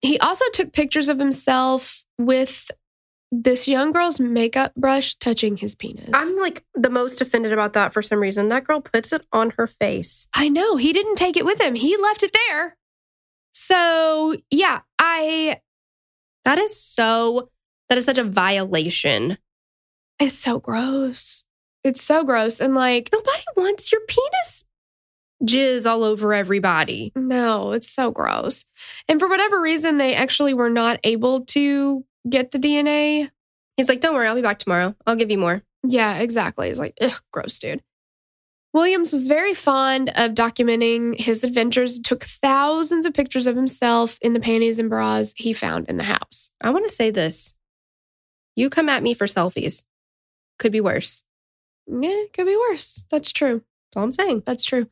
He 0.00 0.18
also 0.20 0.44
took 0.52 0.72
pictures 0.72 1.08
of 1.08 1.18
himself 1.18 2.04
with 2.18 2.70
this 3.32 3.66
young 3.66 3.90
girl's 3.90 4.20
makeup 4.20 4.72
brush 4.76 5.16
touching 5.16 5.56
his 5.56 5.74
penis. 5.74 6.10
I'm 6.14 6.36
like 6.36 6.64
the 6.74 6.90
most 6.90 7.20
offended 7.20 7.52
about 7.52 7.72
that 7.72 7.92
for 7.92 8.00
some 8.02 8.20
reason. 8.20 8.48
That 8.48 8.64
girl 8.64 8.80
puts 8.80 9.12
it 9.12 9.26
on 9.32 9.50
her 9.56 9.66
face. 9.66 10.28
I 10.34 10.48
know. 10.48 10.76
He 10.76 10.92
didn't 10.92 11.16
take 11.16 11.36
it 11.36 11.44
with 11.44 11.60
him, 11.60 11.74
he 11.74 11.96
left 11.96 12.22
it 12.22 12.36
there. 12.48 12.76
So, 13.52 14.36
yeah, 14.50 14.80
I, 14.98 15.60
That 16.44 16.58
is 16.58 16.78
so, 16.78 17.50
that 17.88 17.98
is 17.98 18.04
such 18.04 18.18
a 18.18 18.24
violation. 18.24 19.38
it's 20.20 20.34
so 20.38 20.58
gross. 20.60 21.43
It's 21.84 22.02
so 22.02 22.24
gross. 22.24 22.60
And 22.60 22.74
like, 22.74 23.10
Nobody 23.12 23.44
wants 23.56 23.92
your 23.92 24.00
penis 24.08 24.64
jizz 25.44 25.88
all 25.88 26.04
over 26.04 26.32
everybody. 26.32 27.12
No, 27.14 27.72
it's 27.72 27.88
so 27.88 28.10
gross. 28.10 28.64
And 29.08 29.20
for 29.20 29.28
whatever 29.28 29.60
reason, 29.60 29.98
they 29.98 30.14
actually 30.14 30.54
were 30.54 30.70
not 30.70 31.00
able 31.04 31.44
to 31.46 32.04
get 32.28 32.50
the 32.50 32.58
DNA. 32.58 33.30
He's 33.76 33.88
like, 33.88 34.00
don't 34.00 34.14
worry, 34.14 34.26
I'll 34.26 34.34
be 34.34 34.42
back 34.42 34.58
tomorrow. 34.58 34.94
I'll 35.06 35.16
give 35.16 35.30
you 35.30 35.38
more. 35.38 35.62
Yeah, 35.86 36.18
exactly. 36.18 36.68
It's 36.68 36.78
like, 36.78 36.94
ugh, 37.00 37.20
gross, 37.32 37.58
dude. 37.58 37.82
Williams 38.72 39.12
was 39.12 39.28
very 39.28 39.54
fond 39.54 40.10
of 40.16 40.32
documenting 40.32 41.18
his 41.18 41.44
adventures, 41.44 41.98
took 42.00 42.24
thousands 42.24 43.06
of 43.06 43.14
pictures 43.14 43.46
of 43.46 43.54
himself 43.54 44.18
in 44.20 44.32
the 44.32 44.40
panties 44.40 44.80
and 44.80 44.90
bras 44.90 45.32
he 45.36 45.52
found 45.52 45.88
in 45.88 45.96
the 45.96 46.04
house. 46.04 46.50
I 46.60 46.70
want 46.70 46.88
to 46.88 46.94
say 46.94 47.10
this. 47.10 47.54
You 48.56 48.70
come 48.70 48.88
at 48.88 49.02
me 49.02 49.14
for 49.14 49.26
selfies. 49.26 49.84
Could 50.58 50.72
be 50.72 50.80
worse. 50.80 51.22
Yeah, 51.86 52.10
it 52.10 52.32
could 52.32 52.46
be 52.46 52.56
worse. 52.56 53.06
That's 53.10 53.30
true. 53.32 53.62
That's 53.92 53.96
all 53.96 54.04
I'm 54.04 54.12
saying. 54.12 54.42
That's 54.46 54.64
true. 54.64 54.86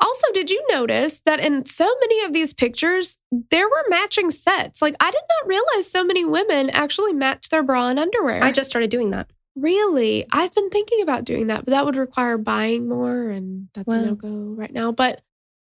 Also, 0.00 0.26
did 0.32 0.50
you 0.50 0.64
notice 0.70 1.20
that 1.26 1.40
in 1.40 1.64
so 1.66 1.84
many 2.00 2.24
of 2.24 2.32
these 2.32 2.52
pictures, 2.52 3.18
there 3.50 3.68
were 3.68 3.84
matching 3.88 4.30
sets? 4.30 4.82
Like, 4.82 4.96
I 5.00 5.10
did 5.10 5.20
not 5.42 5.48
realize 5.48 5.90
so 5.90 6.02
many 6.04 6.24
women 6.24 6.70
actually 6.70 7.12
match 7.12 7.50
their 7.50 7.62
bra 7.62 7.88
and 7.88 7.98
underwear. 7.98 8.42
I 8.42 8.50
just 8.52 8.70
started 8.70 8.90
doing 8.90 9.10
that. 9.10 9.30
Really? 9.54 10.24
I've 10.30 10.52
been 10.54 10.70
thinking 10.70 11.02
about 11.02 11.24
doing 11.24 11.48
that, 11.48 11.64
but 11.64 11.72
that 11.72 11.84
would 11.84 11.96
require 11.96 12.38
buying 12.38 12.88
more, 12.88 13.28
and 13.30 13.68
that's 13.74 13.92
a 13.92 14.06
no 14.06 14.14
go 14.14 14.28
right 14.28 14.72
now. 14.72 14.92
But 14.92 15.20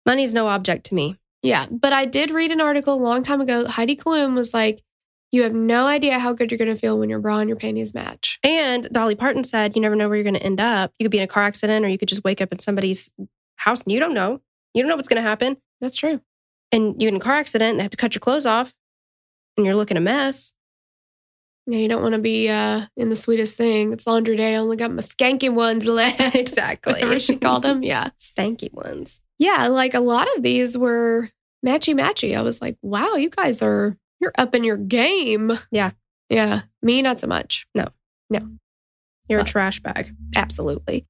Money's 0.05 0.34
no 0.34 0.47
object 0.47 0.88
to 0.88 0.95
me. 0.95 1.17
yeah, 1.43 1.65
but 1.69 1.93
I 1.93 2.05
did 2.05 2.31
read 2.31 2.51
an 2.51 2.59
article 2.61 2.93
a 2.95 3.03
long 3.03 3.23
time 3.23 3.39
ago. 3.41 3.65
Heidi 3.65 3.95
Klum 3.95 4.34
was 4.36 4.53
like, 4.53 4.81
You 5.34 5.41
have 5.41 5.53
no 5.53 5.88
idea 5.88 6.19
how 6.19 6.31
good 6.34 6.51
you're 6.51 6.59
going 6.59 6.73
to 6.73 6.79
feel 6.79 6.99
when 6.99 7.09
your 7.09 7.17
bra 7.17 7.39
and 7.39 7.49
your 7.49 7.57
panties 7.57 7.95
match. 7.95 8.38
And 8.43 8.88
Dolly 8.91 9.15
Parton 9.15 9.43
said, 9.43 9.75
you 9.75 9.81
never 9.81 9.95
know 9.95 10.07
where 10.07 10.15
you're 10.15 10.23
going 10.23 10.36
to 10.36 10.43
end 10.43 10.59
up. 10.59 10.93
You 10.99 11.05
could 11.05 11.11
be 11.11 11.17
in 11.17 11.23
a 11.23 11.27
car 11.27 11.41
accident 11.41 11.84
or 11.84 11.89
you 11.89 11.97
could 11.97 12.07
just 12.07 12.23
wake 12.23 12.39
up 12.39 12.51
in 12.51 12.59
somebody's 12.59 13.09
house 13.55 13.81
and 13.81 13.91
you 13.91 13.99
don't 13.99 14.13
know. 14.13 14.41
You 14.75 14.84
don't 14.84 14.89
know 14.89 14.95
what's 14.95 15.07
going 15.07 15.21
to 15.21 15.27
happen. 15.27 15.57
That's 15.81 15.97
true. 15.97 16.21
And 16.71 17.01
you're 17.01 17.09
in 17.09 17.15
a 17.15 17.19
car 17.19 17.34
accident 17.34 17.71
and 17.71 17.79
they 17.79 17.84
have 17.84 17.91
to 17.91 17.97
cut 17.97 18.13
your 18.13 18.19
clothes 18.19 18.45
off 18.45 18.75
and 19.57 19.65
you're 19.65 19.75
looking 19.75 19.97
a 19.97 20.01
mess. 20.01 20.53
Yeah, 21.65 21.79
you 21.79 21.88
don't 21.88 22.03
want 22.03 22.13
to 22.13 22.21
be 22.21 22.49
uh, 22.49 22.86
in 22.95 23.09
the 23.09 23.15
sweetest 23.15 23.57
thing. 23.57 23.91
It's 23.91 24.05
laundry 24.05 24.36
day. 24.36 24.53
I 24.53 24.57
only 24.57 24.77
got 24.77 24.91
my 24.91 25.01
skanky 25.01 25.51
ones 25.51 25.86
left. 25.88 26.36
exactly. 26.36 26.93
Whatever 26.93 27.19
she 27.19 27.38
called 27.38 27.63
them. 27.63 27.81
Yeah. 27.84 28.09
Stanky 28.19 28.71
ones. 28.71 29.19
Yeah. 29.39 29.65
Like 29.67 29.95
a 29.95 29.99
lot 29.99 30.27
of 30.38 30.43
these 30.43 30.77
were 30.77 31.29
matchy 31.65 31.95
matchy. 31.99 32.38
I 32.38 32.41
was 32.43 32.61
like, 32.61 32.77
wow, 32.84 33.15
you 33.15 33.31
guys 33.31 33.63
are, 33.63 33.97
you're 34.24 34.34
up 34.38 34.55
in 34.55 34.63
your 34.63 34.78
game. 34.78 35.51
Yeah. 35.71 35.91
Yeah. 36.30 36.61
Me, 36.82 37.01
not 37.01 37.19
so 37.19 37.28
much. 37.28 37.67
No. 37.76 37.89
No. 38.30 38.47
You're 39.28 39.41
a 39.41 39.45
trash 39.45 39.82
bag. 39.82 40.15
Absolutely. 40.36 41.05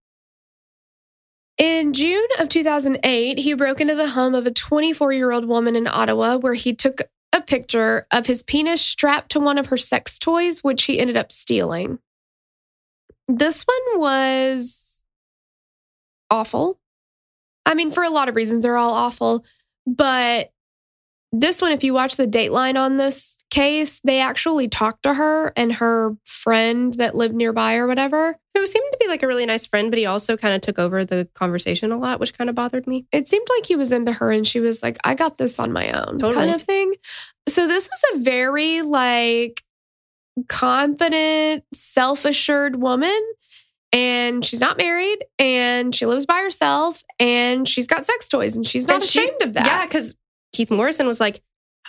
In 1.58 1.94
June 1.94 2.28
of 2.40 2.50
2008, 2.50 3.38
he 3.38 3.54
broke 3.54 3.80
into 3.80 3.96
the 3.96 4.10
home 4.10 4.34
of 4.34 4.48
a 4.48 4.52
24 4.52 5.14
year 5.14 5.32
old 5.32 5.46
woman 5.46 5.76
in 5.76 5.88
Ottawa 5.88 6.38
where 6.38 6.56
he 6.56 6.74
took 6.74 7.02
a 7.32 7.42
picture 7.42 8.08
of 8.12 8.26
his 8.26 8.42
penis 8.42 8.82
strapped 8.82 9.32
to 9.32 9.40
one 9.40 9.58
of 9.58 9.68
her 9.68 9.78
sex 9.78 10.18
toys, 10.18 10.64
which 10.64 10.84
he 10.84 11.00
ended 11.00 11.18
up 11.18 11.32
stealing. 11.32 12.00
This 13.28 13.64
one 13.64 14.00
was 14.00 15.00
awful. 16.30 16.80
I 17.66 17.76
mean, 17.76 17.92
for 17.92 18.04
a 18.04 18.10
lot 18.10 18.30
of 18.30 18.36
reasons, 18.36 18.64
they're 18.64 18.78
all 18.78 18.94
awful. 18.94 19.46
But 19.86 20.52
this 21.36 21.62
one, 21.62 21.72
if 21.72 21.84
you 21.84 21.94
watch 21.94 22.16
the 22.16 22.28
dateline 22.28 22.78
on 22.80 22.98
this 22.98 23.36
case, 23.50 24.00
they 24.04 24.20
actually 24.20 24.68
talked 24.68 25.04
to 25.04 25.14
her 25.14 25.52
and 25.58 25.74
her 25.74 26.16
friend 26.26 26.94
that 26.94 27.16
lived 27.16 27.34
nearby 27.34 27.76
or 27.76 27.88
whatever. 27.88 28.38
Who 28.56 28.68
seemed 28.68 28.86
to 28.92 28.98
be 29.00 29.08
like 29.08 29.24
a 29.24 29.28
really 29.28 29.48
nice 29.48 29.66
friend, 29.66 29.90
but 29.92 29.98
he 29.98 30.06
also 30.06 30.38
kind 30.38 30.54
of 30.54 30.62
took 30.62 30.78
over 30.78 31.04
the 31.04 31.28
conversation 31.34 31.92
a 31.92 31.98
lot, 31.98 32.20
which 32.20 32.38
kind 32.38 32.50
of 32.52 32.56
bothered 32.56 32.86
me. 32.86 33.08
it 33.12 33.28
seemed 33.28 33.48
like 33.58 33.66
he 33.66 33.76
was 33.76 33.92
into 33.92 34.14
her 34.14 34.32
and 34.32 34.46
she 34.48 34.60
was 34.60 34.84
like 34.84 34.98
i 35.04 35.16
got 35.16 35.38
this 35.40 35.60
on 35.60 35.72
my 35.74 35.92
own 35.92 36.20
Totally. 36.20 36.36
kind 36.36 36.52
of 36.52 36.62
thing 36.62 36.94
so 37.50 37.68
this 37.68 37.86
is 37.86 38.04
a 38.14 38.18
very 38.20 38.84
like 38.84 39.64
confident 40.48 41.64
self-assured 41.74 42.76
woman 42.82 43.20
and 43.92 44.44
she's 44.46 44.60
not 44.60 44.78
married 44.78 45.20
and 45.40 45.94
she 45.96 46.06
lives 46.06 46.26
by 46.26 46.40
herself 46.42 47.04
and 47.20 47.68
she's 47.68 47.88
got 47.88 48.06
sex 48.06 48.28
toys 48.28 48.56
and 48.56 48.66
she's 48.66 48.88
not 48.88 48.96
And 48.96 49.04
she- 49.04 49.20
ashamed 49.26 49.42
of 49.42 49.54
that 49.54 49.66
Yeah, 49.66 49.86
because 49.86 50.16
Keith 50.54 50.72
Morrison 50.72 51.08
was 51.08 51.20
like, 51.20 51.42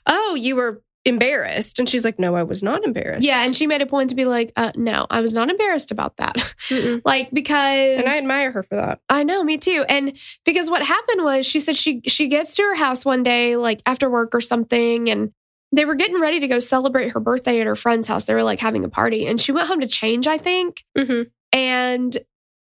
"Oh, 0.07 0.35
you 0.35 0.57
were 0.57 0.83
embarrassed," 1.05 1.79
and 1.79 1.89
she's 1.89 2.05
like, 2.05 2.19
"No, 2.19 2.35
I 2.35 2.43
was 2.43 2.63
not 2.63 2.85
embarrassed." 2.85 3.27
yeah 3.27 3.45
and 3.45 3.55
she 3.55 3.67
made 3.67 3.83
a 3.83 3.87
point 3.87 4.11
to 4.11 4.17
be 4.17 4.25
like 4.25 4.53
uh, 4.57 4.73
no 4.77 5.07
i 5.11 5.21
was 5.21 5.33
not 5.33 5.51
embarrassed 5.51 5.91
about 5.91 6.17
that 6.17 6.37
like 7.05 7.31
because 7.33 7.99
and 7.99 8.09
I 8.09 8.19
admire 8.19 8.53
her 8.53 8.63
for 8.63 8.77
that. 8.77 9.01
I 9.09 9.25
know, 9.25 9.43
me 9.43 9.59
too. 9.59 9.85
And 9.89 10.17
because 10.45 10.71
what 10.71 10.83
happened 10.83 11.25
was 11.25 11.47
she 11.47 11.61
said 11.61 11.77
she 11.77 12.01
she 12.07 12.29
gets 12.29 12.57
to 12.57 12.63
her 12.63 12.75
house 12.75 13.05
one 13.05 13.23
day, 13.23 13.57
like 13.57 13.83
after 13.87 14.09
work 14.09 14.35
or 14.35 14.41
something, 14.41 15.11
and 15.11 15.33
they 15.73 15.85
were 15.85 15.95
getting 15.95 16.21
ready 16.21 16.41
to 16.41 16.49
go 16.49 16.61
celebrate 16.61 17.13
her 17.13 17.21
birthday 17.21 17.61
at 17.61 17.67
her 17.67 17.77
friend's 17.77 18.09
house. 18.09 18.25
They 18.25 18.35
were 18.35 18.43
like 18.43 18.61
having 18.61 18.85
a 18.85 18.89
party. 18.89 19.27
And 19.27 19.41
she 19.41 19.53
went 19.53 19.69
home 19.69 19.81
to 19.81 19.87
change, 19.87 20.27
I 20.27 20.39
think. 20.39 20.85
Mm-hmm. 20.97 21.23
And 21.53 22.17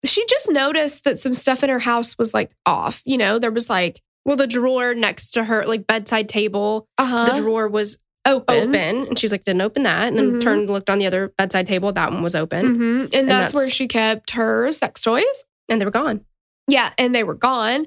she 0.04 0.24
just 0.26 0.50
noticed 0.50 1.04
that 1.04 1.18
some 1.18 1.34
stuff 1.34 1.62
in 1.62 1.70
her 1.70 1.78
house 1.78 2.16
was 2.18 2.32
like 2.32 2.50
off. 2.64 3.02
You 3.04 3.18
know, 3.18 3.38
there 3.38 3.50
was 3.50 3.68
like 3.68 4.00
Well, 4.24 4.36
the 4.36 4.46
drawer 4.46 4.94
next 4.94 5.30
to 5.32 5.44
her, 5.44 5.64
like 5.66 5.86
bedside 5.86 6.28
table, 6.28 6.86
uh-huh, 6.98 7.32
the 7.32 7.40
drawer 7.40 7.68
was 7.68 7.98
open. 8.26 8.68
open, 8.68 9.06
and 9.06 9.18
she's 9.18 9.32
like, 9.32 9.44
"Didn't 9.44 9.62
open 9.62 9.82
that," 9.84 10.08
and 10.08 10.18
then 10.18 10.32
Mhm. 10.34 10.40
turned, 10.42 10.60
and 10.62 10.70
looked 10.70 10.90
on 10.90 10.98
the 10.98 11.06
other 11.06 11.32
bedside 11.38 11.66
table. 11.66 11.92
That 11.92 12.12
one 12.12 12.22
was 12.22 12.34
open, 12.34 12.76
Mhm. 12.76 13.02
And, 13.14 13.28
that's, 13.28 13.52
that's- 13.52 13.54
where 13.54 13.70
she 13.70 13.88
kept 13.88 14.32
her 14.32 14.70
sex 14.72 15.02
toys. 15.02 15.24
and 15.68 15.80
they 15.80 15.84
were 15.84 15.90
gone. 15.92 16.20
Yeah, 16.66 16.90
and 16.98 17.14
they 17.14 17.22
were 17.24 17.34
gone. 17.34 17.86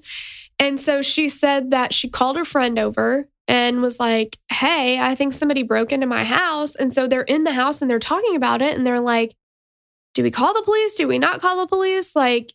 And 0.58 0.80
so 0.80 1.02
she 1.02 1.28
said 1.28 1.72
that 1.72 1.94
she 1.94 2.08
called 2.10 2.38
her 2.38 2.46
friend 2.46 2.80
over 2.80 3.28
and 3.48 3.82
was 3.82 4.00
like, 4.00 4.38
Hey, 4.50 4.98
I 5.00 5.16
think 5.16 5.34
somebody 5.34 5.64
broke 5.64 5.92
into 5.92 6.08
my 6.08 6.24
house. 6.24 6.76
And 6.76 6.94
so 6.94 7.08
they're 7.08 7.24
in 7.24 7.44
the 7.44 7.52
house 7.52 7.82
and 7.82 7.92
they're 7.92 8.00
talking 8.00 8.38
about 8.38 8.62
it. 8.62 8.78
And 8.78 8.88
they're 8.88 9.02
like, 9.02 9.36
Do 10.14 10.24
we 10.24 10.32
call 10.32 10.54
the 10.54 10.62
police? 10.62 10.96
Do 10.96 11.08
we 11.10 11.20
not 11.20 11.42
call 11.42 11.58
the 11.58 11.68
police? 11.68 12.16
Like, 12.16 12.54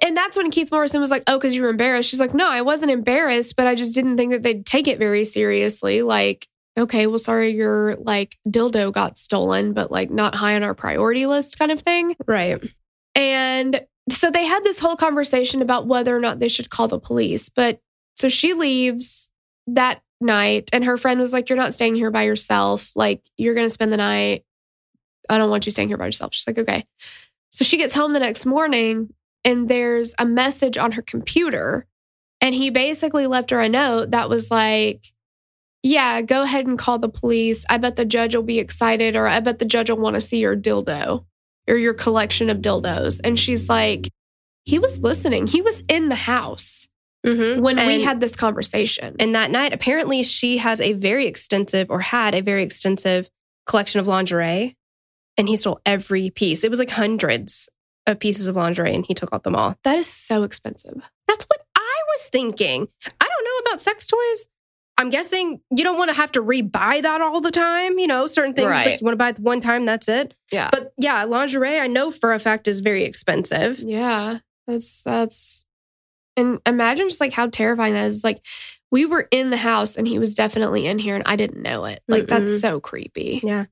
and 0.00 0.16
that's 0.16 0.36
when 0.36 0.50
Keith 0.50 0.70
Morrison 0.70 1.00
was 1.00 1.10
like, 1.10 1.24
Oh, 1.26 1.38
because 1.38 1.54
you 1.54 1.62
were 1.62 1.68
embarrassed. 1.68 2.08
She's 2.08 2.20
like, 2.20 2.34
No, 2.34 2.48
I 2.48 2.62
wasn't 2.62 2.90
embarrassed, 2.90 3.56
but 3.56 3.66
I 3.66 3.74
just 3.74 3.94
didn't 3.94 4.16
think 4.16 4.32
that 4.32 4.42
they'd 4.42 4.66
take 4.66 4.88
it 4.88 4.98
very 4.98 5.24
seriously. 5.24 6.02
Like, 6.02 6.46
okay, 6.78 7.06
well, 7.06 7.18
sorry, 7.18 7.50
your 7.50 7.96
like 7.96 8.36
dildo 8.48 8.92
got 8.92 9.18
stolen, 9.18 9.72
but 9.72 9.90
like 9.90 10.10
not 10.10 10.34
high 10.34 10.56
on 10.56 10.62
our 10.62 10.74
priority 10.74 11.26
list 11.26 11.58
kind 11.58 11.72
of 11.72 11.80
thing. 11.82 12.16
Right. 12.26 12.62
And 13.14 13.84
so 14.10 14.30
they 14.30 14.44
had 14.44 14.64
this 14.64 14.78
whole 14.78 14.96
conversation 14.96 15.62
about 15.62 15.86
whether 15.86 16.16
or 16.16 16.20
not 16.20 16.38
they 16.38 16.48
should 16.48 16.70
call 16.70 16.88
the 16.88 16.98
police. 16.98 17.48
But 17.48 17.80
so 18.16 18.28
she 18.28 18.54
leaves 18.54 19.30
that 19.68 20.02
night, 20.20 20.70
and 20.72 20.84
her 20.84 20.96
friend 20.96 21.20
was 21.20 21.32
like, 21.32 21.48
You're 21.48 21.58
not 21.58 21.74
staying 21.74 21.94
here 21.94 22.10
by 22.10 22.22
yourself. 22.22 22.90
Like, 22.94 23.22
you're 23.36 23.54
going 23.54 23.66
to 23.66 23.70
spend 23.70 23.92
the 23.92 23.96
night. 23.96 24.44
I 25.28 25.38
don't 25.38 25.50
want 25.50 25.66
you 25.66 25.72
staying 25.72 25.88
here 25.88 25.98
by 25.98 26.06
yourself. 26.06 26.34
She's 26.34 26.46
like, 26.46 26.58
Okay. 26.58 26.84
So 27.50 27.64
she 27.64 27.76
gets 27.76 27.92
home 27.92 28.12
the 28.12 28.18
next 28.18 28.46
morning, 28.46 29.12
and 29.44 29.68
there's 29.68 30.14
a 30.18 30.24
message 30.24 30.78
on 30.78 30.92
her 30.92 31.02
computer. 31.02 31.86
And 32.40 32.54
he 32.54 32.70
basically 32.70 33.26
left 33.26 33.50
her 33.50 33.60
a 33.60 33.68
note 33.68 34.10
that 34.10 34.28
was 34.28 34.50
like, 34.50 35.12
Yeah, 35.82 36.22
go 36.22 36.42
ahead 36.42 36.66
and 36.66 36.78
call 36.78 36.98
the 36.98 37.08
police. 37.08 37.64
I 37.70 37.78
bet 37.78 37.96
the 37.96 38.04
judge 38.04 38.34
will 38.34 38.42
be 38.42 38.58
excited, 38.58 39.16
or 39.16 39.26
I 39.26 39.40
bet 39.40 39.58
the 39.58 39.64
judge 39.64 39.90
will 39.90 39.98
want 39.98 40.16
to 40.16 40.20
see 40.20 40.38
your 40.38 40.56
dildo 40.56 41.24
or 41.68 41.76
your 41.76 41.94
collection 41.94 42.50
of 42.50 42.58
dildos. 42.58 43.20
And 43.22 43.38
she's 43.38 43.68
like, 43.68 44.08
he 44.64 44.78
was 44.78 45.00
listening. 45.00 45.46
He 45.46 45.62
was 45.62 45.82
in 45.88 46.08
the 46.08 46.14
house 46.14 46.88
Mm-hmm. 47.24 47.62
when 47.62 47.76
we 47.86 48.02
had 48.02 48.18
this 48.18 48.34
conversation. 48.34 49.14
And 49.20 49.36
that 49.36 49.52
night, 49.52 49.72
apparently, 49.72 50.24
she 50.24 50.56
has 50.56 50.80
a 50.80 50.94
very 50.94 51.28
extensive 51.28 51.88
or 51.88 52.00
had 52.00 52.34
a 52.34 52.40
very 52.40 52.64
extensive 52.64 53.30
collection 53.64 54.00
of 54.00 54.08
lingerie, 54.08 54.76
and 55.38 55.48
he 55.48 55.54
stole 55.54 55.80
every 55.86 56.30
piece. 56.30 56.64
It 56.64 56.70
was 56.70 56.80
like 56.80 56.90
hundreds 56.90 57.68
of 58.06 58.18
pieces 58.18 58.48
of 58.48 58.56
lingerie, 58.56 58.94
and 58.94 59.04
he 59.06 59.14
took 59.14 59.32
out 59.32 59.44
them 59.44 59.54
all. 59.56 59.76
that 59.84 59.96
is 59.98 60.06
so 60.06 60.42
expensive. 60.42 60.94
That's 61.28 61.44
what 61.44 61.60
I 61.76 61.94
was 62.16 62.28
thinking. 62.28 62.88
I 63.20 63.28
don't 63.28 63.44
know 63.44 63.70
about 63.70 63.80
sex 63.80 64.06
toys. 64.06 64.46
I'm 64.98 65.08
guessing 65.08 65.60
you 65.74 65.84
don't 65.84 65.96
want 65.96 66.10
to 66.10 66.16
have 66.16 66.32
to 66.32 66.42
rebuy 66.42 67.02
that 67.02 67.20
all 67.22 67.40
the 67.40 67.50
time. 67.50 67.98
You 67.98 68.06
know, 68.06 68.26
certain 68.26 68.52
things 68.54 68.68
Right. 68.70 68.86
like 68.86 69.00
you 69.00 69.04
want 69.04 69.14
to 69.14 69.16
buy 69.16 69.30
it 69.30 69.38
one 69.38 69.60
time, 69.60 69.86
that's 69.86 70.06
it. 70.08 70.34
Yeah. 70.50 70.68
But 70.70 70.92
yeah, 70.98 71.24
lingerie, 71.24 71.78
I 71.78 71.86
know 71.86 72.10
for 72.10 72.32
a 72.34 72.38
fact 72.38 72.68
is 72.68 72.80
very 72.80 73.04
expensive. 73.04 73.78
yeah. 73.80 74.38
That's, 74.66 75.02
that's, 75.02 75.64
and 76.36 76.60
imagine 76.66 77.08
just 77.08 77.20
like 77.20 77.32
how 77.32 77.48
terrifying 77.48 77.94
that 77.94 78.06
is. 78.06 78.22
Like, 78.22 78.40
we 78.92 79.06
were 79.06 79.26
in 79.30 79.50
the 79.50 79.56
house 79.56 79.96
and 79.96 80.06
he 80.06 80.18
was 80.18 80.34
definitely 80.34 80.86
in 80.86 80.98
here 80.98 81.14
and 81.16 81.24
I 81.26 81.34
didn't 81.36 81.62
know 81.62 81.86
it. 81.86 82.00
Like, 82.06 82.28
that's 82.28 82.52
Mm-mm. 82.52 82.60
so 82.60 82.78
creepy. 82.78 83.40
Yeah. 83.42 83.64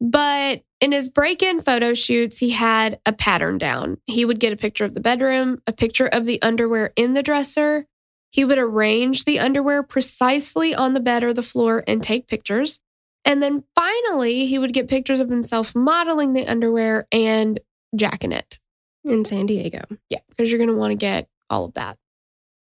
But 0.00 0.62
in 0.80 0.92
his 0.92 1.08
break 1.08 1.42
in 1.42 1.60
photo 1.60 1.94
shoots, 1.94 2.38
he 2.38 2.50
had 2.50 2.98
a 3.04 3.12
pattern 3.12 3.58
down. 3.58 3.98
He 4.06 4.24
would 4.24 4.40
get 4.40 4.52
a 4.52 4.56
picture 4.56 4.84
of 4.84 4.94
the 4.94 5.00
bedroom, 5.00 5.60
a 5.66 5.72
picture 5.72 6.06
of 6.06 6.26
the 6.26 6.40
underwear 6.42 6.92
in 6.96 7.14
the 7.14 7.22
dresser. 7.22 7.86
He 8.30 8.44
would 8.44 8.58
arrange 8.58 9.24
the 9.24 9.40
underwear 9.40 9.82
precisely 9.82 10.74
on 10.74 10.94
the 10.94 11.00
bed 11.00 11.24
or 11.24 11.34
the 11.34 11.42
floor 11.42 11.84
and 11.86 12.02
take 12.02 12.28
pictures. 12.28 12.80
And 13.24 13.42
then 13.42 13.64
finally, 13.74 14.46
he 14.46 14.58
would 14.58 14.72
get 14.72 14.88
pictures 14.88 15.20
of 15.20 15.28
himself 15.28 15.74
modeling 15.74 16.32
the 16.32 16.46
underwear 16.46 17.06
and 17.12 17.60
jacking 17.94 18.32
it. 18.32 18.58
In 19.04 19.24
San 19.24 19.46
Diego. 19.46 19.80
Yeah, 20.08 20.20
because 20.28 20.50
you're 20.50 20.58
going 20.58 20.68
to 20.68 20.76
want 20.76 20.92
to 20.92 20.96
get 20.96 21.28
all 21.48 21.64
of 21.64 21.74
that. 21.74 21.96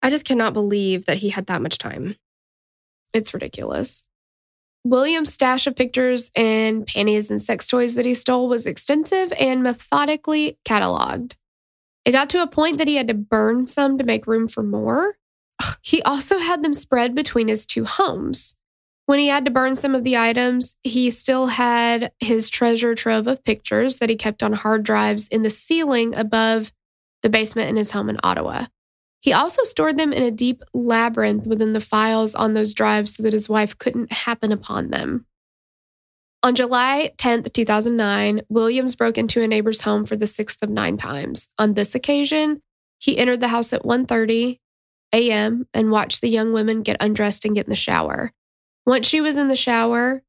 I 0.01 0.09
just 0.09 0.25
cannot 0.25 0.53
believe 0.53 1.05
that 1.05 1.17
he 1.17 1.29
had 1.29 1.47
that 1.47 1.61
much 1.61 1.77
time. 1.77 2.15
It's 3.13 3.33
ridiculous. 3.33 4.03
William's 4.85 5.33
stash 5.33 5.65
of 5.65 5.75
pictures 5.75 6.29
and 6.35 6.85
panties 6.85 7.31
and 7.31 7.41
sex 7.41 7.65
toys 7.67 7.95
that 7.95 8.05
he 8.05 8.13
stole 8.13 8.47
was 8.47 8.67
extensive 8.67 9.33
and 9.39 9.63
methodically 9.63 10.59
cataloged. 10.63 11.33
It 12.05 12.11
got 12.11 12.29
to 12.29 12.43
a 12.43 12.47
point 12.47 12.77
that 12.77 12.87
he 12.87 12.95
had 12.95 13.07
to 13.07 13.15
burn 13.15 13.65
some 13.65 13.97
to 13.97 14.03
make 14.03 14.27
room 14.27 14.47
for 14.47 14.63
more. 14.63 15.17
He 15.81 16.01
also 16.03 16.37
had 16.37 16.63
them 16.63 16.73
spread 16.73 17.15
between 17.15 17.47
his 17.47 17.65
two 17.65 17.85
homes. 17.85 18.55
When 19.07 19.19
he 19.19 19.27
had 19.27 19.45
to 19.45 19.51
burn 19.51 19.75
some 19.75 19.95
of 19.95 20.03
the 20.03 20.17
items, 20.17 20.75
he 20.83 21.11
still 21.11 21.47
had 21.47 22.11
his 22.19 22.49
treasure 22.49 22.95
trove 22.95 23.27
of 23.27 23.43
pictures 23.43 23.97
that 23.97 24.09
he 24.09 24.15
kept 24.15 24.43
on 24.43 24.53
hard 24.53 24.83
drives 24.83 25.27
in 25.27 25.43
the 25.43 25.49
ceiling 25.49 26.15
above 26.15 26.71
the 27.23 27.29
basement 27.29 27.69
in 27.69 27.75
his 27.75 27.91
home 27.91 28.09
in 28.09 28.19
Ottawa. 28.23 28.65
He 29.25 29.33
also 29.33 29.63
stored 29.63 29.97
them 29.97 30.13
in 30.13 30.21
a 30.21 30.29
deep 30.29 30.61
labyrinth 30.75 31.47
within 31.47 31.73
the 31.73 31.81
files 31.81 32.35
on 32.35 32.53
those 32.53 32.75
drives 32.75 33.15
so 33.15 33.23
that 33.23 33.33
his 33.33 33.49
wife 33.49 33.75
couldn't 33.75 34.11
happen 34.11 34.51
upon 34.51 34.91
them. 34.91 35.25
On 36.43 36.53
July 36.53 37.09
10th, 37.17 37.51
2009, 37.51 38.43
Williams 38.49 38.95
broke 38.95 39.17
into 39.17 39.41
a 39.41 39.47
neighbor's 39.47 39.81
home 39.81 40.05
for 40.05 40.15
the 40.15 40.27
sixth 40.27 40.61
of 40.61 40.69
nine 40.69 40.97
times. 40.97 41.49
On 41.57 41.73
this 41.73 41.95
occasion, 41.95 42.61
he 42.99 43.17
entered 43.17 43.39
the 43.39 43.47
house 43.47 43.73
at 43.73 43.81
1:30 43.81 44.59
a.m. 45.11 45.67
and 45.73 45.89
watched 45.89 46.21
the 46.21 46.29
young 46.29 46.53
women 46.53 46.83
get 46.83 46.97
undressed 46.99 47.45
and 47.45 47.55
get 47.55 47.65
in 47.65 47.71
the 47.71 47.75
shower. 47.75 48.31
Once 48.85 49.07
she 49.07 49.21
was 49.21 49.37
in 49.37 49.47
the 49.47 49.55
shower, 49.55 50.21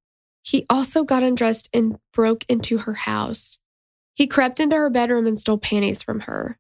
he 0.43 0.65
also 0.71 1.05
got 1.05 1.23
undressed 1.23 1.69
and 1.75 1.99
broke 2.15 2.47
into 2.49 2.79
her 2.79 2.95
house. 2.95 3.59
He 4.15 4.27
crept 4.27 4.59
into 4.59 4.77
her 4.77 4.89
bedroom 4.89 5.27
and 5.27 5.39
stole 5.39 5.59
panties 5.59 6.03
from 6.03 6.21
her. 6.21 6.59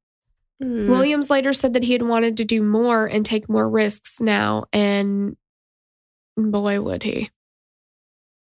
Hmm. 0.63 0.89
Williams 0.89 1.29
later 1.31 1.53
said 1.53 1.75
that 1.75 1.85
he 1.85 1.93
had 1.93 2.03
wanted 2.03 2.39
to 2.39 2.45
do 2.45 2.63
more 2.63 3.07
and 3.07 3.27
take 3.27 3.49
more 3.49 3.69
risks 3.69 4.21
now, 4.21 4.65
and 4.73 5.37
boy, 6.37 6.81
would 6.81 7.03
he. 7.03 7.31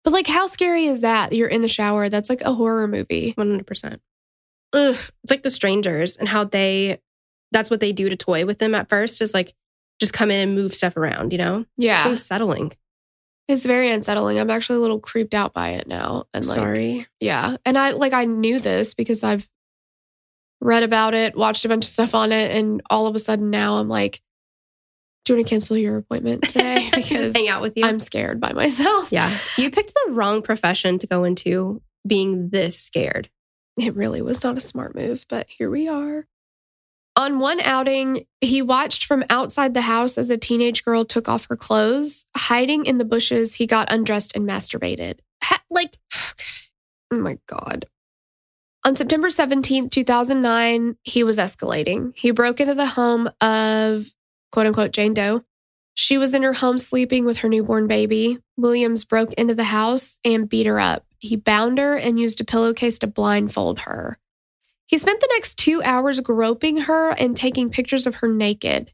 But 0.03 0.13
like, 0.13 0.27
how 0.27 0.47
scary 0.47 0.85
is 0.85 1.01
that? 1.01 1.33
You're 1.33 1.49
in 1.49 1.61
the 1.61 1.67
shower. 1.67 2.09
That's 2.09 2.29
like 2.29 2.41
a 2.41 2.53
horror 2.53 2.87
movie. 2.87 3.33
100%. 3.37 3.99
Ugh. 4.73 4.95
It's 5.23 5.29
like 5.29 5.43
the 5.43 5.49
strangers 5.49 6.15
and 6.15 6.27
how 6.27 6.45
they, 6.45 7.01
that's 7.51 7.69
what 7.69 7.79
they 7.79 7.91
do 7.91 8.09
to 8.09 8.15
toy 8.15 8.45
with 8.45 8.59
them 8.59 8.75
at 8.75 8.89
first 8.89 9.21
is 9.21 9.33
like 9.33 9.53
just 9.99 10.13
come 10.13 10.31
in 10.31 10.39
and 10.39 10.55
move 10.55 10.73
stuff 10.73 10.95
around, 10.95 11.33
you 11.33 11.37
know? 11.37 11.65
Yeah. 11.77 11.97
It's 11.97 12.05
unsettling. 12.05 12.71
It's 13.49 13.65
very 13.65 13.91
unsettling. 13.91 14.39
I'm 14.39 14.49
actually 14.49 14.77
a 14.77 14.81
little 14.81 14.99
creeped 14.99 15.33
out 15.33 15.53
by 15.53 15.71
it 15.71 15.87
now. 15.87 16.25
And 16.33 16.45
like, 16.45 16.57
Sorry. 16.57 17.07
yeah. 17.19 17.57
And 17.65 17.77
I 17.77 17.91
like, 17.91 18.13
I 18.13 18.25
knew 18.25 18.59
this 18.59 18.93
because 18.93 19.23
I've 19.23 19.49
read 20.61 20.83
about 20.83 21.13
it, 21.13 21.35
watched 21.37 21.65
a 21.65 21.69
bunch 21.69 21.85
of 21.85 21.89
stuff 21.91 22.15
on 22.15 22.31
it. 22.31 22.55
And 22.55 22.81
all 22.89 23.07
of 23.07 23.15
a 23.15 23.19
sudden 23.19 23.49
now 23.49 23.77
I'm 23.77 23.89
like, 23.89 24.21
do 25.25 25.33
you 25.33 25.37
want 25.37 25.47
to 25.47 25.49
cancel 25.49 25.77
your 25.77 25.97
appointment 25.97 26.43
today? 26.49 26.89
Because 26.93 27.35
hang 27.35 27.49
out 27.49 27.61
with 27.61 27.77
you. 27.77 27.85
I'm 27.85 27.99
scared 27.99 28.39
by 28.39 28.53
myself. 28.53 29.11
yeah. 29.11 29.31
You 29.57 29.71
picked 29.71 29.93
the 29.93 30.11
wrong 30.13 30.41
profession 30.41 30.99
to 30.99 31.07
go 31.07 31.23
into 31.23 31.81
being 32.07 32.49
this 32.49 32.79
scared. 32.79 33.29
It 33.77 33.95
really 33.95 34.21
was 34.21 34.43
not 34.43 34.57
a 34.57 34.61
smart 34.61 34.95
move, 34.95 35.25
but 35.29 35.47
here 35.49 35.69
we 35.69 35.87
are. 35.87 36.25
On 37.15 37.39
one 37.39 37.59
outing, 37.59 38.25
he 38.39 38.61
watched 38.61 39.05
from 39.05 39.25
outside 39.29 39.73
the 39.73 39.81
house 39.81 40.17
as 40.17 40.29
a 40.29 40.37
teenage 40.37 40.85
girl 40.85 41.03
took 41.03 41.27
off 41.27 41.47
her 41.49 41.57
clothes. 41.57 42.25
Hiding 42.35 42.85
in 42.85 42.97
the 42.97 43.05
bushes, 43.05 43.53
he 43.55 43.67
got 43.67 43.91
undressed 43.91 44.35
and 44.35 44.47
masturbated. 44.47 45.19
Ha- 45.43 45.61
like, 45.69 45.97
oh 47.11 47.17
my 47.17 47.37
God. 47.47 47.85
On 48.89 48.95
September 48.95 49.29
17, 49.29 49.91
2009, 49.91 50.97
he 51.03 51.23
was 51.23 51.37
escalating. 51.37 52.11
He 52.15 52.31
broke 52.31 52.59
into 52.59 52.73
the 52.73 52.87
home 52.87 53.29
of 53.39 54.11
quote 54.51 54.65
unquote 54.65 54.93
Jane 54.93 55.13
Doe. 55.13 55.43
She 55.93 56.17
was 56.17 56.33
in 56.33 56.41
her 56.41 56.53
home 56.53 56.79
sleeping 56.79 57.23
with 57.23 57.37
her 57.37 57.49
newborn 57.49 57.85
baby. 57.85 58.39
Williams 58.57 59.03
broke 59.03 59.31
into 59.33 59.53
the 59.53 59.63
house 59.63 60.17
and 60.25 60.49
beat 60.49 60.65
her 60.65 60.79
up. 60.79 61.05
He 61.19 61.35
bound 61.35 61.77
her 61.77 61.97
and 61.97 62.19
used 62.19 62.41
a 62.41 62.43
pillowcase 62.43 62.97
to 62.99 63.05
blindfold 63.05 63.81
her. 63.81 64.17
He 64.87 64.97
spent 64.97 65.19
the 65.19 65.29
next 65.33 65.59
two 65.59 65.83
hours 65.83 66.19
groping 66.19 66.77
her 66.77 67.11
and 67.11 67.37
taking 67.37 67.69
pictures 67.69 68.07
of 68.07 68.15
her 68.15 68.27
naked. 68.27 68.91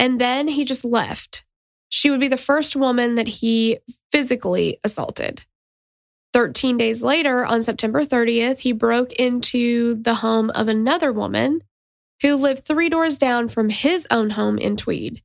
And 0.00 0.20
then 0.20 0.48
he 0.48 0.64
just 0.64 0.84
left. 0.84 1.44
She 1.88 2.10
would 2.10 2.18
be 2.18 2.26
the 2.26 2.36
first 2.36 2.74
woman 2.74 3.14
that 3.14 3.28
he 3.28 3.78
physically 4.10 4.80
assaulted. 4.82 5.44
13 6.32 6.76
days 6.76 7.02
later, 7.02 7.44
on 7.44 7.62
September 7.62 8.04
30th, 8.04 8.58
he 8.58 8.72
broke 8.72 9.12
into 9.14 9.94
the 9.94 10.14
home 10.14 10.50
of 10.50 10.68
another 10.68 11.12
woman 11.12 11.62
who 12.22 12.36
lived 12.36 12.64
three 12.64 12.88
doors 12.88 13.18
down 13.18 13.48
from 13.48 13.68
his 13.68 14.06
own 14.10 14.30
home 14.30 14.58
in 14.58 14.76
Tweed. 14.76 15.22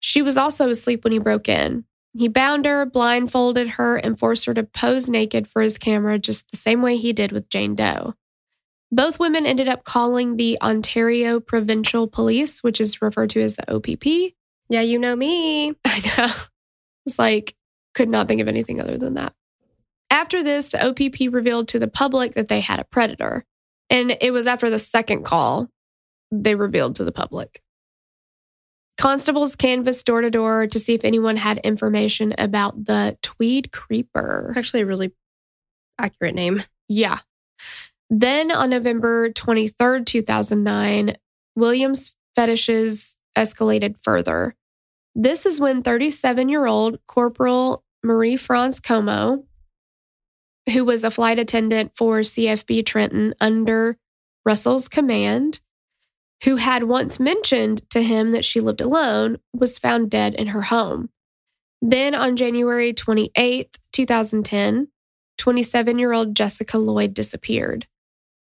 She 0.00 0.20
was 0.20 0.36
also 0.36 0.68
asleep 0.68 1.04
when 1.04 1.12
he 1.12 1.18
broke 1.18 1.48
in. 1.48 1.84
He 2.14 2.28
bound 2.28 2.66
her, 2.66 2.84
blindfolded 2.84 3.68
her, 3.70 3.96
and 3.96 4.18
forced 4.18 4.44
her 4.44 4.54
to 4.54 4.64
pose 4.64 5.08
naked 5.08 5.48
for 5.48 5.62
his 5.62 5.78
camera 5.78 6.18
just 6.18 6.50
the 6.50 6.56
same 6.56 6.82
way 6.82 6.96
he 6.96 7.12
did 7.12 7.32
with 7.32 7.48
Jane 7.48 7.74
Doe. 7.74 8.14
Both 8.90 9.18
women 9.18 9.46
ended 9.46 9.68
up 9.68 9.84
calling 9.84 10.36
the 10.36 10.60
Ontario 10.60 11.40
Provincial 11.40 12.08
Police, 12.08 12.62
which 12.62 12.80
is 12.80 13.00
referred 13.00 13.30
to 13.30 13.40
as 13.40 13.56
the 13.56 13.74
OPP. 13.74 14.34
Yeah, 14.68 14.82
you 14.82 14.98
know 14.98 15.16
me. 15.16 15.70
I 15.86 16.12
know. 16.18 16.32
It's 17.06 17.18
like, 17.18 17.54
could 17.94 18.10
not 18.10 18.28
think 18.28 18.42
of 18.42 18.48
anything 18.48 18.80
other 18.80 18.98
than 18.98 19.14
that. 19.14 19.32
After 20.12 20.42
this, 20.42 20.68
the 20.68 20.86
OPP 20.86 21.32
revealed 21.32 21.68
to 21.68 21.78
the 21.78 21.88
public 21.88 22.34
that 22.34 22.48
they 22.48 22.60
had 22.60 22.78
a 22.78 22.84
predator. 22.84 23.46
And 23.88 24.14
it 24.20 24.30
was 24.30 24.46
after 24.46 24.68
the 24.68 24.78
second 24.78 25.24
call 25.24 25.68
they 26.30 26.54
revealed 26.54 26.96
to 26.96 27.04
the 27.04 27.12
public. 27.12 27.62
Constables 28.98 29.56
canvassed 29.56 30.04
door 30.04 30.20
to 30.20 30.30
door 30.30 30.66
to 30.66 30.78
see 30.78 30.92
if 30.92 31.02
anyone 31.02 31.38
had 31.38 31.58
information 31.58 32.34
about 32.36 32.84
the 32.84 33.16
Tweed 33.22 33.72
Creeper. 33.72 34.52
Actually, 34.54 34.82
a 34.82 34.86
really 34.86 35.12
accurate 35.98 36.34
name. 36.34 36.62
Yeah. 36.88 37.20
Then 38.10 38.50
on 38.50 38.68
November 38.68 39.30
23rd, 39.30 40.04
2009, 40.04 41.16
Williams' 41.56 42.12
fetishes 42.36 43.16
escalated 43.36 43.94
further. 44.02 44.54
This 45.14 45.46
is 45.46 45.58
when 45.58 45.82
37 45.82 46.50
year 46.50 46.66
old 46.66 46.98
Corporal 47.06 47.82
Marie 48.02 48.36
France 48.36 48.78
Comeau, 48.78 49.44
who 50.70 50.84
was 50.84 51.04
a 51.04 51.10
flight 51.10 51.38
attendant 51.38 51.92
for 51.96 52.20
CFB 52.20 52.86
Trenton 52.86 53.34
under 53.40 53.96
Russell's 54.44 54.88
command, 54.88 55.60
who 56.44 56.56
had 56.56 56.84
once 56.84 57.20
mentioned 57.20 57.82
to 57.90 58.02
him 58.02 58.32
that 58.32 58.44
she 58.44 58.60
lived 58.60 58.80
alone, 58.80 59.38
was 59.52 59.78
found 59.78 60.10
dead 60.10 60.34
in 60.34 60.48
her 60.48 60.62
home. 60.62 61.08
Then 61.80 62.14
on 62.14 62.36
January 62.36 62.92
28th, 62.92 63.76
2010, 63.92 64.88
27 65.38 65.98
year 65.98 66.12
old 66.12 66.36
Jessica 66.36 66.78
Lloyd 66.78 67.14
disappeared. 67.14 67.86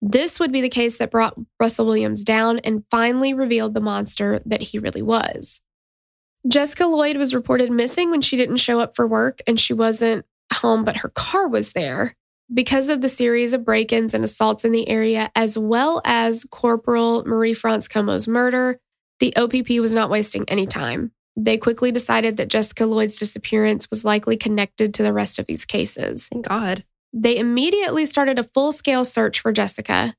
This 0.02 0.38
would 0.40 0.52
be 0.52 0.60
the 0.60 0.70
case 0.70 0.98
that 0.98 1.12
brought 1.12 1.40
Russell 1.60 1.86
Williams 1.86 2.26
down 2.26 2.60
and 2.60 2.84
finally 2.92 3.34
revealed 3.34 3.74
the 3.74 3.80
monster 3.80 4.42
that 4.46 4.62
he 4.62 4.80
really 4.80 5.02
was. 5.02 5.62
Jessica 6.50 6.86
Lloyd 6.86 7.16
was 7.16 7.34
reported 7.34 7.72
missing 7.72 8.12
when 8.12 8.20
she 8.20 8.36
didn't 8.36 8.58
show 8.58 8.82
up 8.82 8.98
for 8.98 9.08
work 9.08 9.42
and 9.48 9.58
she 9.58 9.74
wasn't 9.74 10.26
home, 10.52 10.84
but 10.84 10.98
her 10.98 11.10
car 11.10 11.48
was 11.48 11.74
there. 11.74 12.16
Because 12.54 12.90
of 12.90 13.02
the 13.02 13.10
series 13.10 13.54
of 13.54 13.64
break 13.64 13.94
ins 13.94 14.14
and 14.14 14.24
assaults 14.24 14.66
in 14.66 14.72
the 14.72 14.88
area, 14.90 15.32
as 15.36 15.58
well 15.58 16.02
as 16.06 16.46
Corporal 16.52 17.24
Marie 17.26 17.54
France 17.54 17.88
Comeau's 17.88 18.28
murder, 18.28 18.80
the 19.20 19.36
OPP 19.36 19.70
was 19.80 19.94
not 19.94 20.10
wasting 20.10 20.44
any 20.48 20.68
time. 20.68 21.12
They 21.36 21.58
quickly 21.58 21.92
decided 21.92 22.38
that 22.38 22.50
Jessica 22.50 22.86
Lloyd's 22.86 23.18
disappearance 23.18 23.90
was 23.90 24.06
likely 24.06 24.38
connected 24.38 24.94
to 24.96 25.04
the 25.04 25.14
rest 25.14 25.40
of 25.40 25.48
these 25.48 25.66
cases. 25.66 26.28
Thank 26.28 26.48
God. 26.48 26.84
They 27.14 27.38
immediately 27.38 28.06
started 28.06 28.38
a 28.38 28.44
full 28.44 28.72
scale 28.72 29.06
search 29.06 29.40
for 29.40 29.52
Jessica. 29.52 30.14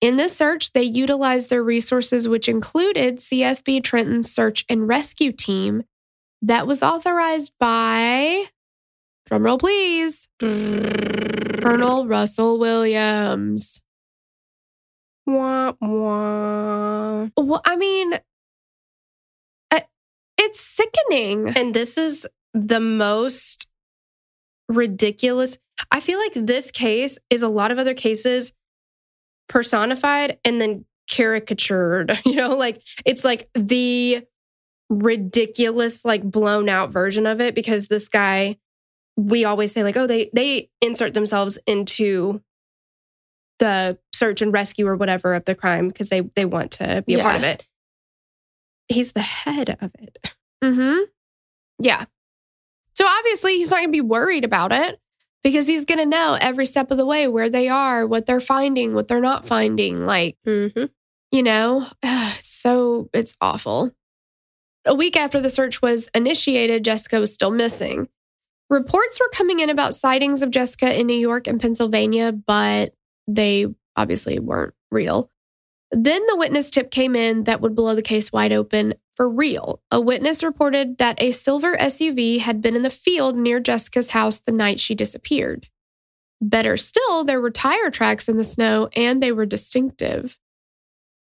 In 0.00 0.16
this 0.16 0.36
search, 0.36 0.72
they 0.72 0.82
utilized 0.82 1.48
their 1.48 1.62
resources, 1.62 2.28
which 2.28 2.48
included 2.48 3.18
CFB 3.18 3.82
Trenton's 3.82 4.30
search 4.30 4.64
and 4.68 4.86
rescue 4.86 5.32
team 5.32 5.84
that 6.42 6.66
was 6.66 6.82
authorized 6.82 7.52
by, 7.58 8.44
drumroll 9.30 9.58
please, 9.58 10.28
Colonel 10.40 12.06
Russell 12.06 12.58
Williams. 12.58 13.82
Wah, 15.26 15.72
wah. 15.80 17.28
Well, 17.36 17.62
I 17.64 17.76
mean, 17.76 18.14
uh, 19.70 19.80
it's 20.38 20.60
sickening. 20.60 21.48
And 21.56 21.74
this 21.74 21.96
is 21.96 22.26
the 22.52 22.80
most 22.80 23.68
ridiculous. 24.68 25.58
I 25.90 26.00
feel 26.00 26.18
like 26.18 26.32
this 26.34 26.70
case 26.70 27.18
is 27.30 27.42
a 27.42 27.48
lot 27.48 27.70
of 27.70 27.78
other 27.78 27.94
cases 27.94 28.52
personified 29.48 30.38
and 30.44 30.60
then 30.60 30.84
caricatured. 31.10 32.18
You 32.24 32.36
know, 32.36 32.54
like 32.54 32.82
it's 33.04 33.24
like 33.24 33.48
the 33.54 34.24
ridiculous, 34.90 36.04
like 36.04 36.22
blown 36.22 36.68
out 36.68 36.90
version 36.90 37.26
of 37.26 37.40
it 37.40 37.54
because 37.54 37.86
this 37.86 38.08
guy, 38.08 38.58
we 39.16 39.44
always 39.44 39.72
say, 39.72 39.82
like, 39.82 39.96
oh, 39.96 40.06
they 40.06 40.30
they 40.32 40.70
insert 40.80 41.14
themselves 41.14 41.58
into 41.66 42.42
the 43.58 43.98
search 44.12 44.42
and 44.42 44.52
rescue 44.52 44.86
or 44.86 44.96
whatever 44.96 45.34
of 45.34 45.44
the 45.44 45.54
crime 45.54 45.88
because 45.88 46.08
they 46.08 46.20
they 46.34 46.44
want 46.44 46.72
to 46.72 47.04
be 47.06 47.14
a 47.14 47.22
part 47.22 47.36
of 47.36 47.42
it. 47.42 47.64
He's 48.88 49.12
the 49.12 49.20
head 49.22 49.70
of 49.80 49.90
it. 49.98 50.18
Mm-hmm. 50.62 51.04
Yeah. 51.78 52.04
So 52.94 53.06
obviously 53.06 53.56
he's 53.56 53.70
not 53.70 53.78
going 53.78 53.88
to 53.88 53.92
be 53.92 54.00
worried 54.00 54.44
about 54.44 54.72
it 54.72 55.00
because 55.42 55.66
he's 55.66 55.84
going 55.84 55.98
to 55.98 56.06
know 56.06 56.36
every 56.40 56.66
step 56.66 56.90
of 56.90 56.96
the 56.96 57.06
way 57.06 57.26
where 57.28 57.50
they 57.50 57.68
are, 57.68 58.06
what 58.06 58.26
they're 58.26 58.40
finding, 58.40 58.94
what 58.94 59.08
they're 59.08 59.20
not 59.20 59.46
finding. 59.46 60.06
Like, 60.06 60.36
Mm-hmm. 60.46 60.84
you 61.32 61.42
know, 61.42 61.86
so 62.42 63.08
it's 63.12 63.36
awful. 63.40 63.90
A 64.84 64.94
week 64.94 65.16
after 65.16 65.40
the 65.40 65.50
search 65.50 65.80
was 65.80 66.08
initiated, 66.14 66.84
Jessica 66.84 67.18
was 67.20 67.32
still 67.32 67.50
missing. 67.50 68.08
Reports 68.70 69.20
were 69.20 69.28
coming 69.32 69.60
in 69.60 69.70
about 69.70 69.94
sightings 69.94 70.42
of 70.42 70.50
Jessica 70.50 70.98
in 70.98 71.06
New 71.06 71.18
York 71.18 71.46
and 71.46 71.60
Pennsylvania, 71.60 72.32
but 72.32 72.94
they 73.28 73.66
obviously 73.96 74.38
weren't 74.38 74.74
real. 74.90 75.30
Then 75.90 76.26
the 76.26 76.36
witness 76.36 76.70
tip 76.70 76.90
came 76.90 77.14
in 77.14 77.44
that 77.44 77.60
would 77.60 77.74
blow 77.74 77.94
the 77.94 78.02
case 78.02 78.32
wide 78.32 78.52
open 78.52 78.94
for 79.14 79.28
real. 79.28 79.80
A 79.90 80.00
witness 80.00 80.42
reported 80.42 80.98
that 80.98 81.22
a 81.22 81.30
silver 81.30 81.76
SUV 81.76 82.40
had 82.40 82.60
been 82.60 82.74
in 82.74 82.82
the 82.82 82.90
field 82.90 83.36
near 83.36 83.60
Jessica's 83.60 84.10
house 84.10 84.38
the 84.40 84.52
night 84.52 84.80
she 84.80 84.94
disappeared. 84.94 85.68
Better 86.40 86.76
still, 86.76 87.24
there 87.24 87.40
were 87.40 87.50
tire 87.50 87.90
tracks 87.90 88.28
in 88.28 88.38
the 88.38 88.44
snow 88.44 88.88
and 88.96 89.22
they 89.22 89.30
were 89.30 89.46
distinctive. 89.46 90.36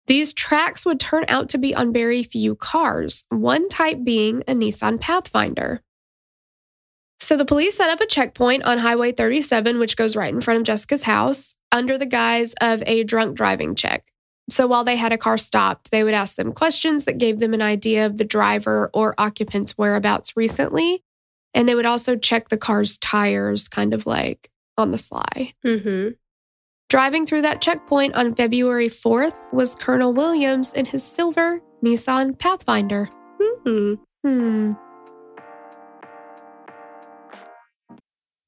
These 0.08 0.34
tracks 0.34 0.86
would 0.86 1.00
turn 1.00 1.26
out 1.28 1.50
to 1.50 1.58
be 1.58 1.76
on 1.76 1.94
very 1.94 2.24
few 2.24 2.56
cars, 2.56 3.26
one 3.30 3.70
type 3.70 4.04
being 4.04 4.44
a 4.48 4.54
Nissan 4.54 5.00
Pathfinder. 5.00 5.82
So 7.20 7.36
the 7.36 7.46
police 7.46 7.76
set 7.76 7.90
up 7.90 8.02
a 8.02 8.06
checkpoint 8.06 8.64
on 8.64 8.78
Highway 8.78 9.12
37, 9.12 9.78
which 9.78 9.98
goes 9.98 10.16
right 10.16 10.34
in 10.34 10.42
front 10.42 10.60
of 10.60 10.66
Jessica's 10.66 11.04
house, 11.04 11.54
under 11.72 11.98
the 11.98 12.06
guise 12.06 12.54
of 12.62 12.82
a 12.86 13.04
drunk 13.04 13.36
driving 13.36 13.76
check. 13.76 14.06
So 14.50 14.66
while 14.66 14.84
they 14.84 14.96
had 14.96 15.14
a 15.14 15.18
car 15.18 15.38
stopped, 15.38 15.92
they 15.92 16.04
would 16.04 16.14
ask 16.14 16.36
them 16.36 16.54
questions 16.54 17.06
that 17.06 17.20
gave 17.20 17.40
them 17.40 17.54
an 17.54 17.62
idea 17.62 18.06
of 18.06 18.18
the 18.18 18.24
driver 18.24 18.90
or 18.94 19.14
occupant's 19.18 19.78
whereabouts 19.78 20.36
recently. 20.36 21.04
And 21.54 21.68
they 21.68 21.76
would 21.76 21.86
also 21.86 22.16
check 22.16 22.50
the 22.50 22.58
car's 22.58 22.98
tires 22.98 23.68
kind 23.68 23.94
of 23.94 24.06
like 24.06 24.50
on 24.78 24.92
the 24.92 24.98
sly. 24.98 25.54
Mm-hmm. 25.64 26.10
Driving 26.90 27.26
through 27.26 27.44
that 27.44 27.62
checkpoint 27.62 28.16
on 28.16 28.34
February 28.34 28.90
4th 28.90 29.36
was 29.54 29.76
Colonel 29.76 30.14
Williams 30.14 30.74
in 30.74 30.86
his 30.86 31.04
silver 31.04 31.62
Nissan 31.84 32.38
Pathfinder. 32.38 33.10
hmm 33.38 33.94
Hmm. 34.24 34.74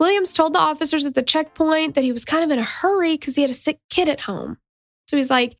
Williams 0.00 0.32
told 0.32 0.54
the 0.54 0.58
officers 0.58 1.06
at 1.06 1.14
the 1.14 1.22
checkpoint 1.22 1.94
that 1.94 2.02
he 2.02 2.10
was 2.10 2.24
kind 2.24 2.42
of 2.42 2.50
in 2.50 2.58
a 2.58 2.64
hurry 2.64 3.12
because 3.14 3.36
he 3.36 3.42
had 3.42 3.50
a 3.50 3.54
sick 3.54 3.78
kid 3.90 4.08
at 4.08 4.20
home. 4.20 4.56
So 5.06 5.16
he's 5.16 5.30
like, 5.30 5.56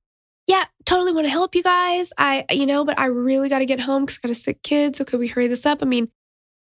Yeah, 0.47 0.64
totally 0.86 1.12
want 1.12 1.26
to 1.26 1.30
help 1.30 1.55
you 1.55 1.62
guys. 1.62 2.12
I, 2.16 2.47
you 2.51 2.66
know, 2.66 2.84
but 2.84 2.99
I 2.99 3.07
really 3.07 3.49
got 3.49 3.61
to 3.61 3.66
get 3.66 3.80
home 3.80 4.07
because 4.07 4.18
I 4.24 4.28
got 4.28 4.32
a 4.32 4.34
sick 4.34 4.62
kid. 4.62 4.97
So 4.97 5.05
could 5.05 5.20
we 5.20 5.28
hurry 5.28 5.47
this 5.47 5.66
up? 5.66 5.82
I 5.82 5.84
mean, 5.84 6.11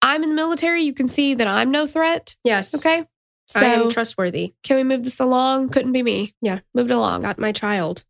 I'm 0.02 0.24
in 0.24 0.30
the 0.30 0.36
military. 0.36 0.84
You 0.84 0.94
can 0.94 1.08
see 1.08 1.34
that 1.36 1.48
I'm 1.48 1.70
no 1.72 1.86
threat. 1.86 2.36
Yes. 2.44 2.74
Okay. 2.74 3.06
So 3.48 3.60
I 3.60 3.66
am 3.66 3.90
trustworthy. 3.90 4.54
can 4.64 4.78
we 4.78 4.84
move 4.84 5.04
this 5.04 5.20
along? 5.20 5.70
Couldn't 5.70 5.92
be 5.92 6.02
me. 6.02 6.34
Yeah. 6.42 6.60
Moved 6.74 6.90
along. 6.92 7.22
Got 7.22 7.38
my 7.38 7.52
child. 7.52 8.04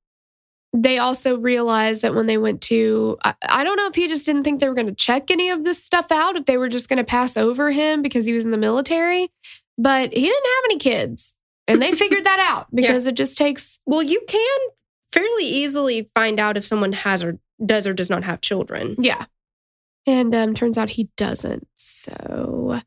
They 0.77 0.97
also 0.97 1.37
realized 1.37 2.01
that 2.01 2.13
when 2.13 2.27
they 2.27 2.37
went 2.37 2.61
to 2.61 3.17
I, 3.23 3.33
I 3.47 3.63
don't 3.63 3.77
know 3.77 3.87
if 3.87 3.95
he 3.95 4.07
just 4.07 4.25
didn't 4.25 4.43
think 4.43 4.59
they 4.59 4.67
were 4.67 4.75
going 4.75 4.87
to 4.87 4.93
check 4.93 5.31
any 5.31 5.49
of 5.49 5.63
this 5.63 5.83
stuff 5.83 6.11
out 6.11 6.35
if 6.35 6.45
they 6.45 6.57
were 6.57 6.69
just 6.69 6.89
going 6.89 6.97
to 6.97 7.03
pass 7.03 7.37
over 7.37 7.71
him 7.71 8.01
because 8.01 8.25
he 8.25 8.33
was 8.33 8.43
in 8.43 8.51
the 8.51 8.57
military 8.57 9.31
but 9.77 10.13
he 10.13 10.21
didn't 10.21 10.45
have 10.45 10.63
any 10.65 10.77
kids. 10.77 11.35
And 11.67 11.81
they 11.81 11.91
figured 11.91 12.25
that 12.25 12.39
out 12.39 12.67
because 12.73 13.07
it 13.07 13.15
just 13.15 13.37
takes 13.37 13.79
Well, 13.85 14.03
you 14.03 14.21
can 14.27 14.57
fairly 15.11 15.45
easily 15.45 16.09
find 16.13 16.39
out 16.39 16.57
if 16.57 16.65
someone 16.65 16.93
has 16.93 17.23
or 17.23 17.39
does 17.65 17.87
or 17.87 17.93
does 17.93 18.09
not 18.09 18.23
have 18.23 18.41
children. 18.41 18.95
yeah. 18.99 19.25
And 20.07 20.35
um 20.35 20.53
turns 20.53 20.77
out 20.77 20.89
he 20.89 21.09
doesn't 21.17 21.67
so. 21.75 22.79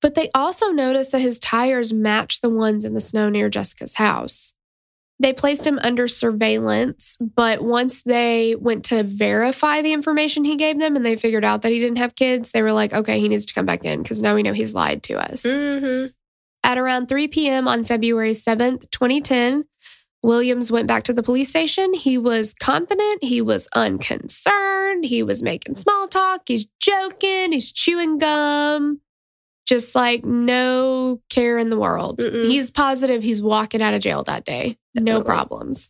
But 0.00 0.14
they 0.14 0.30
also 0.34 0.70
noticed 0.70 1.12
that 1.12 1.20
his 1.20 1.40
tires 1.40 1.92
match 1.92 2.40
the 2.40 2.50
ones 2.50 2.84
in 2.84 2.94
the 2.94 3.00
snow 3.00 3.28
near 3.28 3.48
jessica's 3.48 3.94
house 3.94 4.52
they 5.18 5.32
placed 5.32 5.66
him 5.66 5.78
under 5.82 6.08
surveillance, 6.08 7.16
but 7.20 7.62
once 7.62 8.02
they 8.02 8.56
went 8.58 8.84
to 8.86 9.04
verify 9.04 9.80
the 9.80 9.92
information 9.92 10.44
he 10.44 10.56
gave 10.56 10.78
them 10.78 10.96
and 10.96 11.06
they 11.06 11.16
figured 11.16 11.44
out 11.44 11.62
that 11.62 11.72
he 11.72 11.78
didn't 11.78 11.98
have 11.98 12.16
kids, 12.16 12.50
they 12.50 12.62
were 12.62 12.72
like, 12.72 12.92
okay, 12.92 13.20
he 13.20 13.28
needs 13.28 13.46
to 13.46 13.54
come 13.54 13.66
back 13.66 13.84
in 13.84 14.02
because 14.02 14.20
now 14.20 14.34
we 14.34 14.42
know 14.42 14.52
he's 14.52 14.74
lied 14.74 15.02
to 15.04 15.18
us. 15.18 15.42
Mm-hmm. 15.42 16.08
At 16.64 16.78
around 16.78 17.08
3 17.08 17.28
p.m. 17.28 17.68
on 17.68 17.84
February 17.84 18.32
7th, 18.32 18.90
2010, 18.90 19.64
Williams 20.22 20.70
went 20.70 20.86
back 20.86 21.04
to 21.04 21.12
the 21.12 21.22
police 21.22 21.50
station. 21.50 21.92
He 21.94 22.16
was 22.18 22.54
confident, 22.54 23.24
he 23.24 23.40
was 23.40 23.68
unconcerned, 23.74 25.04
he 25.04 25.22
was 25.22 25.42
making 25.42 25.74
small 25.74 26.06
talk, 26.08 26.42
he's 26.46 26.66
joking, 26.80 27.52
he's 27.52 27.72
chewing 27.72 28.18
gum. 28.18 29.00
Just 29.66 29.94
like 29.94 30.24
no 30.24 31.20
care 31.30 31.56
in 31.58 31.70
the 31.70 31.78
world. 31.78 32.18
Mm-mm. 32.18 32.46
He's 32.46 32.70
positive 32.70 33.22
he's 33.22 33.40
walking 33.40 33.80
out 33.80 33.94
of 33.94 34.02
jail 34.02 34.24
that 34.24 34.44
day. 34.44 34.76
No 34.94 35.22
problems. 35.22 35.88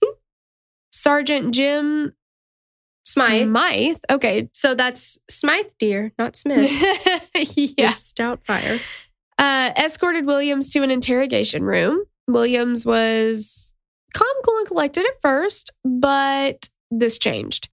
Sergeant 0.91 1.55
Jim 1.55 2.13
Smythe. 3.05 3.49
Smythe. 3.49 3.99
Okay. 4.11 4.49
So 4.53 4.75
that's 4.75 5.19
Smythe, 5.29 5.67
dear, 5.79 6.13
not 6.19 6.37
Smith. 6.37 6.71
yeah. 7.35 7.89
With 7.89 7.97
Stout 7.97 8.41
fire. 8.47 8.79
uh, 9.39 9.73
escorted 9.77 10.27
Williams 10.27 10.73
to 10.73 10.83
an 10.83 10.91
interrogation 10.91 11.65
room. 11.65 12.05
Williams 12.29 12.87
was 12.87 13.75
calm, 14.15 14.29
cool, 14.45 14.59
and 14.59 14.67
collected 14.67 15.05
at 15.05 15.21
first, 15.21 15.73
but 15.85 16.69
this 16.91 17.19
changed. 17.19 17.69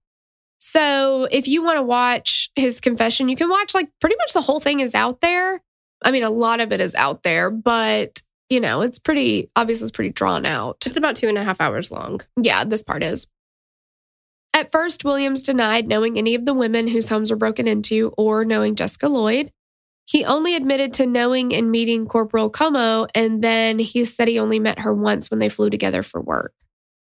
So 0.58 1.28
if 1.30 1.46
you 1.46 1.62
want 1.62 1.78
to 1.78 1.82
watch 1.82 2.50
his 2.56 2.80
confession, 2.80 3.28
you 3.28 3.36
can 3.36 3.48
watch 3.48 3.74
like 3.74 3.88
pretty 4.00 4.16
much 4.16 4.32
the 4.32 4.40
whole 4.40 4.60
thing 4.60 4.80
is 4.80 4.94
out 4.94 5.20
there. 5.20 5.62
I 6.02 6.10
mean, 6.10 6.22
a 6.22 6.30
lot 6.30 6.60
of 6.60 6.72
it 6.72 6.80
is 6.80 6.94
out 6.94 7.22
there, 7.22 7.50
but 7.50 8.22
you 8.48 8.60
know, 8.60 8.82
it's 8.82 8.98
pretty 8.98 9.50
obviously 9.56 9.84
it's 9.84 9.96
pretty 9.96 10.10
drawn 10.10 10.44
out. 10.44 10.82
It's 10.84 10.96
about 10.96 11.16
two 11.16 11.28
and 11.28 11.38
a 11.38 11.44
half 11.44 11.60
hours 11.60 11.90
long. 11.90 12.20
Yeah, 12.40 12.64
this 12.64 12.82
part 12.82 13.02
is. 13.02 13.26
At 14.52 14.72
first, 14.72 15.04
Williams 15.04 15.44
denied 15.44 15.86
knowing 15.86 16.18
any 16.18 16.34
of 16.34 16.44
the 16.44 16.54
women 16.54 16.88
whose 16.88 17.08
homes 17.08 17.30
were 17.30 17.36
broken 17.36 17.68
into 17.68 18.12
or 18.16 18.44
knowing 18.44 18.74
Jessica 18.74 19.08
Lloyd. 19.08 19.52
He 20.06 20.24
only 20.24 20.56
admitted 20.56 20.92
to 20.94 21.06
knowing 21.06 21.54
and 21.54 21.70
meeting 21.70 22.06
Corporal 22.06 22.50
Comeau, 22.50 23.06
and 23.14 23.44
then 23.44 23.78
he 23.78 24.04
said 24.04 24.26
he 24.26 24.40
only 24.40 24.58
met 24.58 24.80
her 24.80 24.92
once 24.92 25.30
when 25.30 25.38
they 25.38 25.48
flew 25.48 25.70
together 25.70 26.02
for 26.02 26.20
work. 26.20 26.52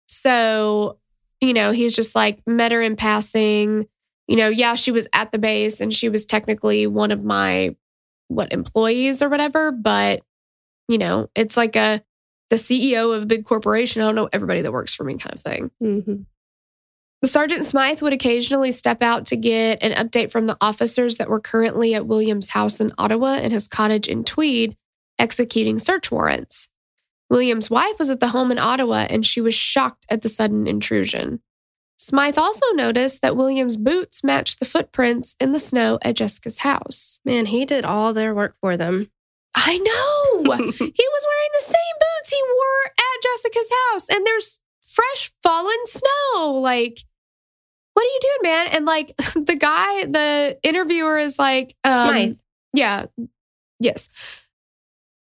So, 0.08 0.98
you 1.40 1.54
know, 1.54 1.72
he's 1.72 1.94
just 1.94 2.16
like 2.16 2.42
met 2.46 2.74
her 2.74 2.82
in 2.82 2.98
passing. 2.98 3.88
You 4.28 4.36
know, 4.36 4.50
yeah, 4.50 4.76
she 4.76 4.92
was 4.92 5.08
at 5.14 5.32
the 5.32 5.38
base 5.38 5.80
and 5.80 5.94
she 5.94 6.10
was 6.10 6.26
technically 6.26 6.86
one 6.86 7.12
of 7.12 7.24
my 7.24 7.78
what 8.28 8.52
employees 8.52 9.22
or 9.22 9.30
whatever, 9.30 9.72
but 9.72 10.22
you 10.88 10.98
know, 10.98 11.30
it's 11.36 11.58
like 11.58 11.76
a 11.76 12.02
the 12.50 12.56
CEO 12.56 13.16
of 13.16 13.24
a 13.24 13.26
big 13.26 13.46
corporation. 13.46 14.02
I 14.02 14.06
don't 14.06 14.16
know 14.16 14.30
everybody 14.32 14.62
that 14.62 14.72
works 14.72 14.94
for 14.94 15.04
me 15.04 15.18
kind 15.18 15.36
of 15.36 15.42
thing. 15.42 15.72
Mm-hmm. 15.84 16.22
Sergeant 17.26 17.66
Smythe 17.66 18.02
would 18.02 18.14
occasionally 18.14 18.72
step 18.72 19.02
out 19.02 19.26
to 19.28 19.36
get 19.36 19.82
an 19.82 19.92
update 19.94 20.32
from 20.32 20.48
the 20.48 20.58
officers 20.62 21.18
that 21.18 21.30
were 21.30 21.40
currently 21.40 21.96
at 21.96 22.06
William's 22.06 22.50
house 22.50 22.80
in 22.80 22.94
Ottawa 22.98 23.34
and 23.34 23.52
his 23.52 23.68
cottage 23.68 24.08
in 24.08 24.24
Tweed 24.24 24.78
executing 25.20 25.80
search 25.80 26.12
warrants. 26.12 26.70
William's 27.30 27.70
wife 27.70 28.00
was 28.00 28.10
at 28.10 28.20
the 28.20 28.30
home 28.30 28.52
in 28.52 28.60
Ottawa 28.60 29.08
and 29.10 29.26
she 29.26 29.42
was 29.42 29.56
shocked 29.56 30.06
at 30.10 30.22
the 30.22 30.30
sudden 30.30 30.68
intrusion. 30.68 31.42
Smythe 31.98 32.38
also 32.38 32.66
noticed 32.74 33.22
that 33.22 33.36
William's 33.36 33.76
boots 33.76 34.24
matched 34.24 34.60
the 34.60 34.66
footprints 34.66 35.36
in 35.40 35.52
the 35.52 35.60
snow 35.60 35.98
at 36.04 36.16
Jessica's 36.16 36.60
house. 36.60 37.20
Man, 37.26 37.48
he 37.48 37.66
did 37.66 37.86
all 37.86 38.14
their 38.14 38.36
work 38.36 38.56
for 38.62 38.78
them. 38.78 39.10
I 39.56 39.78
know. 39.78 40.44
he 40.44 40.50
was 40.52 40.72
wearing 40.80 41.52
the 41.60 41.66
same 41.66 41.96
boots 42.00 42.30
he 42.30 42.44
wore 42.44 42.92
at 42.98 43.24
Jessica's 43.24 43.70
house, 43.92 44.10
and 44.10 44.26
there's 44.26 44.60
fresh 44.86 45.32
fallen 45.42 45.78
snow. 45.88 46.54
Like, 46.54 47.04
what 47.94 48.04
are 48.04 48.06
you 48.06 48.20
doing, 48.22 48.54
man? 48.54 48.68
And 48.74 48.86
like 48.86 49.18
the 49.36 49.56
guy, 49.56 50.06
the 50.06 50.60
interviewer 50.62 51.18
is 51.18 51.40
like, 51.40 51.76
um, 51.84 52.10
Smythe. 52.10 52.38
yeah, 52.74 53.06
yes. 53.80 54.10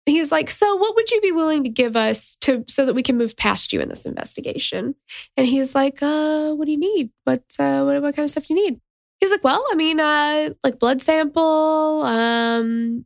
He's 0.07 0.31
like, 0.31 0.49
so 0.49 0.75
what 0.77 0.95
would 0.95 1.11
you 1.11 1.21
be 1.21 1.31
willing 1.31 1.63
to 1.63 1.69
give 1.69 1.95
us 1.95 2.37
to 2.41 2.63
so 2.67 2.85
that 2.85 2.95
we 2.95 3.03
can 3.03 3.17
move 3.17 3.35
past 3.35 3.73
you 3.73 3.81
in 3.81 3.89
this 3.89 4.05
investigation? 4.05 4.95
And 5.35 5.45
he's 5.45 5.75
like, 5.75 6.01
uh, 6.01 6.53
what 6.53 6.65
do 6.65 6.71
you 6.71 6.79
need? 6.79 7.11
What 7.25 7.43
uh, 7.59 7.83
what, 7.83 8.01
what 8.01 8.15
kind 8.15 8.23
of 8.23 8.31
stuff 8.31 8.47
do 8.47 8.53
you 8.53 8.63
need? 8.69 8.79
He's 9.19 9.31
like, 9.31 9.43
well, 9.43 9.65
I 9.71 9.75
mean, 9.75 9.99
uh, 9.99 10.49
like 10.63 10.79
blood 10.79 11.01
sample, 11.01 12.03
um, 12.03 13.05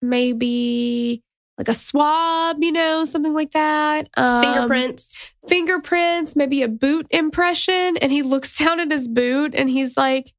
maybe 0.00 1.22
like 1.58 1.68
a 1.68 1.74
swab, 1.74 2.56
you 2.62 2.72
know, 2.72 3.04
something 3.04 3.34
like 3.34 3.50
that. 3.52 4.08
Um, 4.16 4.42
Fingerprints. 4.42 5.22
fingerprints, 5.46 6.34
maybe 6.34 6.62
a 6.62 6.68
boot 6.68 7.06
impression. 7.10 7.98
And 7.98 8.10
he 8.10 8.22
looks 8.22 8.56
down 8.58 8.80
at 8.80 8.90
his 8.90 9.08
boot 9.08 9.54
and 9.54 9.68
he's 9.68 9.96
like, 9.96 10.32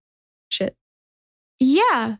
Shit. 0.49 0.75
yeah. 1.59 2.15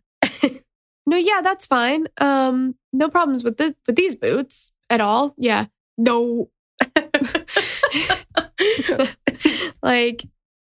No, 1.12 1.18
yeah, 1.18 1.41
that's 1.43 1.66
fine. 1.66 2.07
Um, 2.20 2.76
no 2.93 3.09
problems 3.09 3.43
with 3.43 3.57
the 3.57 3.76
with 3.86 3.97
these 3.97 4.16
boots 4.16 4.72
at 4.89 5.01
all. 5.01 5.36
Yeah. 5.38 5.66
No. 5.97 6.49
like, 9.84 10.24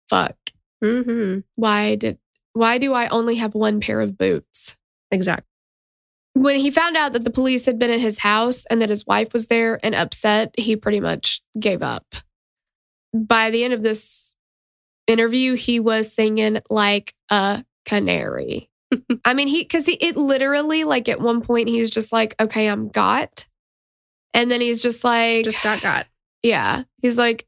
fuck. 0.08 0.36
mm-hmm. 0.82 1.40
Why 1.56 1.96
did 1.96 2.18
why 2.52 2.78
do 2.78 2.94
I 2.94 3.08
only 3.08 3.34
have 3.36 3.56
one 3.56 3.80
pair 3.80 4.00
of 4.00 4.16
boots? 4.16 4.76
Exactly. 5.10 5.44
when 6.34 6.56
he 6.60 6.70
found 6.70 6.96
out 6.96 7.14
that 7.14 7.24
the 7.24 7.30
police 7.30 7.66
had 7.66 7.78
been 7.78 7.90
at 7.90 7.98
his 8.00 8.20
house 8.20 8.64
and 8.66 8.80
that 8.82 8.90
his 8.90 9.06
wife 9.06 9.32
was 9.32 9.48
there 9.48 9.80
and 9.82 9.94
upset, 9.94 10.54
he 10.56 10.76
pretty 10.76 11.00
much 11.00 11.40
gave 11.58 11.82
up. 11.82 12.06
By 13.12 13.50
the 13.50 13.64
end 13.64 13.74
of 13.74 13.82
this 13.82 14.34
interview, 15.08 15.54
he 15.54 15.80
was 15.80 16.12
singing 16.12 16.60
like 16.70 17.14
a 17.30 17.64
canary. 17.86 18.67
I 19.24 19.34
mean, 19.34 19.48
he, 19.48 19.64
cause 19.64 19.86
he, 19.86 19.94
it 19.94 20.16
literally, 20.16 20.84
like 20.84 21.08
at 21.08 21.20
one 21.20 21.40
point, 21.42 21.68
he's 21.68 21.90
just 21.90 22.12
like, 22.12 22.34
okay, 22.40 22.68
I'm 22.68 22.88
got. 22.88 23.46
And 24.34 24.50
then 24.50 24.60
he's 24.60 24.82
just 24.82 25.04
like, 25.04 25.44
Just 25.44 25.62
got 25.62 25.80
got. 25.82 26.06
yeah. 26.42 26.84
He's 27.02 27.18
like, 27.18 27.46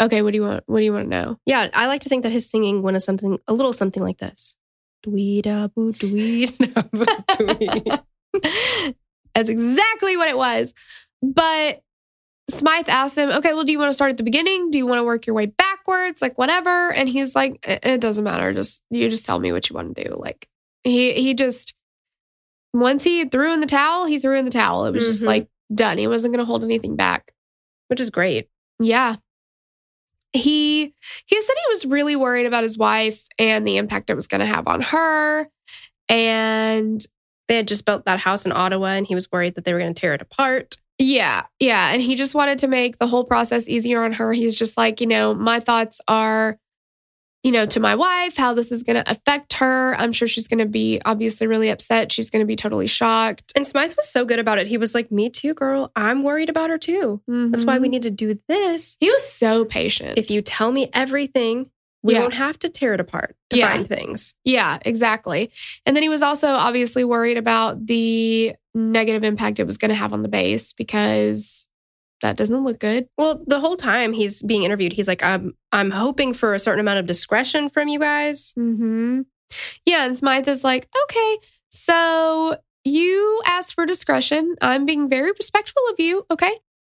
okay, 0.00 0.22
what 0.22 0.32
do 0.32 0.36
you 0.36 0.42
want? 0.42 0.64
What 0.66 0.78
do 0.78 0.84
you 0.84 0.92
want 0.92 1.06
to 1.06 1.10
know? 1.10 1.38
Yeah, 1.46 1.68
I 1.74 1.86
like 1.86 2.02
to 2.02 2.08
think 2.08 2.24
that 2.24 2.32
his 2.32 2.50
singing 2.50 2.82
went 2.82 2.96
a 2.96 3.00
something 3.00 3.38
a 3.46 3.54
little 3.54 3.72
something 3.72 4.02
like 4.02 4.18
this. 4.18 4.56
Dweed. 5.06 5.46
Uh, 5.46 5.68
That's 9.34 9.48
exactly 9.48 10.16
what 10.16 10.28
it 10.28 10.36
was. 10.36 10.74
But 11.22 11.82
Smythe 12.50 12.88
asked 12.88 13.16
him, 13.16 13.30
okay, 13.30 13.54
well, 13.54 13.64
do 13.64 13.72
you 13.72 13.78
want 13.78 13.90
to 13.90 13.94
start 13.94 14.10
at 14.10 14.16
the 14.16 14.22
beginning? 14.24 14.70
Do 14.70 14.78
you 14.78 14.86
want 14.86 14.98
to 14.98 15.04
work 15.04 15.26
your 15.26 15.34
way 15.34 15.46
backwards? 15.46 16.20
Like, 16.20 16.36
whatever. 16.38 16.92
And 16.92 17.08
he's 17.08 17.34
like, 17.34 17.66
it, 17.66 17.80
it 17.84 18.00
doesn't 18.00 18.24
matter. 18.24 18.52
Just, 18.52 18.82
you 18.90 19.08
just 19.08 19.24
tell 19.24 19.38
me 19.38 19.52
what 19.52 19.70
you 19.70 19.74
want 19.74 19.94
to 19.96 20.04
do. 20.04 20.16
Like, 20.18 20.48
he, 20.84 21.12
he 21.14 21.34
just, 21.34 21.74
once 22.74 23.04
he 23.04 23.24
threw 23.26 23.52
in 23.54 23.60
the 23.60 23.66
towel, 23.66 24.06
he 24.06 24.18
threw 24.18 24.36
in 24.36 24.44
the 24.44 24.50
towel. 24.50 24.86
It 24.86 24.92
was 24.92 25.04
just 25.06 25.22
Mhm. 25.22 25.26
like 25.26 25.48
done. 25.72 25.98
He 25.98 26.08
wasn't 26.08 26.34
going 26.34 26.44
to 26.44 26.46
hold 26.46 26.64
anything 26.64 26.96
back. 26.96 27.32
Which 27.88 28.00
is 28.00 28.10
great. 28.10 28.48
Yeah. 28.80 29.16
He 30.32 30.94
he 31.26 31.42
said 31.42 31.54
he 31.66 31.72
was 31.72 31.84
really 31.84 32.16
worried 32.16 32.46
about 32.46 32.62
his 32.62 32.78
wife 32.78 33.22
and 33.38 33.66
the 33.68 33.76
impact 33.76 34.08
it 34.08 34.14
was 34.14 34.26
going 34.26 34.40
to 34.40 34.46
have 34.46 34.66
on 34.66 34.80
her. 34.80 35.46
And 36.08 37.04
They 37.48 37.56
had 37.56 37.68
just 37.68 37.84
built 37.84 38.06
that 38.06 38.18
house 38.18 38.46
in 38.46 38.52
Ottawa 38.52 38.86
and 38.94 39.06
he 39.06 39.14
was 39.14 39.30
worried 39.30 39.56
that 39.56 39.64
they 39.66 39.74
were 39.74 39.78
going 39.78 39.92
to 39.92 40.00
tear 40.00 40.14
it 40.14 40.22
apart. 40.22 40.78
Yeah, 41.02 41.42
yeah, 41.58 41.90
and 41.92 42.00
he 42.00 42.14
just 42.14 42.34
wanted 42.34 42.60
to 42.60 42.68
make 42.68 42.98
the 42.98 43.06
whole 43.06 43.24
process 43.24 43.68
easier 43.68 44.02
on 44.04 44.12
her. 44.12 44.32
He's 44.32 44.54
just 44.54 44.76
like, 44.76 45.00
you 45.00 45.06
know, 45.06 45.34
my 45.34 45.60
thoughts 45.60 46.00
are 46.08 46.58
you 47.44 47.50
know, 47.50 47.66
to 47.66 47.80
my 47.80 47.96
wife, 47.96 48.36
how 48.36 48.54
this 48.54 48.70
is 48.70 48.84
going 48.84 49.02
to 49.02 49.10
affect 49.10 49.54
her. 49.54 49.96
I'm 49.98 50.12
sure 50.12 50.28
she's 50.28 50.46
going 50.46 50.60
to 50.60 50.66
be 50.66 51.00
obviously 51.04 51.48
really 51.48 51.70
upset. 51.70 52.12
She's 52.12 52.30
going 52.30 52.38
to 52.38 52.46
be 52.46 52.54
totally 52.54 52.86
shocked. 52.86 53.52
And 53.56 53.66
Smythe 53.66 53.94
was 53.96 54.08
so 54.08 54.24
good 54.24 54.38
about 54.38 54.58
it. 54.58 54.68
He 54.68 54.78
was 54.78 54.94
like, 54.94 55.10
Me 55.10 55.28
too, 55.28 55.52
girl. 55.52 55.90
I'm 55.96 56.22
worried 56.22 56.48
about 56.48 56.70
her 56.70 56.78
too. 56.78 57.20
That's 57.26 57.64
why 57.64 57.80
we 57.80 57.88
Mhm. 57.88 57.90
need 57.90 58.02
to 58.02 58.12
do 58.12 58.38
this. 58.48 58.96
He 59.00 59.10
was 59.10 59.26
so 59.28 59.64
patient. 59.64 60.18
If 60.18 60.30
you 60.30 60.40
tell 60.40 60.70
me 60.70 60.88
everything, 60.92 61.66
we 62.02 62.14
Yeah. 62.14 62.20
won't 62.20 62.34
have 62.34 62.58
to 62.60 62.68
tear 62.68 62.94
it 62.94 63.00
apart 63.00 63.36
to 63.50 63.56
Yeah. 63.56 63.70
find 63.72 63.88
things. 63.88 64.34
Yeah, 64.44 64.78
exactly. 64.84 65.50
And 65.86 65.94
then 65.94 66.02
he 66.02 66.08
was 66.08 66.22
also 66.22 66.48
obviously 66.48 67.04
worried 67.04 67.36
about 67.38 67.86
the 67.86 68.54
negative 68.74 69.22
impact 69.24 69.60
it 69.60 69.66
was 69.66 69.78
going 69.78 69.90
to 69.90 69.94
have 69.94 70.12
on 70.12 70.22
the 70.22 70.28
base 70.28 70.72
because 70.72 71.66
that 72.22 72.36
doesn't 72.36 72.64
look 72.64 72.78
good. 72.78 73.08
Well, 73.18 73.42
the 73.46 73.60
whole 73.60 73.76
time 73.76 74.12
he's 74.12 74.42
being 74.42 74.62
interviewed, 74.62 74.92
he's 74.92 75.08
like, 75.08 75.22
I'm 75.22 75.54
I'm 75.72 75.90
hoping 75.90 76.34
for 76.34 76.54
a 76.54 76.58
certain 76.58 76.80
amount 76.80 76.98
of 77.00 77.06
discretion 77.06 77.68
from 77.68 77.88
you 77.88 77.98
guys. 77.98 78.54
Mm-hmm. 78.58 79.22
Yeah, 79.84 80.06
and 80.06 80.16
Smythe 80.16 80.48
is 80.48 80.64
like, 80.64 80.88
okay, 81.04 81.36
so 81.70 82.56
you 82.84 83.42
asked 83.46 83.74
for 83.74 83.86
discretion. 83.86 84.54
I'm 84.60 84.86
being 84.86 85.08
very 85.08 85.30
respectful 85.32 85.82
of 85.90 86.00
you, 86.00 86.24
okay? 86.30 86.52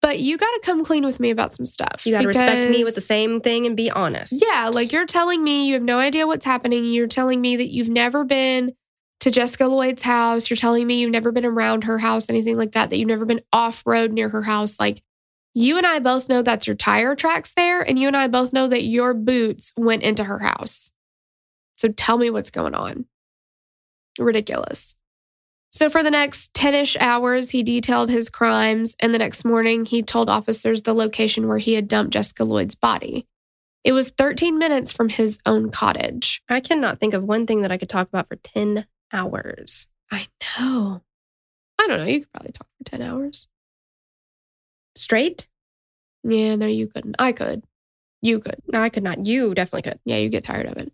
But 0.04 0.20
you 0.20 0.36
got 0.36 0.50
to 0.50 0.60
come 0.62 0.84
clean 0.84 1.06
with 1.06 1.18
me 1.18 1.30
about 1.30 1.54
some 1.54 1.64
stuff. 1.64 2.04
You 2.04 2.12
gotta 2.12 2.28
respect 2.28 2.68
me 2.68 2.84
with 2.84 2.94
the 2.94 3.00
same 3.00 3.40
thing 3.40 3.64
and 3.64 3.74
be 3.74 3.90
honest. 3.90 4.34
Yeah, 4.46 4.68
like 4.70 4.92
you're 4.92 5.06
telling 5.06 5.42
me 5.42 5.66
you 5.66 5.72
have 5.72 5.82
no 5.82 5.98
idea 5.98 6.26
what's 6.26 6.44
happening. 6.44 6.84
You're 6.84 7.06
telling 7.06 7.40
me 7.40 7.56
that 7.56 7.72
you've 7.72 7.88
never 7.88 8.22
been 8.22 8.74
to 9.20 9.30
Jessica 9.30 9.66
Lloyd's 9.66 10.02
house. 10.02 10.50
You're 10.50 10.58
telling 10.58 10.86
me 10.86 11.00
you've 11.00 11.10
never 11.10 11.32
been 11.32 11.46
around 11.46 11.84
her 11.84 11.96
house, 11.96 12.28
anything 12.28 12.58
like 12.58 12.72
that, 12.72 12.90
that 12.90 12.98
you've 12.98 13.08
never 13.08 13.24
been 13.24 13.40
off 13.50 13.82
road 13.86 14.12
near 14.12 14.28
her 14.28 14.42
house. 14.42 14.78
Like 14.78 15.02
you 15.54 15.78
and 15.78 15.86
I 15.86 16.00
both 16.00 16.28
know 16.28 16.42
that's 16.42 16.66
your 16.66 16.76
tire 16.76 17.16
tracks 17.16 17.54
there. 17.56 17.80
And 17.80 17.98
you 17.98 18.06
and 18.06 18.16
I 18.16 18.28
both 18.28 18.52
know 18.52 18.68
that 18.68 18.82
your 18.82 19.14
boots 19.14 19.72
went 19.74 20.02
into 20.02 20.22
her 20.22 20.38
house. 20.38 20.90
So 21.78 21.88
tell 21.88 22.18
me 22.18 22.28
what's 22.28 22.50
going 22.50 22.74
on. 22.74 23.06
Ridiculous. 24.18 24.96
So 25.74 25.90
for 25.90 26.04
the 26.04 26.10
next 26.12 26.54
10 26.54 26.72
ish 26.72 26.96
hours, 27.00 27.50
he 27.50 27.64
detailed 27.64 28.08
his 28.08 28.30
crimes. 28.30 28.94
And 29.00 29.12
the 29.12 29.18
next 29.18 29.44
morning, 29.44 29.84
he 29.84 30.04
told 30.04 30.30
officers 30.30 30.82
the 30.82 30.94
location 30.94 31.48
where 31.48 31.58
he 31.58 31.74
had 31.74 31.88
dumped 31.88 32.12
Jessica 32.12 32.44
Lloyd's 32.44 32.76
body. 32.76 33.26
It 33.82 33.90
was 33.90 34.10
13 34.10 34.56
minutes 34.56 34.92
from 34.92 35.08
his 35.08 35.40
own 35.44 35.72
cottage. 35.72 36.40
I 36.48 36.60
cannot 36.60 37.00
think 37.00 37.12
of 37.12 37.24
one 37.24 37.44
thing 37.44 37.62
that 37.62 37.72
I 37.72 37.78
could 37.78 37.88
talk 37.88 38.06
about 38.06 38.28
for 38.28 38.36
10 38.36 38.86
hours. 39.12 39.88
I 40.12 40.28
know. 40.60 41.02
I 41.80 41.86
don't 41.88 41.98
know. 41.98 42.06
You 42.06 42.20
could 42.20 42.32
probably 42.32 42.52
talk 42.52 42.68
for 42.78 42.90
10 42.90 43.02
hours. 43.02 43.48
Straight? 44.94 45.48
Yeah, 46.22 46.54
no, 46.54 46.66
you 46.66 46.86
couldn't. 46.86 47.16
I 47.18 47.32
could. 47.32 47.64
You 48.22 48.38
could. 48.38 48.62
No, 48.68 48.80
I 48.80 48.90
could 48.90 49.02
not. 49.02 49.26
You 49.26 49.52
definitely 49.56 49.90
could. 49.90 49.98
Yeah, 50.04 50.18
you 50.18 50.28
get 50.28 50.44
tired 50.44 50.66
of 50.66 50.76
it. 50.76 50.92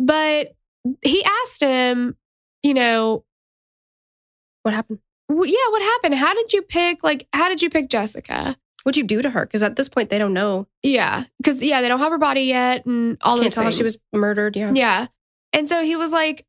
But 0.00 0.56
he 1.00 1.24
asked 1.24 1.60
him, 1.60 2.16
you 2.64 2.74
know, 2.74 3.24
What 4.62 4.74
happened? 4.74 4.98
well, 5.28 5.46
yeah, 5.46 5.68
what 5.70 5.82
happened? 5.82 6.14
How 6.16 6.34
did 6.34 6.52
you 6.52 6.62
pick, 6.62 7.02
like, 7.04 7.28
how 7.32 7.48
did 7.48 7.62
you 7.62 7.70
pick 7.70 7.88
Jessica? 7.88 8.56
What'd 8.82 8.96
you 8.96 9.04
do 9.04 9.22
to 9.22 9.30
her? 9.30 9.46
Because 9.46 9.62
at 9.62 9.76
this 9.76 9.88
point, 9.88 10.10
they 10.10 10.18
don't 10.18 10.32
know. 10.34 10.66
Yeah, 10.82 11.24
because, 11.38 11.62
yeah, 11.62 11.82
they 11.82 11.88
don't 11.88 11.98
have 12.00 12.10
her 12.12 12.18
body 12.18 12.42
yet 12.42 12.84
and 12.86 13.16
all 13.20 13.36
Can't 13.36 13.44
those 13.44 13.54
tell 13.54 13.64
things. 13.64 13.76
she 13.76 13.82
was 13.82 13.98
murdered. 14.12 14.56
Yeah. 14.56 14.72
Yeah. 14.74 15.06
And 15.52 15.68
so 15.68 15.82
he 15.82 15.96
was 15.96 16.10
like, 16.12 16.46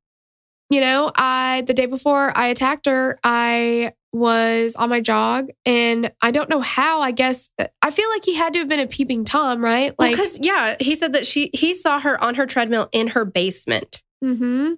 you 0.70 0.80
know, 0.82 1.12
I, 1.14 1.64
the 1.68 1.74
day 1.74 1.86
before 1.86 2.36
I 2.36 2.48
attacked 2.48 2.86
her, 2.86 3.20
I 3.24 3.94
was 4.14 4.76
on 4.76 4.90
my 4.90 5.02
jog 5.02 5.50
and 5.66 6.12
I 6.22 6.32
don't 6.32 6.50
know 6.50 6.62
how, 6.62 7.02
I 7.02 7.12
guess, 7.12 7.52
I 7.82 7.92
feel 7.92 8.10
like 8.10 8.24
he 8.26 8.34
had 8.36 8.54
to 8.54 8.60
have 8.60 8.70
been 8.70 8.80
a 8.80 8.88
peeping 8.88 9.26
Tom, 9.26 9.64
right? 9.64 9.94
Like, 10.00 10.12
Because 10.12 10.40
yeah, 10.42 10.76
he 10.80 10.96
said 10.96 11.14
that 11.14 11.26
she 11.26 11.50
he 11.54 11.74
saw 11.74 12.00
her 12.00 12.22
on 12.24 12.36
her 12.36 12.46
treadmill 12.46 12.90
in 12.92 13.08
her 13.10 13.26
basement. 13.26 14.02
hmm 14.24 14.74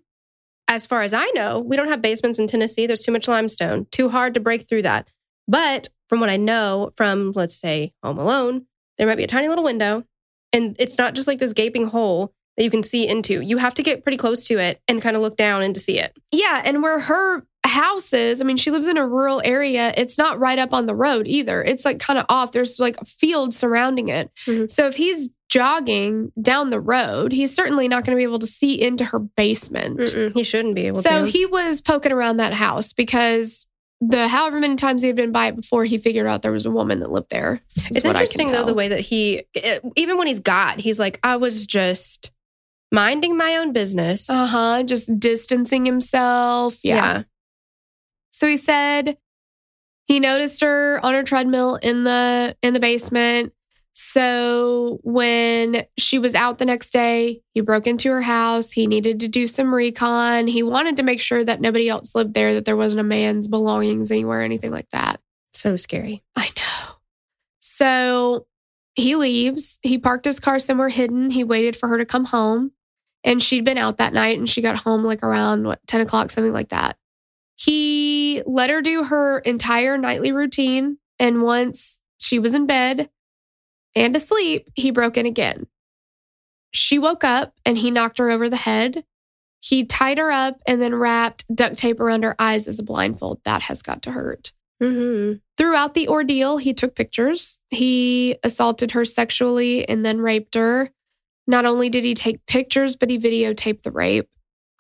As 0.73 0.87
far 0.87 1.03
as 1.03 1.13
I 1.13 1.25
know, 1.35 1.59
we 1.59 1.75
don't 1.77 1.87
have 1.89 2.01
basements 2.01 2.39
in 2.39 2.47
Tennessee. 2.47 2.87
There's 2.87 3.03
too 3.03 3.11
much 3.11 3.27
limestone. 3.27 3.85
Too 3.91 4.09
hard 4.09 4.33
to 4.33 4.39
break 4.39 4.67
through 4.67 4.81
that. 4.81 5.07
But 5.47 5.89
from 6.09 6.19
what 6.19 6.29
I 6.31 6.37
know 6.37 6.91
from 6.97 7.31
let's 7.35 7.55
say 7.55 7.93
Home 8.03 8.17
Alone, 8.17 8.65
there 8.97 9.05
might 9.05 9.17
be 9.17 9.23
a 9.23 9.27
tiny 9.27 9.49
little 9.49 9.63
window 9.63 10.03
and 10.51 10.75
it's 10.79 10.97
not 10.97 11.13
just 11.13 11.27
like 11.27 11.37
this 11.39 11.53
gaping 11.53 11.85
hole 11.85 12.33
that 12.57 12.63
you 12.63 12.71
can 12.71 12.81
see 12.83 13.07
into. 13.07 13.41
You 13.41 13.57
have 13.57 13.73
to 13.75 13.83
get 13.83 14.03
pretty 14.03 14.17
close 14.17 14.45
to 14.45 14.57
it 14.57 14.81
and 14.87 15.01
kind 15.01 15.15
of 15.15 15.21
look 15.21 15.37
down 15.37 15.61
and 15.61 15.73
to 15.75 15.81
see 15.81 15.99
it. 15.99 16.15
yeah. 16.31 16.61
And 16.65 16.81
where 16.81 16.99
her 16.99 17.45
house 17.65 18.11
is, 18.13 18.41
I 18.41 18.43
mean, 18.43 18.57
she 18.57 18.69
lives 18.71 18.87
in 18.87 18.97
a 18.97 19.07
rural 19.07 19.41
area. 19.45 19.93
It's 19.97 20.17
not 20.17 20.39
right 20.39 20.59
up 20.59 20.73
on 20.73 20.85
the 20.85 20.93
road 20.95 21.27
either. 21.27 21.63
It's 21.63 21.85
like 21.85 21.99
kind 21.99 22.19
of 22.19 22.25
off. 22.29 22.51
There's 22.51 22.79
like 22.79 22.97
a 23.01 23.05
field 23.05 23.53
surrounding 23.53 24.09
it. 24.09 24.29
Mhm. 24.47 24.69
So 24.69 24.87
if 24.87 24.95
he's 24.95 25.29
jogging 25.53 26.31
down 26.41 26.71
the 26.71 26.79
road, 26.79 27.31
he's 27.31 27.53
certainly 27.53 27.87
not 27.87 28.03
going 28.03 28.15
to 28.15 28.19
be 28.19 28.23
able 28.23 28.39
to 28.39 28.47
see 28.47 28.81
into 28.81 29.05
her 29.05 29.19
basement. 29.19 29.99
Mm-mm, 29.99 30.33
he 30.33 30.43
shouldn't 30.43 30.73
be 30.73 30.87
able 30.87 31.03
So 31.03 31.09
to. 31.09 31.19
So 31.19 31.23
he 31.25 31.45
was 31.45 31.79
poking 31.79 32.11
around 32.11 32.37
that 32.37 32.53
house 32.53 32.91
because 32.91 33.67
the 34.01 34.27
however 34.27 34.59
many 34.59 34.75
times 34.77 35.03
he 35.03 35.07
had 35.07 35.15
been 35.15 35.31
by 35.31 35.47
it 35.49 35.55
before, 35.55 35.85
he 35.85 35.99
figured 35.99 36.25
out 36.25 36.41
there 36.41 36.51
was 36.51 36.65
a 36.65 36.71
woman 36.71 37.01
that 37.01 37.11
lived 37.11 37.29
there. 37.29 37.61
It's 37.75 38.03
what 38.03 38.15
I 38.15 38.19
can 38.19 38.21
interesting 38.23 38.51
though 38.51 38.65
the 38.65 38.73
way 38.73 38.87
that 38.87 39.01
he, 39.01 39.43
it- 39.53 39.83
even 39.95 40.17
when 40.17 40.25
he's 40.25 40.39
got, 40.39 40.79
he's 40.79 40.97
like, 40.97 41.19
I 41.23 41.35
was 41.37 41.67
just 41.67 42.31
minding 42.91 43.37
my 43.37 43.57
own 43.57 43.73
business. 43.73 44.31
Uh 44.31 44.47
huh. 44.47 44.83
Just 44.83 45.19
distancing 45.19 45.85
himself. 45.85 46.77
Yeah. 46.83 47.23
So 48.31 48.47
he 48.47 48.57
said 48.57 49.17
he 50.05 50.19
noticed 50.19 50.61
her 50.61 50.99
on 51.05 51.13
her 51.13 51.23
treadmill 51.23 51.75
in 51.75 52.03
the 52.03 52.57
in 52.63 52.73
the 52.73 52.79
basement. 52.79 53.53
So 53.93 54.99
when 55.03 55.85
she 55.99 56.17
was 56.17 56.33
out 56.33 56.57
the 56.57 56.65
next 56.65 56.91
day, 56.91 57.41
he 57.53 57.61
broke 57.61 57.85
into 57.85 58.09
her 58.09 58.21
house. 58.21 58.71
He 58.71 58.87
needed 58.87 59.19
to 59.19 59.27
do 59.27 59.45
some 59.45 59.73
recon. 59.73 60.47
He 60.47 60.63
wanted 60.63 60.97
to 60.97 61.03
make 61.03 61.21
sure 61.21 61.43
that 61.43 61.61
nobody 61.61 61.89
else 61.89 62.15
lived 62.15 62.33
there, 62.33 62.55
that 62.55 62.65
there 62.65 62.75
wasn't 62.75 63.01
a 63.01 63.03
man's 63.03 63.47
belongings 63.47 64.09
anywhere, 64.09 64.41
anything 64.41 64.71
like 64.71 64.89
that. 64.91 65.19
So 65.53 65.75
scary. 65.77 66.23
I 66.35 66.49
know. 66.57 66.95
So 67.59 68.47
he 68.95 69.15
leaves. 69.15 69.79
He 69.83 69.99
parked 69.99 70.25
his 70.25 70.39
car 70.39 70.57
somewhere 70.57 70.89
hidden. 70.89 71.29
He 71.29 71.43
waited 71.43 71.75
for 71.75 71.87
her 71.89 71.99
to 71.99 72.05
come 72.05 72.25
home. 72.25 72.71
And 73.23 73.41
she'd 73.41 73.63
been 73.63 73.77
out 73.77 73.97
that 73.97 74.13
night 74.13 74.37
and 74.37 74.49
she 74.49 74.61
got 74.61 74.77
home 74.77 75.03
like 75.03 75.23
around 75.23 75.65
what, 75.65 75.79
10 75.87 76.01
o'clock, 76.01 76.31
something 76.31 76.51
like 76.51 76.69
that. 76.69 76.97
He 77.55 78.41
let 78.45 78.69
her 78.71 78.81
do 78.81 79.03
her 79.03 79.39
entire 79.39 79.97
nightly 79.97 80.31
routine. 80.31 80.97
And 81.19 81.43
once 81.43 82.01
she 82.19 82.39
was 82.39 82.53
in 82.53 82.65
bed 82.65 83.09
and 83.95 84.15
asleep, 84.15 84.69
he 84.75 84.91
broke 84.91 85.17
in 85.17 85.25
again. 85.25 85.67
She 86.71 86.97
woke 86.97 87.23
up 87.23 87.53
and 87.65 87.77
he 87.77 87.91
knocked 87.91 88.17
her 88.17 88.31
over 88.31 88.49
the 88.49 88.55
head. 88.55 89.03
He 89.59 89.85
tied 89.85 90.17
her 90.17 90.31
up 90.31 90.59
and 90.65 90.81
then 90.81 90.95
wrapped 90.95 91.45
duct 91.53 91.77
tape 91.77 91.99
around 91.99 92.23
her 92.23 92.35
eyes 92.39 92.67
as 92.67 92.79
a 92.79 92.83
blindfold. 92.83 93.39
That 93.45 93.61
has 93.63 93.81
got 93.81 94.01
to 94.03 94.11
hurt. 94.11 94.51
Mm-hmm. 94.81 95.37
Throughout 95.57 95.93
the 95.93 96.09
ordeal, 96.09 96.57
he 96.57 96.73
took 96.73 96.95
pictures. 96.95 97.61
He 97.69 98.37
assaulted 98.43 98.91
her 98.91 99.05
sexually 99.05 99.87
and 99.87 100.05
then 100.05 100.19
raped 100.19 100.55
her. 100.55 100.89
Not 101.47 101.65
only 101.65 101.89
did 101.89 102.03
he 102.03 102.13
take 102.13 102.45
pictures, 102.45 102.95
but 102.95 103.09
he 103.09 103.19
videotaped 103.19 103.83
the 103.83 103.91
rape. 103.91 104.29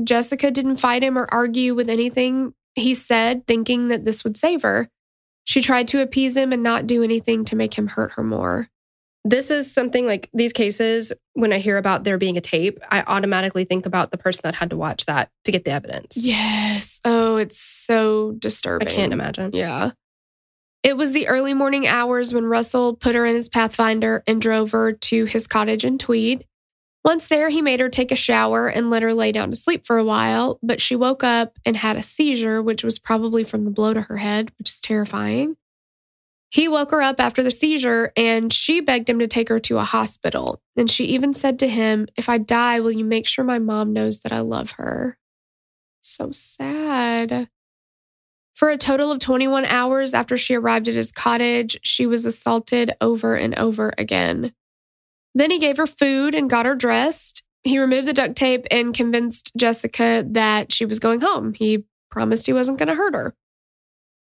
Jessica 0.03 0.51
didn't 0.51 0.77
fight 0.77 1.03
him 1.03 1.17
or 1.17 1.27
argue 1.31 1.75
with 1.75 1.89
anything 1.89 2.53
he 2.75 2.95
said, 2.95 3.45
thinking 3.45 3.89
that 3.89 4.03
this 4.03 4.23
would 4.23 4.35
save 4.35 4.63
her. 4.63 4.89
She 5.45 5.61
tried 5.61 5.89
to 5.89 6.01
appease 6.01 6.35
him 6.35 6.51
and 6.51 6.63
not 6.63 6.87
do 6.87 7.03
anything 7.03 7.45
to 7.45 7.55
make 7.55 7.73
him 7.73 7.87
hurt 7.87 8.13
her 8.13 8.23
more. 8.23 8.69
This 9.25 9.49
is 9.49 9.71
something 9.71 10.05
like 10.05 10.29
these 10.33 10.51
cases, 10.51 11.13
when 11.33 11.53
I 11.53 11.59
hear 11.59 11.77
about 11.77 12.03
there 12.03 12.17
being 12.17 12.37
a 12.37 12.41
tape, 12.41 12.79
I 12.89 13.03
automatically 13.03 13.63
think 13.63 13.85
about 13.85 14.11
the 14.11 14.17
person 14.17 14.41
that 14.43 14.55
had 14.55 14.71
to 14.71 14.77
watch 14.77 15.05
that 15.05 15.29
to 15.45 15.51
get 15.51 15.63
the 15.63 15.71
evidence. 15.71 16.17
Yes. 16.17 16.99
Oh, 17.05 17.37
it's 17.37 17.57
so 17.57 18.33
disturbing. 18.33 18.89
I 18.89 18.91
can't 18.91 19.13
imagine. 19.13 19.51
Yeah. 19.53 19.91
It 20.83 20.97
was 20.97 21.13
the 21.13 21.29
early 21.29 21.53
morning 21.53 21.87
hours 21.87 22.33
when 22.33 22.45
Russell 22.45 22.95
put 22.95 23.15
her 23.15 23.25
in 23.25 23.35
his 23.35 23.47
Pathfinder 23.47 24.21
and 24.27 24.41
drove 24.41 24.71
her 24.71 24.91
to 24.91 25.23
his 25.23 25.47
cottage 25.47 25.85
in 25.85 25.97
Tweed. 25.97 26.45
Once 27.05 27.27
there, 27.27 27.47
he 27.47 27.61
made 27.61 27.79
her 27.79 27.89
take 27.89 28.11
a 28.11 28.15
shower 28.15 28.67
and 28.67 28.89
let 28.89 29.03
her 29.03 29.13
lay 29.13 29.31
down 29.31 29.49
to 29.49 29.55
sleep 29.55 29.85
for 29.85 29.97
a 29.97 30.03
while, 30.03 30.59
but 30.61 30.81
she 30.81 30.95
woke 30.97 31.23
up 31.23 31.57
and 31.65 31.77
had 31.77 31.95
a 31.95 32.01
seizure, 32.01 32.61
which 32.61 32.83
was 32.83 32.99
probably 32.99 33.45
from 33.45 33.63
the 33.63 33.71
blow 33.71 33.93
to 33.93 34.01
her 34.01 34.17
head, 34.17 34.51
which 34.57 34.69
is 34.69 34.79
terrifying. 34.79 35.55
He 36.53 36.67
woke 36.67 36.91
her 36.91 37.01
up 37.01 37.19
after 37.19 37.41
the 37.41 37.49
seizure 37.49 38.13
and 38.15 38.53
she 38.53 38.79
begged 38.79 39.09
him 39.09 39.17
to 39.17 39.27
take 39.27 39.49
her 39.49 39.59
to 39.61 39.79
a 39.79 39.83
hospital. 39.83 40.61
And 40.77 40.87
she 40.89 41.05
even 41.05 41.33
said 41.33 41.57
to 41.59 41.67
him, 41.67 42.05
If 42.15 42.29
I 42.29 42.37
die, 42.37 42.79
will 42.79 42.91
you 42.91 43.03
make 43.03 43.25
sure 43.25 43.43
my 43.43 43.57
mom 43.57 43.91
knows 43.91 44.19
that 44.19 44.31
I 44.31 44.41
love 44.41 44.71
her? 44.73 45.17
So 46.03 46.31
sad. 46.31 47.49
For 48.53 48.69
a 48.69 48.77
total 48.77 49.11
of 49.11 49.17
21 49.17 49.65
hours 49.65 50.13
after 50.13 50.37
she 50.37 50.53
arrived 50.53 50.87
at 50.87 50.93
his 50.93 51.11
cottage, 51.11 51.79
she 51.81 52.05
was 52.05 52.23
assaulted 52.23 52.93
over 53.01 53.35
and 53.35 53.57
over 53.57 53.91
again. 53.97 54.53
Then 55.33 55.49
he 55.49 55.57
gave 55.57 55.77
her 55.77 55.87
food 55.87 56.35
and 56.35 56.51
got 56.51 56.67
her 56.67 56.75
dressed. 56.75 57.41
He 57.63 57.79
removed 57.79 58.07
the 58.07 58.13
duct 58.13 58.35
tape 58.35 58.67
and 58.69 58.93
convinced 58.93 59.51
Jessica 59.57 60.23
that 60.29 60.71
she 60.71 60.85
was 60.85 60.99
going 60.99 61.21
home. 61.21 61.55
He 61.55 61.85
promised 62.11 62.45
he 62.45 62.53
wasn't 62.53 62.77
going 62.77 62.89
to 62.89 62.95
hurt 62.95 63.15
her. 63.15 63.33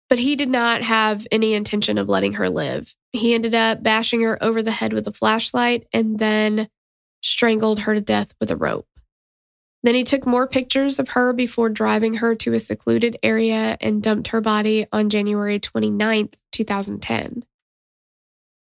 But 0.10 0.20
he 0.20 0.36
did 0.36 0.49
not 0.49 0.84
have 0.84 1.28
any 1.32 1.53
intention 1.53 1.97
of 1.97 2.08
letting 2.08 2.34
her 2.34 2.49
live. 2.49 2.95
He 3.12 3.34
ended 3.34 3.53
up 3.53 3.84
bashing 3.84 4.22
her 4.22 4.41
over 4.41 4.62
the 4.62 4.72
head 4.72 4.93
with 4.93 5.08
a 5.08 5.14
flashlight 5.14 5.88
and 5.91 6.18
then 6.18 6.70
strangled 7.22 7.80
her 7.82 7.93
to 7.93 8.01
death 8.01 8.34
with 8.39 8.51
a 8.51 8.55
rope. 8.55 8.88
Then 9.84 9.95
he 9.95 10.03
took 10.03 10.26
more 10.26 10.47
pictures 10.47 10.99
of 10.99 11.10
her 11.10 11.34
before 11.34 11.70
driving 11.70 12.16
her 12.16 12.36
to 12.36 12.53
a 12.53 12.60
secluded 12.60 13.18
area 13.22 13.78
and 13.80 14.01
dumped 14.01 14.30
her 14.30 14.41
body 14.41 14.88
on 14.91 15.10
January 15.10 15.60
29th, 15.60 16.34
2010. 16.51 17.43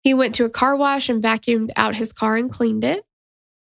He 0.03 0.15
went 0.15 0.35
to 0.37 0.45
a 0.45 0.51
car 0.51 0.77
wash 0.77 1.09
and 1.09 1.23
vacuumed 1.23 1.71
out 1.77 1.97
his 1.97 2.13
car 2.13 2.37
and 2.37 2.51
cleaned 2.51 2.85
it. 2.85 3.05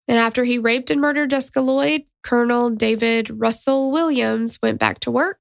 Then, 0.09 0.19
after 0.19 0.45
he 0.45 0.59
raped 0.59 0.91
and 0.91 1.01
murdered 1.01 1.31
Jessica 1.31 1.61
Lloyd, 1.61 2.05
Colonel 2.23 2.71
David 2.71 3.41
Russell 3.41 3.93
Williams 3.93 4.59
went 4.63 4.79
back 4.79 5.01
to 5.01 5.11
work 5.11 5.39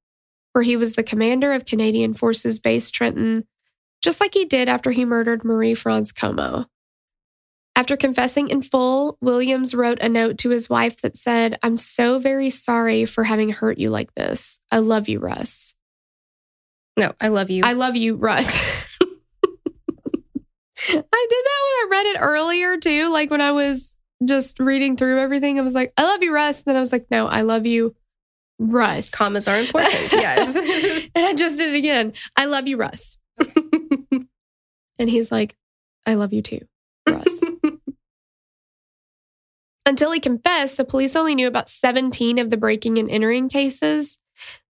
where 0.52 0.62
he 0.62 0.76
was 0.76 0.94
the 0.94 1.02
commander 1.02 1.52
of 1.52 1.64
Canadian 1.64 2.14
Forces 2.14 2.60
Base 2.60 2.90
Trenton, 2.90 3.46
just 4.02 4.20
like 4.20 4.34
he 4.34 4.44
did 4.44 4.68
after 4.68 4.90
he 4.90 5.04
murdered 5.04 5.44
Marie 5.44 5.74
France 5.74 6.12
Comeau. 6.12 6.66
After 7.74 7.96
confessing 7.96 8.48
in 8.48 8.60
full, 8.60 9.16
Williams 9.22 9.74
wrote 9.74 9.98
a 10.00 10.08
note 10.08 10.38
to 10.38 10.50
his 10.50 10.68
wife 10.68 11.00
that 11.00 11.16
said, 11.16 11.58
I'm 11.62 11.78
so 11.78 12.18
very 12.18 12.50
sorry 12.50 13.06
for 13.06 13.24
having 13.24 13.48
hurt 13.48 13.78
you 13.78 13.88
like 13.88 14.14
this. 14.14 14.58
I 14.70 14.80
love 14.80 15.08
you, 15.08 15.20
Russ. 15.20 15.74
No, 16.98 17.14
I 17.18 17.28
love 17.28 17.48
you. 17.48 17.62
I 17.64 17.72
love 17.72 17.96
you, 17.96 18.16
Russ. 18.16 18.46
I 20.88 20.94
did 20.94 21.04
that 21.04 21.06
when 21.08 21.80
I 21.80 21.86
read 21.90 22.06
it 22.06 22.18
earlier 22.20 22.76
too. 22.76 23.08
Like 23.08 23.30
when 23.30 23.40
I 23.40 23.52
was 23.52 23.96
just 24.24 24.60
reading 24.60 24.96
through 24.96 25.20
everything, 25.20 25.58
I 25.58 25.62
was 25.62 25.74
like, 25.74 25.94
I 25.96 26.02
love 26.02 26.22
you, 26.22 26.34
Russ. 26.34 26.58
And 26.58 26.66
then 26.66 26.76
I 26.76 26.80
was 26.80 26.92
like, 26.92 27.06
no, 27.10 27.26
I 27.26 27.42
love 27.42 27.64
you, 27.64 27.94
Russ. 28.70 29.10
Commas 29.10 29.48
are 29.48 29.58
important. 29.58 30.12
yes. 30.12 30.56
and 31.14 31.26
I 31.26 31.34
just 31.34 31.58
did 31.58 31.74
it 31.74 31.78
again. 31.78 32.12
I 32.36 32.44
love 32.44 32.66
you, 32.66 32.76
Russ. 32.76 33.16
and 34.98 35.08
he's 35.10 35.32
like, 35.32 35.56
I 36.06 36.14
love 36.14 36.32
you 36.32 36.42
too, 36.42 36.60
Russ. 37.08 37.42
Until 39.86 40.12
he 40.12 40.20
confessed, 40.20 40.76
the 40.76 40.84
police 40.84 41.16
only 41.16 41.34
knew 41.34 41.48
about 41.48 41.68
17 41.68 42.38
of 42.38 42.50
the 42.50 42.56
breaking 42.56 42.98
and 42.98 43.10
entering 43.10 43.48
cases. 43.48 44.18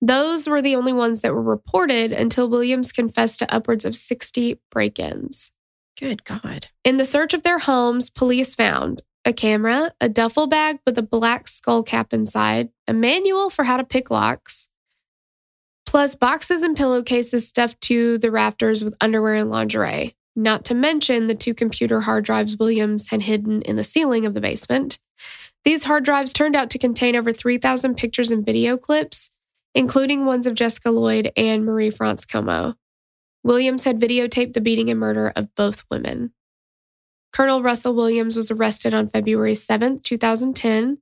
Those 0.01 0.47
were 0.47 0.61
the 0.61 0.75
only 0.75 0.93
ones 0.93 1.21
that 1.21 1.33
were 1.33 1.41
reported 1.41 2.11
until 2.11 2.49
Williams 2.49 2.91
confessed 2.91 3.39
to 3.39 3.53
upwards 3.53 3.85
of 3.85 3.95
60 3.95 4.59
break 4.69 4.99
ins. 4.99 5.51
Good 5.99 6.23
God. 6.23 6.67
In 6.83 6.97
the 6.97 7.05
search 7.05 7.33
of 7.33 7.43
their 7.43 7.59
homes, 7.59 8.09
police 8.09 8.55
found 8.55 9.01
a 9.25 9.33
camera, 9.33 9.91
a 10.01 10.09
duffel 10.09 10.47
bag 10.47 10.79
with 10.85 10.97
a 10.97 11.03
black 11.03 11.47
skull 11.47 11.83
cap 11.83 12.13
inside, 12.13 12.69
a 12.87 12.93
manual 12.93 13.49
for 13.49 13.63
how 13.63 13.77
to 13.77 13.83
pick 13.83 14.09
locks, 14.09 14.67
plus 15.85 16.15
boxes 16.15 16.61
and 16.61 16.77
pillowcases 16.77 17.47
stuffed 17.47 17.79
to 17.81 18.17
the 18.19 18.31
rafters 18.31 18.83
with 18.83 18.95
underwear 19.01 19.35
and 19.35 19.49
lingerie, 19.49 20.15
not 20.35 20.65
to 20.65 20.73
mention 20.73 21.27
the 21.27 21.35
two 21.35 21.53
computer 21.53 21.99
hard 21.99 22.25
drives 22.25 22.57
Williams 22.57 23.09
had 23.09 23.21
hidden 23.21 23.61
in 23.63 23.75
the 23.75 23.83
ceiling 23.83 24.25
of 24.25 24.33
the 24.33 24.41
basement. 24.41 24.99
These 25.65 25.83
hard 25.83 26.05
drives 26.05 26.33
turned 26.33 26.55
out 26.55 26.69
to 26.71 26.79
contain 26.79 27.15
over 27.15 27.31
3,000 27.33 27.95
pictures 27.95 28.31
and 28.31 28.45
video 28.45 28.77
clips, 28.77 29.29
including 29.75 30.25
ones 30.25 30.47
of 30.47 30.55
Jessica 30.55 30.89
Lloyd 30.89 31.31
and 31.35 31.65
Marie 31.65 31.91
France 31.91 32.25
Comeau. 32.25 32.75
Williams 33.43 33.83
had 33.83 33.99
videotaped 33.99 34.53
the 34.53 34.61
beating 34.61 34.89
and 34.89 34.99
murder 34.99 35.31
of 35.35 35.53
both 35.55 35.83
women. 35.91 36.31
Colonel 37.33 37.63
Russell 37.63 37.95
Williams 37.95 38.35
was 38.35 38.51
arrested 38.51 38.93
on 38.93 39.09
February 39.09 39.55
7, 39.55 40.01
2010, 40.01 40.97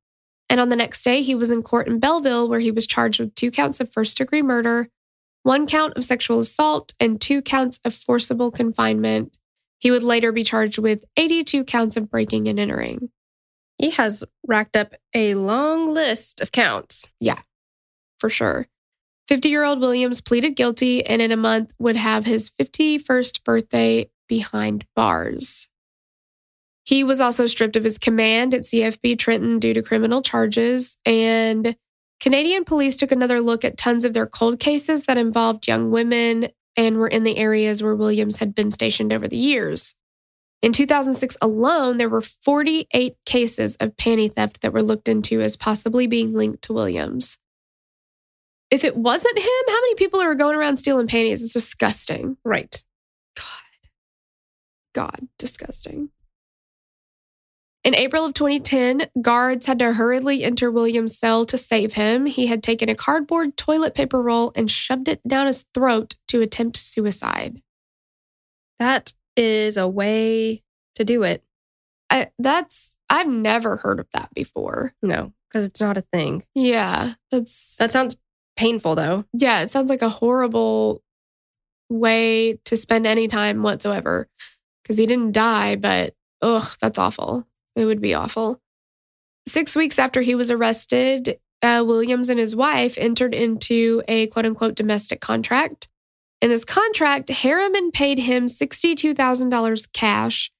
and 0.49 0.59
on 0.59 0.69
the 0.69 0.75
next 0.75 1.03
day, 1.03 1.21
he 1.21 1.35
was 1.35 1.49
in 1.49 1.63
court 1.63 1.87
in 1.87 1.99
Belleville 1.99 2.49
where 2.49 2.59
he 2.59 2.71
was 2.71 2.87
charged 2.87 3.19
with 3.19 3.35
two 3.35 3.51
counts 3.51 3.79
of 3.79 3.91
first 3.91 4.17
degree 4.17 4.41
murder, 4.41 4.89
one 5.43 5.67
count 5.67 5.93
of 5.95 6.05
sexual 6.05 6.39
assault, 6.39 6.93
and 6.99 7.21
two 7.21 7.41
counts 7.41 7.79
of 7.85 7.93
forcible 7.93 8.51
confinement. 8.51 9.37
He 9.79 9.91
would 9.91 10.03
later 10.03 10.31
be 10.31 10.43
charged 10.43 10.77
with 10.77 11.05
82 11.15 11.63
counts 11.63 11.97
of 11.97 12.09
breaking 12.09 12.47
and 12.47 12.59
entering. 12.59 13.09
He 13.77 13.91
has 13.91 14.23
racked 14.45 14.75
up 14.75 14.93
a 15.13 15.35
long 15.35 15.87
list 15.87 16.41
of 16.41 16.51
counts. 16.51 17.11
Yeah, 17.19 17.39
for 18.19 18.29
sure. 18.29 18.67
50 19.29 19.47
year 19.47 19.63
old 19.63 19.79
Williams 19.79 20.21
pleaded 20.21 20.55
guilty 20.55 21.05
and 21.05 21.21
in 21.21 21.31
a 21.31 21.37
month 21.37 21.71
would 21.79 21.95
have 21.95 22.25
his 22.25 22.49
51st 22.59 23.43
birthday 23.43 24.09
behind 24.27 24.85
bars. 24.95 25.69
He 26.89 27.03
was 27.03 27.21
also 27.21 27.45
stripped 27.45 27.75
of 27.75 27.83
his 27.83 27.99
command 27.99 28.55
at 28.55 28.63
CFB 28.63 29.19
Trenton 29.19 29.59
due 29.59 29.75
to 29.75 29.83
criminal 29.83 30.23
charges. 30.23 30.97
And 31.05 31.75
Canadian 32.19 32.65
police 32.65 32.97
took 32.97 33.11
another 33.11 33.41
look 33.41 33.63
at 33.63 33.77
tons 33.77 34.05
of 34.05 34.13
their 34.13 34.25
cold 34.25 34.59
cases 34.59 35.03
that 35.03 35.19
involved 35.19 35.67
young 35.67 35.91
women 35.91 36.47
and 36.75 36.97
were 36.97 37.07
in 37.07 37.25
the 37.25 37.37
areas 37.37 37.83
where 37.83 37.95
Williams 37.95 38.39
had 38.39 38.55
been 38.55 38.71
stationed 38.71 39.13
over 39.13 39.27
the 39.27 39.37
years. 39.37 39.93
In 40.63 40.73
2006 40.73 41.37
alone, 41.43 41.99
there 41.99 42.09
were 42.09 42.23
48 42.23 43.15
cases 43.23 43.75
of 43.75 43.95
panty 43.95 44.33
theft 44.33 44.61
that 44.61 44.73
were 44.73 44.81
looked 44.81 45.07
into 45.07 45.41
as 45.41 45.55
possibly 45.57 46.07
being 46.07 46.33
linked 46.33 46.63
to 46.63 46.73
Williams. 46.73 47.37
If 48.71 48.83
it 48.83 48.97
wasn't 48.97 49.37
him, 49.37 49.63
how 49.67 49.79
many 49.79 49.93
people 49.93 50.21
are 50.21 50.33
going 50.33 50.55
around 50.55 50.77
stealing 50.77 51.07
panties? 51.07 51.43
It's 51.43 51.53
disgusting. 51.53 52.37
Right. 52.43 52.83
God. 53.35 53.45
God, 54.95 55.27
disgusting. 55.37 56.09
In 57.89 57.95
April 57.95 58.23
of 58.23 58.35
2010, 58.35 59.07
guards 59.19 59.65
had 59.65 59.79
to 59.79 59.93
hurriedly 59.93 60.43
enter 60.43 60.69
William's 60.69 61.17
cell 61.17 61.47
to 61.47 61.57
save 61.57 61.93
him. 61.93 62.27
He 62.27 62.45
had 62.45 62.61
taken 62.61 62.87
a 62.87 62.93
cardboard 62.93 63.57
toilet 63.57 63.95
paper 63.95 64.21
roll 64.21 64.51
and 64.55 64.69
shoved 64.69 65.07
it 65.07 65.27
down 65.27 65.47
his 65.47 65.65
throat 65.73 66.15
to 66.27 66.43
attempt 66.43 66.77
suicide. 66.77 67.63
That 68.77 69.13
is 69.35 69.75
a 69.75 69.87
way 69.87 70.61
to 70.97 71.03
do 71.03 71.23
it. 71.23 71.43
I, 72.11 72.29
that's 72.37 72.95
I've 73.09 73.27
never 73.27 73.77
heard 73.77 73.99
of 73.99 74.05
that 74.13 74.31
before. 74.35 74.93
No, 75.01 75.33
because 75.47 75.65
it's 75.65 75.81
not 75.81 75.97
a 75.97 76.05
thing. 76.13 76.43
Yeah, 76.53 77.15
that's 77.31 77.75
That 77.77 77.89
sounds 77.89 78.15
painful 78.55 78.93
though. 78.93 79.25
yeah. 79.33 79.63
It 79.63 79.71
sounds 79.71 79.89
like 79.89 80.03
a 80.03 80.09
horrible 80.09 81.01
way 81.89 82.59
to 82.65 82.77
spend 82.77 83.07
any 83.07 83.27
time 83.27 83.63
whatsoever. 83.63 84.29
Because 84.83 84.97
he 84.97 85.07
didn't 85.07 85.31
die, 85.31 85.75
but 85.75 86.13
ugh, 86.43 86.69
that's 86.79 86.99
awful. 86.99 87.47
It 87.79 87.85
would 87.85 88.01
be 88.01 88.13
awful. 88.13 88.59
Six 89.47 89.75
weeks 89.75 89.97
after 89.97 90.21
he 90.21 90.35
was 90.35 90.51
arrested, 90.51 91.39
uh, 91.61 91.83
Williams 91.87 92.29
and 92.29 92.39
his 92.39 92.55
wife 92.55 92.97
entered 92.97 93.33
into 93.33 94.03
a 94.07 94.27
quote 94.27 94.45
unquote 94.45 94.75
domestic 94.75 95.21
contract. 95.21 95.87
In 96.41 96.49
this 96.49 96.65
contract, 96.65 97.29
Harriman 97.29 97.91
paid 97.91 98.19
him 98.19 98.47
$62,000 98.47 99.93
cash 99.93 100.51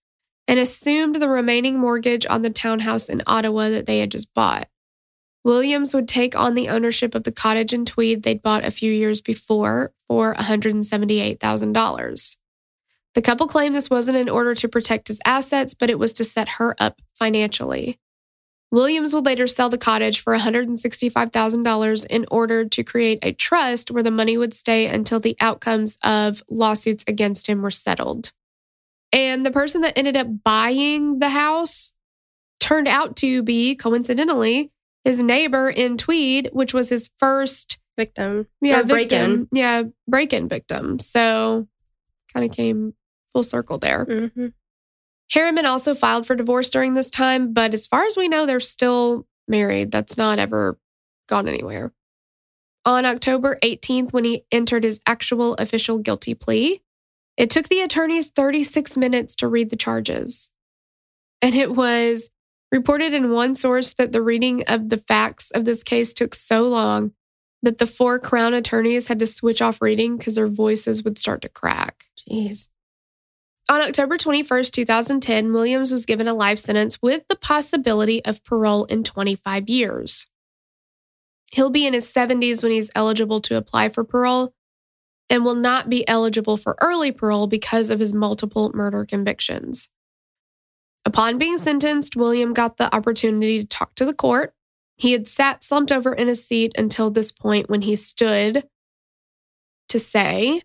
and 0.48 0.60
assumed 0.60 1.16
the 1.16 1.30
remaining 1.30 1.78
mortgage 1.78 2.26
on 2.26 2.42
the 2.42 2.50
townhouse 2.50 3.10
in 3.10 3.22
Ottawa 3.28 3.70
that 3.70 3.86
they 3.86 4.00
had 4.00 4.12
just 4.12 4.34
bought. 4.34 4.68
Williams 5.44 5.94
would 5.94 6.08
take 6.08 6.36
on 6.36 6.56
the 6.56 6.70
ownership 6.70 7.16
of 7.16 7.24
the 7.24 7.32
cottage 7.32 7.74
in 7.74 7.86
Tweed 7.86 8.24
they'd 8.24 8.42
bought 8.42 8.66
a 8.66 8.72
few 8.72 8.92
years 8.92 9.22
before 9.22 9.94
for 10.08 10.36
$178,000. 10.36 12.38
The 13.16 13.22
couple 13.22 13.48
claimed 13.48 13.76
this 13.76 13.90
wasn't 13.90 14.18
in 14.18 14.30
order 14.30 14.54
to 14.56 14.68
protect 14.70 15.08
his 15.08 15.20
assets, 15.26 15.74
but 15.74 15.90
it 15.90 16.00
was 16.00 16.14
to 16.14 16.24
set 16.24 16.48
her 16.48 16.76
up 16.80 17.02
financially. 17.16 18.00
Williams 18.72 19.16
would 19.16 19.26
later 19.26 19.48
sell 19.48 19.70
the 19.70 19.80
cottage 19.80 20.20
for 20.20 20.38
$165,000 20.38 22.06
in 22.06 22.26
order 22.30 22.66
to 22.66 22.84
create 22.84 23.20
a 23.24 23.34
trust 23.34 23.90
where 23.90 24.04
the 24.04 24.12
money 24.12 24.38
would 24.38 24.54
stay 24.54 24.86
until 24.86 25.20
the 25.20 25.36
outcomes 25.40 25.98
of 26.04 26.44
lawsuits 26.50 27.04
against 27.08 27.48
him 27.48 27.64
were 27.64 27.72
settled. 27.72 28.32
And 29.12 29.44
the 29.44 29.52
person 29.52 29.82
that 29.82 29.98
ended 29.98 30.16
up 30.16 30.28
buying 30.44 31.18
the 31.18 31.30
house 31.30 31.94
turned 32.60 32.88
out 32.88 33.16
to 33.18 33.42
be, 33.42 33.76
coincidentally, 33.76 34.72
his 35.04 35.24
neighbor 35.24 35.68
in 35.68 35.98
Tweed, 35.98 36.50
which 36.54 36.74
was 36.74 36.90
his 36.90 37.10
first 37.18 37.80
Victim. 37.98 38.48
yeah, 38.62 38.84
break-in. 38.84 39.30
victim. 39.30 39.50
Yeah, 39.52 39.84
break-in 40.08 40.48
victim. 40.48 41.00
So 41.00 41.68
kind 42.34 42.50
of 42.50 42.56
came 42.56 42.94
full 43.34 43.44
circle 43.44 43.78
there. 43.78 44.06
Mm-hmm. 44.06 44.48
Harriman 45.32 45.66
also 45.66 45.94
filed 45.94 46.26
for 46.26 46.36
divorce 46.36 46.70
during 46.70 46.94
this 46.94 47.12
time, 47.12 47.54
but 47.54 47.74
as 47.74 47.88
far 47.88 48.06
as 48.06 48.18
we 48.18 48.28
know, 48.28 48.46
they're 48.46 48.60
still 48.60 49.28
married. 49.48 49.92
That's 49.92 50.18
not 50.18 50.40
ever 50.40 50.78
gone 51.28 51.48
anywhere. 51.48 51.94
On 52.86 53.06
October 53.06 53.58
18th, 53.62 54.14
when 54.14 54.26
he 54.26 54.46
entered 54.52 54.84
his 54.84 55.00
actual 55.06 55.54
official 55.56 56.00
guilty 56.00 56.34
plea, 56.34 56.82
it 57.38 57.50
took 57.50 57.70
the 57.70 57.82
attorneys 57.82 58.30
36 58.30 58.98
minutes 58.98 59.36
to 59.38 59.48
read 59.48 59.70
the 59.70 59.76
charges. 59.76 60.52
And 61.42 61.54
it 61.56 61.76
was 61.76 62.30
reported 62.72 63.14
in 63.14 63.32
one 63.32 63.56
source 63.56 63.94
that 63.94 64.12
the 64.12 64.22
reading 64.22 64.64
of 64.64 64.90
the 64.90 64.98
facts 65.08 65.52
of 65.52 65.66
this 65.66 65.84
case 65.84 66.14
took 66.14 66.36
so 66.36 66.64
long 66.64 67.12
that 67.62 67.78
the 67.78 67.88
four 67.88 68.20
Crown 68.20 68.54
attorneys 68.54 69.08
had 69.08 69.20
to 69.20 69.28
switch 69.28 69.62
off 69.62 69.82
reading 69.82 70.18
because 70.18 70.36
their 70.36 70.48
voices 70.48 71.04
would 71.04 71.18
start 71.18 71.42
to 71.42 71.50
crack. 71.50 72.06
Jeez. 72.18 72.70
On 73.70 73.82
October 73.82 74.18
21st, 74.18 74.72
2010, 74.72 75.54
Williams 75.54 75.92
was 75.92 76.08
given 76.08 76.28
a 76.28 76.34
life 76.34 76.58
sentence 76.58 77.00
with 77.04 77.24
the 77.30 77.36
possibility 77.36 78.26
of 78.26 78.44
parole 78.44 78.86
in 78.86 79.04
25 79.04 79.70
years. 79.70 80.26
He'll 81.52 81.70
be 81.70 81.86
in 81.86 81.94
his 81.94 82.12
70s 82.12 82.64
when 82.64 82.72
he's 82.72 82.90
eligible 82.96 83.42
to 83.42 83.58
apply 83.58 83.90
for 83.90 84.04
parole 84.04 84.56
and 85.30 85.46
will 85.46 85.54
not 85.54 85.88
be 85.88 86.08
eligible 86.08 86.58
for 86.58 86.78
early 86.82 87.12
parole 87.12 87.46
because 87.46 87.92
of 87.92 88.00
his 88.00 88.12
multiple 88.12 88.72
murder 88.74 89.06
convictions. 89.06 89.88
Upon 91.06 91.38
being 91.38 91.60
sentenced, 91.60 92.16
William 92.16 92.54
got 92.54 92.78
the 92.78 92.94
opportunity 92.94 93.60
to 93.60 93.68
talk 93.68 93.94
to 93.96 94.06
the 94.06 94.16
court. 94.16 94.56
He 94.98 95.12
had 95.12 95.28
sat 95.28 95.64
slumped 95.64 95.92
over 95.92 96.12
in 96.12 96.28
his 96.28 96.44
seat 96.44 96.72
until 96.76 97.12
this 97.12 97.32
point 97.32 97.70
when 97.70 97.84
he 97.84 97.96
stood 97.96 98.68
to 99.90 100.00
say, 100.00 100.64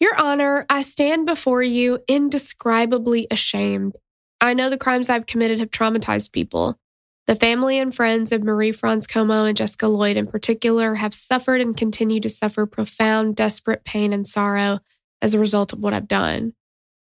your 0.00 0.20
Honor, 0.20 0.66
I 0.68 0.82
stand 0.82 1.26
before 1.26 1.62
you 1.62 2.00
indescribably 2.08 3.26
ashamed. 3.30 3.96
I 4.40 4.54
know 4.54 4.68
the 4.68 4.78
crimes 4.78 5.08
I've 5.08 5.26
committed 5.26 5.60
have 5.60 5.70
traumatized 5.70 6.32
people. 6.32 6.78
The 7.26 7.34
family 7.34 7.78
and 7.78 7.94
friends 7.94 8.30
of 8.30 8.44
Marie 8.44 8.72
France 8.72 9.06
Comeau 9.06 9.48
and 9.48 9.56
Jessica 9.56 9.88
Lloyd, 9.88 10.16
in 10.16 10.26
particular, 10.26 10.94
have 10.94 11.14
suffered 11.14 11.60
and 11.60 11.76
continue 11.76 12.20
to 12.20 12.28
suffer 12.28 12.66
profound, 12.66 13.34
desperate 13.34 13.84
pain 13.84 14.12
and 14.12 14.26
sorrow 14.26 14.78
as 15.20 15.34
a 15.34 15.38
result 15.38 15.72
of 15.72 15.80
what 15.80 15.92
I've 15.92 16.06
done. 16.06 16.52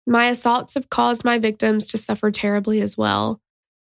My 0.06 0.28
assaults 0.28 0.76
have 0.76 0.90
caused 0.90 1.26
my 1.26 1.40
victims 1.40 1.88
to 1.88 1.98
suffer 1.98 2.32
terribly 2.32 2.80
as 2.80 2.98
well. 2.98 3.42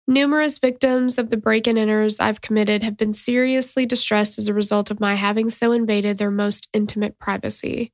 Numerous 0.07 0.57
victims 0.57 1.17
of 1.17 1.29
the 1.29 1.37
break 1.37 1.67
and 1.67 1.77
enters 1.77 2.19
I've 2.19 2.41
committed 2.41 2.83
have 2.83 2.97
been 2.97 3.13
seriously 3.13 3.85
distressed 3.85 4.37
as 4.37 4.47
a 4.47 4.53
result 4.53 4.91
of 4.91 4.99
my 4.99 5.15
having 5.15 5.49
so 5.49 5.71
invaded 5.71 6.17
their 6.17 6.31
most 6.31 6.67
intimate 6.73 7.19
privacy. 7.19 7.93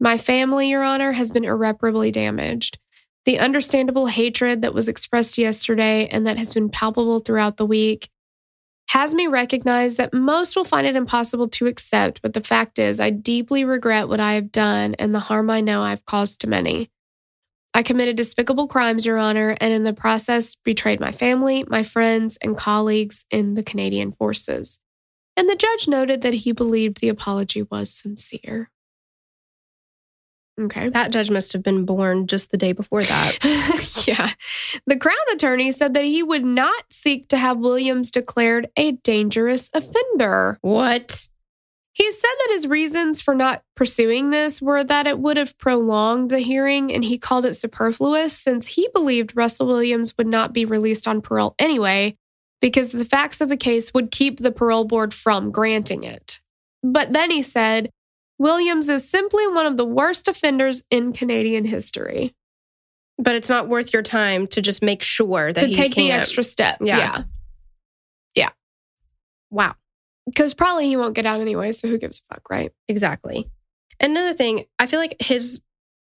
My 0.00 0.18
family, 0.18 0.68
Your 0.68 0.82
Honor, 0.82 1.12
has 1.12 1.30
been 1.30 1.44
irreparably 1.44 2.10
damaged. 2.10 2.78
The 3.24 3.38
understandable 3.38 4.06
hatred 4.06 4.62
that 4.62 4.74
was 4.74 4.88
expressed 4.88 5.38
yesterday 5.38 6.06
and 6.06 6.26
that 6.26 6.38
has 6.38 6.54
been 6.54 6.70
palpable 6.70 7.18
throughout 7.18 7.56
the 7.56 7.66
week 7.66 8.08
has 8.88 9.14
me 9.14 9.26
recognize 9.26 9.96
that 9.96 10.14
most 10.14 10.56
will 10.56 10.64
find 10.64 10.86
it 10.86 10.96
impossible 10.96 11.48
to 11.48 11.66
accept, 11.66 12.22
but 12.22 12.32
the 12.32 12.40
fact 12.40 12.78
is, 12.78 13.00
I 13.00 13.10
deeply 13.10 13.64
regret 13.64 14.08
what 14.08 14.18
I 14.18 14.34
have 14.34 14.50
done 14.50 14.94
and 14.94 15.14
the 15.14 15.20
harm 15.20 15.50
I 15.50 15.60
know 15.60 15.82
I've 15.82 16.06
caused 16.06 16.40
to 16.40 16.46
many. 16.46 16.90
I 17.74 17.82
committed 17.82 18.16
despicable 18.16 18.66
crimes, 18.66 19.04
Your 19.04 19.18
Honor, 19.18 19.56
and 19.60 19.74
in 19.74 19.84
the 19.84 19.92
process 19.92 20.56
betrayed 20.64 21.00
my 21.00 21.12
family, 21.12 21.64
my 21.68 21.82
friends, 21.82 22.38
and 22.40 22.56
colleagues 22.56 23.26
in 23.30 23.54
the 23.54 23.62
Canadian 23.62 24.12
forces. 24.12 24.78
And 25.36 25.50
the 25.50 25.54
judge 25.54 25.86
noted 25.86 26.22
that 26.22 26.34
he 26.34 26.52
believed 26.52 27.00
the 27.00 27.10
apology 27.10 27.62
was 27.62 27.92
sincere. 27.92 28.70
Okay. 30.58 30.88
That 30.88 31.12
judge 31.12 31.30
must 31.30 31.52
have 31.52 31.62
been 31.62 31.84
born 31.84 32.26
just 32.26 32.50
the 32.50 32.56
day 32.56 32.72
before 32.72 33.02
that. 33.04 33.38
yeah. 34.06 34.30
The 34.86 34.96
Crown 34.96 35.16
attorney 35.32 35.70
said 35.72 35.94
that 35.94 36.04
he 36.04 36.22
would 36.22 36.44
not 36.44 36.84
seek 36.90 37.28
to 37.28 37.36
have 37.36 37.58
Williams 37.58 38.10
declared 38.10 38.68
a 38.76 38.92
dangerous 38.92 39.70
offender. 39.72 40.58
what? 40.62 41.28
He 41.92 42.12
said 42.12 42.22
that 42.22 42.52
his 42.52 42.68
reasons 42.68 43.20
for 43.20 43.34
not 43.34 43.64
pursuing 43.74 44.30
this 44.30 44.62
were 44.62 44.84
that 44.84 45.08
it 45.08 45.18
would 45.18 45.36
have 45.36 45.58
prolonged 45.58 46.30
the 46.30 46.38
hearing 46.38 46.92
and 46.92 47.04
he 47.04 47.18
called 47.18 47.44
it 47.44 47.54
superfluous 47.54 48.38
since 48.38 48.68
he 48.68 48.88
believed 48.94 49.36
Russell 49.36 49.66
Williams 49.66 50.16
would 50.16 50.28
not 50.28 50.52
be 50.52 50.64
released 50.64 51.08
on 51.08 51.20
parole 51.20 51.56
anyway 51.58 52.16
because 52.60 52.90
the 52.90 53.04
facts 53.04 53.40
of 53.40 53.48
the 53.48 53.56
case 53.56 53.92
would 53.94 54.12
keep 54.12 54.38
the 54.38 54.52
parole 54.52 54.84
board 54.84 55.12
from 55.12 55.50
granting 55.50 56.04
it. 56.04 56.40
But 56.84 57.12
then 57.12 57.32
he 57.32 57.42
said, 57.42 57.90
Williams 58.38 58.88
is 58.88 59.08
simply 59.08 59.46
one 59.48 59.66
of 59.66 59.76
the 59.76 59.84
worst 59.84 60.28
offenders 60.28 60.82
in 60.90 61.12
Canadian 61.12 61.64
history. 61.64 62.34
But 63.18 63.34
it's 63.34 63.48
not 63.48 63.68
worth 63.68 63.92
your 63.92 64.02
time 64.02 64.46
to 64.48 64.62
just 64.62 64.80
make 64.80 65.02
sure 65.02 65.52
that 65.52 65.60
to 65.60 65.66
he 65.66 65.74
take 65.74 65.94
the 65.94 66.08
can't- 66.08 66.20
extra 66.20 66.44
step. 66.44 66.78
Yeah. 66.80 67.24
Yeah. 68.34 68.50
Wow. 69.50 69.74
Because 70.26 70.54
probably 70.54 70.86
he 70.86 70.96
won't 70.96 71.14
get 71.14 71.26
out 71.26 71.40
anyway. 71.40 71.72
So 71.72 71.88
who 71.88 71.98
gives 71.98 72.20
a 72.20 72.34
fuck, 72.34 72.48
right? 72.48 72.72
Exactly. 72.86 73.50
Another 73.98 74.34
thing, 74.34 74.66
I 74.78 74.86
feel 74.86 75.00
like 75.00 75.16
his 75.20 75.60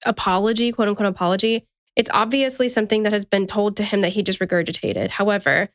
apology, 0.06 0.72
quote 0.72 0.90
unquote 0.90 1.08
apology, 1.08 1.66
it's 1.96 2.10
obviously 2.14 2.70
something 2.70 3.04
that 3.04 3.14
has 3.14 3.26
been 3.26 3.48
told 3.48 3.78
to 3.78 3.84
him 3.84 4.02
that 4.02 4.10
he 4.10 4.22
just 4.22 4.40
regurgitated. 4.40 5.10
However, 5.10 5.70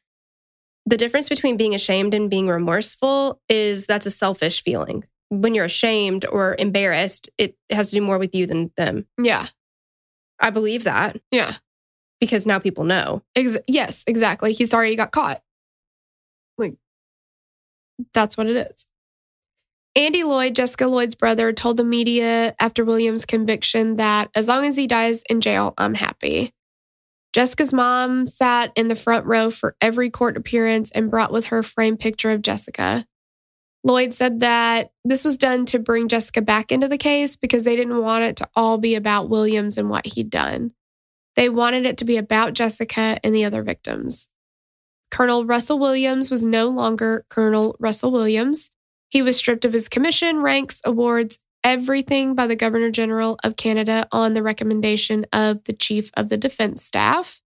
the 0.85 0.97
difference 0.97 1.29
between 1.29 1.57
being 1.57 1.75
ashamed 1.75 2.15
and 2.15 2.31
being 2.31 2.47
remorseful 2.47 3.41
is 3.49 3.87
that's 3.87 4.07
a 4.07 4.11
selfish 4.11 4.63
feeling. 4.63 5.05
When 5.29 5.55
you're 5.55 5.65
ashamed 5.65 6.25
or 6.27 6.55
embarrassed, 6.59 7.29
it 7.39 7.57
has 7.71 7.91
to 7.91 7.97
do 7.97 8.03
more 8.03 8.19
with 8.19 8.35
you 8.35 8.47
than 8.47 8.71
them. 8.77 9.07
Yeah. 9.21 9.49
I 10.39 10.51
believe 10.51 10.85
that 10.85 11.17
Yeah. 11.31 11.55
because 12.21 12.47
now 12.47 12.59
people 12.59 12.85
know. 12.85 13.23
Ex- 13.35 13.57
yes, 13.67 14.05
exactly. 14.07 14.53
He's 14.53 14.71
sorry 14.71 14.91
he 14.91 14.97
got 14.97 15.13
caught. 15.13 15.43
Like, 16.59 16.75
that's 18.15 18.37
what 18.37 18.47
it 18.47 18.57
is. 18.71 18.87
Andy 19.97 20.25
Lloyd, 20.25 20.55
Jessica 20.55 20.87
Lloyd's 20.87 21.15
brother, 21.15 21.53
told 21.55 21.79
the 21.79 21.85
media 21.85 22.55
after 22.61 22.85
Williams' 22.85 23.25
conviction 23.25 23.97
that 23.97 24.31
as 24.35 24.47
long 24.47 24.67
as 24.67 24.77
he 24.77 24.87
dies 24.87 25.23
in 25.31 25.41
jail, 25.41 25.73
I'm 25.79 25.95
happy. 25.95 26.53
Jessica's 27.33 27.73
mom 27.73 28.27
sat 28.27 28.73
in 28.77 28.89
the 28.89 28.95
front 28.95 29.25
row 29.27 29.51
for 29.51 29.75
every 29.81 30.11
court 30.11 30.37
appearance 30.37 30.91
and 30.91 31.11
brought 31.11 31.33
with 31.33 31.47
her 31.47 31.59
a 31.59 31.65
framed 31.65 31.99
picture 31.99 32.31
of 32.31 32.43
Jessica. 32.43 33.07
Lloyd 33.87 34.15
said 34.15 34.41
that 34.41 34.91
this 35.05 35.25
was 35.25 35.39
done 35.39 35.65
to 35.67 35.79
bring 35.79 36.09
Jessica 36.09 36.43
back 36.43 36.73
into 36.73 36.89
the 36.89 36.99
case 36.99 37.37
because 37.37 37.63
they 37.63 37.77
didn't 37.77 38.03
want 38.03 38.25
it 38.25 38.37
to 38.39 38.49
all 38.57 38.79
be 38.79 38.97
about 38.97 39.29
Williams 39.29 39.79
and 39.79 39.89
what 39.89 40.05
he'd 40.05 40.29
done. 40.29 40.73
They 41.37 41.49
wanted 41.49 41.87
it 41.87 41.99
to 41.99 42.05
be 42.05 42.17
about 42.17 42.55
Jessica 42.55 43.21
and 43.23 43.33
the 43.33 43.45
other 43.45 43.63
victims. 43.63 44.27
Colonel 45.13 45.47
Russell 45.47 45.79
Williams 45.79 46.33
was 46.33 46.45
no 46.45 46.67
longer 46.67 47.25
Colonel 47.31 47.77
Russell 47.79 48.11
Williams. 48.11 48.73
He 49.09 49.23
was 49.23 49.37
stripped 49.37 49.65
of 49.65 49.73
his 49.73 49.89
commission, 49.89 50.43
ranks, 50.43 50.81
awards, 50.85 51.39
everything 51.63 52.35
by 52.35 52.49
the 52.49 52.57
Governor 52.57 52.91
General 52.91 53.39
of 53.45 53.57
Canada 53.57 54.09
on 54.11 54.35
the 54.35 54.43
recommendation 54.43 55.27
of 55.33 55.63
the 55.63 55.73
Chief 55.73 56.11
of 56.15 56.29
the 56.29 56.37
Defense 56.37 56.85
Staff. 56.85 57.41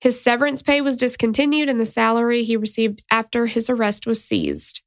His 0.00 0.20
severance 0.20 0.62
pay 0.62 0.80
was 0.80 0.96
discontinued 0.96 1.68
and 1.68 1.80
the 1.80 1.86
salary 1.86 2.44
he 2.44 2.56
received 2.56 3.02
after 3.10 3.46
his 3.46 3.68
arrest 3.68 4.06
was 4.06 4.22
seized. 4.22 4.82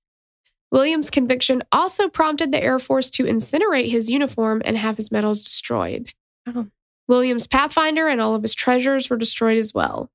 Williams' 0.71 1.09
conviction 1.09 1.63
also 1.71 2.07
prompted 2.07 2.51
the 2.51 2.63
Air 2.63 2.79
Force 2.79 3.09
to 3.11 3.23
incinerate 3.23 3.89
his 3.89 4.09
uniform 4.09 4.61
and 4.65 4.77
have 4.77 4.97
his 4.97 5.11
medals 5.11 5.43
destroyed. 5.43 6.13
Oh. 6.47 6.67
Williams' 7.07 7.47
Pathfinder 7.47 8.07
and 8.07 8.21
all 8.21 8.35
of 8.35 8.43
his 8.43 8.53
treasures 8.53 9.09
were 9.09 9.17
destroyed 9.17 9.57
as 9.57 9.73
well. 9.73 10.11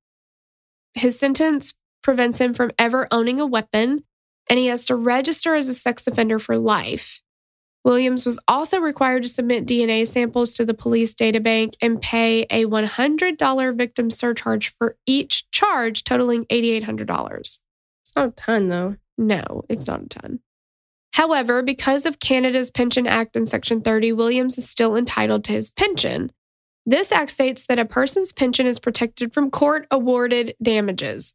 His 0.95 1.19
sentence 1.19 1.75
prevents 2.03 2.39
him 2.39 2.55
from 2.55 2.71
ever 2.79 3.09
owning 3.11 3.41
a 3.41 3.47
weapon, 3.47 4.05
and 4.49 4.59
he 4.59 4.67
has 4.67 4.87
to 4.87 4.95
register 4.95 5.55
as 5.57 5.69
a 5.69 5.75
sex 5.75 6.07
offender 6.07 6.39
for 6.39 6.57
life. 6.57 7.21
Williams 7.85 8.25
was 8.25 8.39
also 8.49 8.79
required 8.79 9.25
to 9.25 9.29
submit 9.29 9.67
DNA 9.67 10.07
samples 10.07 10.57
to 10.57 10.65
the 10.65 10.73
police 10.73 11.15
databank 11.15 11.75
and 11.83 12.01
pay 12.01 12.43
a 12.49 12.65
$100 12.65 13.77
victim 13.77 14.11
surcharge 14.11 14.75
for 14.79 14.97
each 15.05 15.51
charge, 15.51 16.05
totaling 16.05 16.47
$8,800. 16.47 17.41
It's 17.41 17.61
not 18.17 18.29
a 18.29 18.31
ton 18.31 18.69
though. 18.69 18.97
No, 19.19 19.63
it's 19.69 19.87
not 19.87 20.03
a 20.03 20.09
ton. 20.09 20.41
However, 21.13 21.63
because 21.63 22.07
of 22.07 22.19
Canada's 22.19 22.71
Pension 22.73 23.07
Act 23.07 23.37
in 23.37 23.47
Section 23.47 23.83
30, 23.83 24.13
Williams 24.13 24.59
is 24.59 24.69
still 24.69 24.97
entitled 24.97 25.45
to 25.45 25.53
his 25.53 25.71
pension. 25.71 26.33
This 26.87 27.13
act 27.13 27.31
states 27.31 27.67
that 27.67 27.79
a 27.79 27.85
person's 27.85 28.33
pension 28.33 28.67
is 28.67 28.79
protected 28.81 29.33
from 29.33 29.51
court 29.51 29.87
awarded 29.91 30.55
damages. 30.63 31.33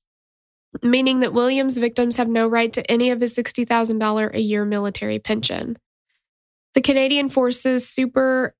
meaning 0.83 1.21
that 1.21 1.33
Williams' 1.33 1.77
victims 1.77 2.17
have 2.17 2.27
no 2.27 2.47
right 2.47 2.71
to 2.73 2.91
any 2.91 3.09
of 3.09 3.21
his 3.21 3.35
$60,000 3.35 4.33
a 4.35 4.39
year 4.39 4.65
military 4.65 5.19
pension. 5.19 5.77
The 6.75 6.81
Canadian 6.81 7.29
Forces 7.29 7.89
Superannuation 7.89 8.53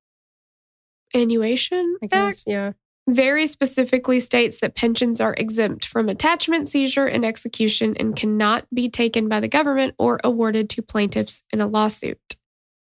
I 2.02 2.08
Act 2.12 2.12
guess. 2.12 2.44
Yeah. 2.48 2.72
Very 3.16 3.48
specifically 3.48 4.20
states 4.20 4.60
that 4.60 4.76
pensions 4.76 5.22
are 5.22 5.34
exempt 5.38 5.86
from 5.86 6.10
attachment, 6.10 6.70
seizure, 6.70 7.06
and 7.06 7.26
execution 7.26 7.96
and 7.98 8.16
cannot 8.16 8.66
be 8.74 8.90
taken 8.90 9.28
by 9.28 9.40
the 9.40 9.48
government 9.48 9.96
or 9.98 10.20
awarded 10.24 10.70
to 10.72 10.82
plaintiffs 10.82 11.44
in 11.52 11.62
a 11.62 11.68
lawsuit. 11.68 12.20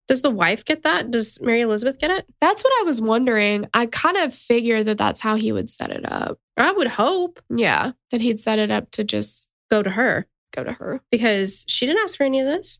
Does 0.07 0.21
the 0.21 0.31
wife 0.31 0.65
get 0.65 0.83
that? 0.83 1.11
Does 1.11 1.39
Mary 1.41 1.61
Elizabeth 1.61 1.99
get 1.99 2.09
it? 2.09 2.25
That's 2.41 2.63
what 2.63 2.73
I 2.81 2.83
was 2.83 2.99
wondering. 2.99 3.67
I 3.73 3.85
kind 3.85 4.17
of 4.17 4.33
figured 4.33 4.85
that 4.85 4.97
that's 4.97 5.19
how 5.21 5.35
he 5.35 5.51
would 5.51 5.69
set 5.69 5.91
it 5.91 6.11
up. 6.11 6.39
I 6.57 6.71
would 6.71 6.87
hope 6.87 7.39
Yeah, 7.49 7.91
that 8.11 8.19
he'd 8.21 8.39
set 8.39 8.57
it 8.57 8.71
up 8.71 8.89
to 8.91 9.03
just 9.03 9.47
go 9.69 9.83
to 9.83 9.89
her 9.91 10.25
go 10.51 10.63
to 10.63 10.71
her. 10.73 10.99
because 11.11 11.63
she 11.67 11.85
didn't 11.85 12.01
ask 12.03 12.17
for 12.17 12.23
any 12.23 12.39
of 12.39 12.47
this. 12.47 12.79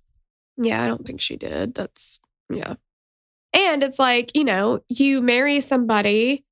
Yeah, 0.58 0.84
I 0.84 0.88
don't 0.88 1.06
think 1.06 1.22
she 1.22 1.38
did. 1.38 1.76
That's, 1.76 2.20
yeah. 2.52 2.74
And 3.54 3.84
it's 3.84 4.00
like, 4.00 4.36
you 4.36 4.44
know, 4.44 4.82
you 4.88 5.22
marry 5.22 5.62
somebody, 5.62 6.44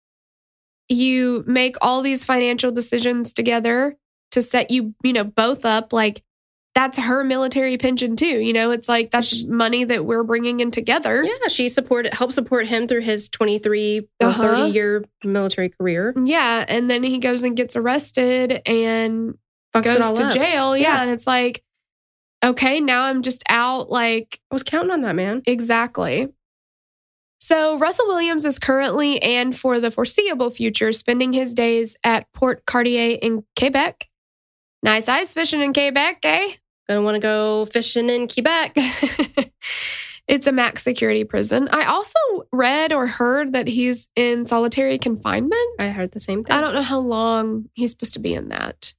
you 0.89 1.43
make 1.47 1.75
all 1.81 2.01
these 2.01 2.23
financial 2.25 2.71
decisions 2.71 3.33
together 3.33 3.95
to 4.31 4.41
set 4.41 4.71
you, 4.71 4.93
you 5.03 5.13
know, 5.13 5.23
both 5.23 5.65
up. 5.65 5.93
Like, 5.93 6.23
that's 6.75 6.99
her 6.99 7.23
military 7.23 7.75
pension 7.77 8.15
too. 8.15 8.25
You 8.39 8.53
know, 8.53 8.69
it's 8.69 8.87
like 8.87 9.09
that's 9.09 9.43
money 9.45 9.83
that 9.83 10.05
we're 10.05 10.23
bringing 10.23 10.59
in 10.59 10.69
together. 10.69 11.23
Yeah, 11.23 11.47
she 11.47 11.69
supported 11.69 12.13
helped 12.13 12.33
support 12.33 12.67
him 12.67 12.87
through 12.87 13.01
his 13.01 13.29
23 13.29 14.07
Uh-huh. 14.19 14.43
30 14.43 14.61
year 14.73 15.03
military 15.23 15.69
career. 15.69 16.13
Yeah. 16.23 16.63
And 16.67 16.87
then 16.87 17.01
he 17.01 17.17
goes 17.17 17.41
and 17.41 17.57
gets 17.57 17.75
arrested 17.75 18.61
and 18.67 19.39
Fucks 19.75 19.83
goes 19.85 20.19
to 20.19 20.25
up. 20.27 20.33
jail. 20.35 20.77
Yeah. 20.77 20.83
Yeah. 20.97 21.01
And 21.01 21.09
it's 21.09 21.25
like, 21.25 21.63
okay, 22.45 22.79
now 22.79 23.03
I'm 23.05 23.23
just 23.23 23.41
out. 23.49 23.89
Like, 23.89 24.39
I 24.51 24.53
was 24.55 24.61
counting 24.61 24.91
on 24.91 25.01
that, 25.01 25.15
man. 25.15 25.41
Exactly. 25.47 26.27
So, 27.39 27.77
Russell 27.77 28.07
Williams 28.07 28.45
is 28.45 28.59
currently 28.59 29.21
and 29.21 29.55
for 29.55 29.79
the 29.79 29.91
foreseeable 29.91 30.49
future 30.49 30.91
spending 30.91 31.33
his 31.33 31.53
days 31.53 31.95
at 32.03 32.31
Port 32.33 32.65
Cartier 32.65 33.17
in 33.21 33.43
Quebec. 33.57 34.07
Nice 34.83 35.07
ice 35.07 35.33
fishing 35.33 35.61
in 35.61 35.73
Quebec, 35.73 36.19
eh? 36.23 36.51
Gonna 36.87 37.01
want 37.01 37.15
to 37.15 37.19
go 37.19 37.65
fishing 37.65 38.09
in 38.09 38.27
Quebec. 38.27 38.75
it's 40.27 40.47
a 40.47 40.51
max 40.51 40.83
security 40.83 41.23
prison. 41.23 41.67
I 41.71 41.85
also 41.85 42.19
read 42.51 42.91
or 42.93 43.07
heard 43.07 43.53
that 43.53 43.67
he's 43.67 44.07
in 44.15 44.45
solitary 44.45 44.97
confinement. 44.97 45.69
I 45.79 45.87
heard 45.87 46.11
the 46.11 46.19
same 46.19 46.43
thing. 46.43 46.55
I 46.55 46.61
don't 46.61 46.73
know 46.73 46.81
how 46.81 46.99
long 46.99 47.69
he's 47.73 47.91
supposed 47.91 48.13
to 48.13 48.19
be 48.19 48.33
in 48.33 48.49
that. 48.49 48.93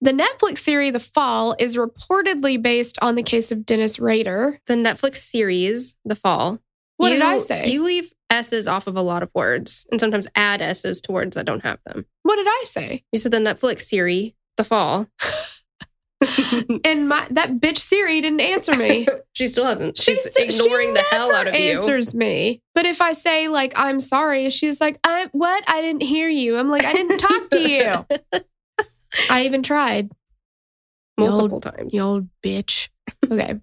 The 0.00 0.12
Netflix 0.12 0.58
series 0.58 0.92
The 0.94 1.00
Fall 1.00 1.54
is 1.58 1.76
reportedly 1.76 2.60
based 2.60 2.98
on 3.00 3.14
the 3.14 3.22
case 3.22 3.52
of 3.52 3.64
Dennis 3.64 3.98
Rader. 4.00 4.58
the 4.66 4.74
Netflix 4.74 5.16
series, 5.18 5.96
The 6.04 6.16
Fall. 6.16 6.58
What 6.96 7.10
did 7.10 7.22
I 7.22 7.38
say? 7.38 7.68
You 7.70 7.82
leave 7.82 8.12
S's 8.30 8.66
off 8.66 8.86
of 8.86 8.96
a 8.96 9.02
lot 9.02 9.22
of 9.22 9.30
words 9.34 9.86
and 9.90 10.00
sometimes 10.00 10.28
add 10.34 10.62
S's 10.62 11.00
to 11.02 11.12
words 11.12 11.36
that 11.36 11.46
don't 11.46 11.62
have 11.62 11.78
them. 11.84 12.06
What 12.22 12.36
did 12.36 12.46
I 12.48 12.64
say? 12.66 13.04
You 13.12 13.18
said 13.18 13.32
the 13.32 13.38
Netflix 13.38 13.82
series, 13.82 14.32
The 14.56 14.64
Fall. 14.64 15.08
And 16.84 17.08
my 17.08 17.26
that 17.30 17.54
bitch 17.58 17.78
Siri 17.78 18.20
didn't 18.20 18.40
answer 18.40 18.76
me. 18.76 19.08
she 19.32 19.48
still 19.48 19.64
hasn't. 19.64 19.98
She 19.98 20.14
She's 20.14 20.32
st- 20.32 20.52
she 20.52 20.60
ignoring 20.60 20.94
the 20.94 21.02
hell 21.10 21.34
out 21.34 21.48
of 21.48 21.54
you. 21.54 21.80
Answers 21.80 22.14
me. 22.14 22.62
But 22.74 22.86
if 22.86 23.00
I 23.00 23.12
say 23.12 23.48
like 23.48 23.72
I'm 23.76 23.98
sorry, 23.98 24.48
she's 24.50 24.80
like, 24.80 24.98
I 25.02 25.28
what? 25.32 25.64
I 25.66 25.82
didn't 25.82 26.02
hear 26.02 26.28
you. 26.28 26.56
I'm 26.56 26.68
like, 26.68 26.84
I 26.84 26.92
didn't 26.92 27.18
talk 27.18 27.48
to 27.50 27.58
you. 27.58 28.06
I 29.30 29.46
even 29.46 29.62
tried. 29.62 30.10
Multiple 31.18 31.60
times. 31.60 31.92
You 31.92 32.02
old 32.02 32.28
bitch. 32.44 32.88
Okay. 33.28 33.58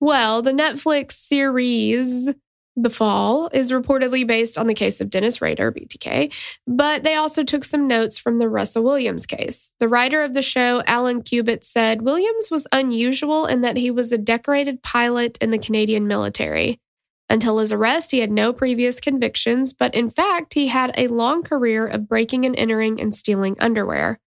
well, 0.00 0.42
the 0.42 0.52
Netflix 0.52 1.12
series 1.12 2.34
The 2.80 2.90
Fall 2.90 3.50
is 3.52 3.72
reportedly 3.72 4.24
based 4.24 4.56
on 4.56 4.68
the 4.68 4.74
case 4.74 5.00
of 5.00 5.10
Dennis 5.10 5.42
Rader, 5.42 5.72
BTK, 5.72 6.32
but 6.68 7.02
they 7.02 7.16
also 7.16 7.42
took 7.42 7.64
some 7.64 7.88
notes 7.88 8.18
from 8.18 8.38
the 8.38 8.48
Russell 8.48 8.84
Williams 8.84 9.26
case. 9.26 9.72
The 9.80 9.88
writer 9.88 10.22
of 10.22 10.32
the 10.32 10.42
show, 10.42 10.84
Alan 10.86 11.22
Cubitt, 11.22 11.64
said 11.64 12.02
Williams 12.02 12.52
was 12.52 12.68
unusual 12.70 13.46
in 13.46 13.62
that 13.62 13.76
he 13.76 13.90
was 13.90 14.12
a 14.12 14.16
decorated 14.16 14.80
pilot 14.80 15.38
in 15.40 15.50
the 15.50 15.58
Canadian 15.58 16.06
military. 16.06 16.78
Until 17.28 17.58
his 17.58 17.72
arrest, 17.72 18.12
he 18.12 18.20
had 18.20 18.30
no 18.30 18.52
previous 18.52 19.00
convictions, 19.00 19.72
but 19.72 19.92
in 19.96 20.08
fact, 20.08 20.54
he 20.54 20.68
had 20.68 20.94
a 20.96 21.08
long 21.08 21.42
career 21.42 21.84
of 21.84 22.08
breaking 22.08 22.46
and 22.46 22.54
entering 22.54 23.00
and 23.00 23.12
stealing 23.12 23.56
underwear. 23.58 24.20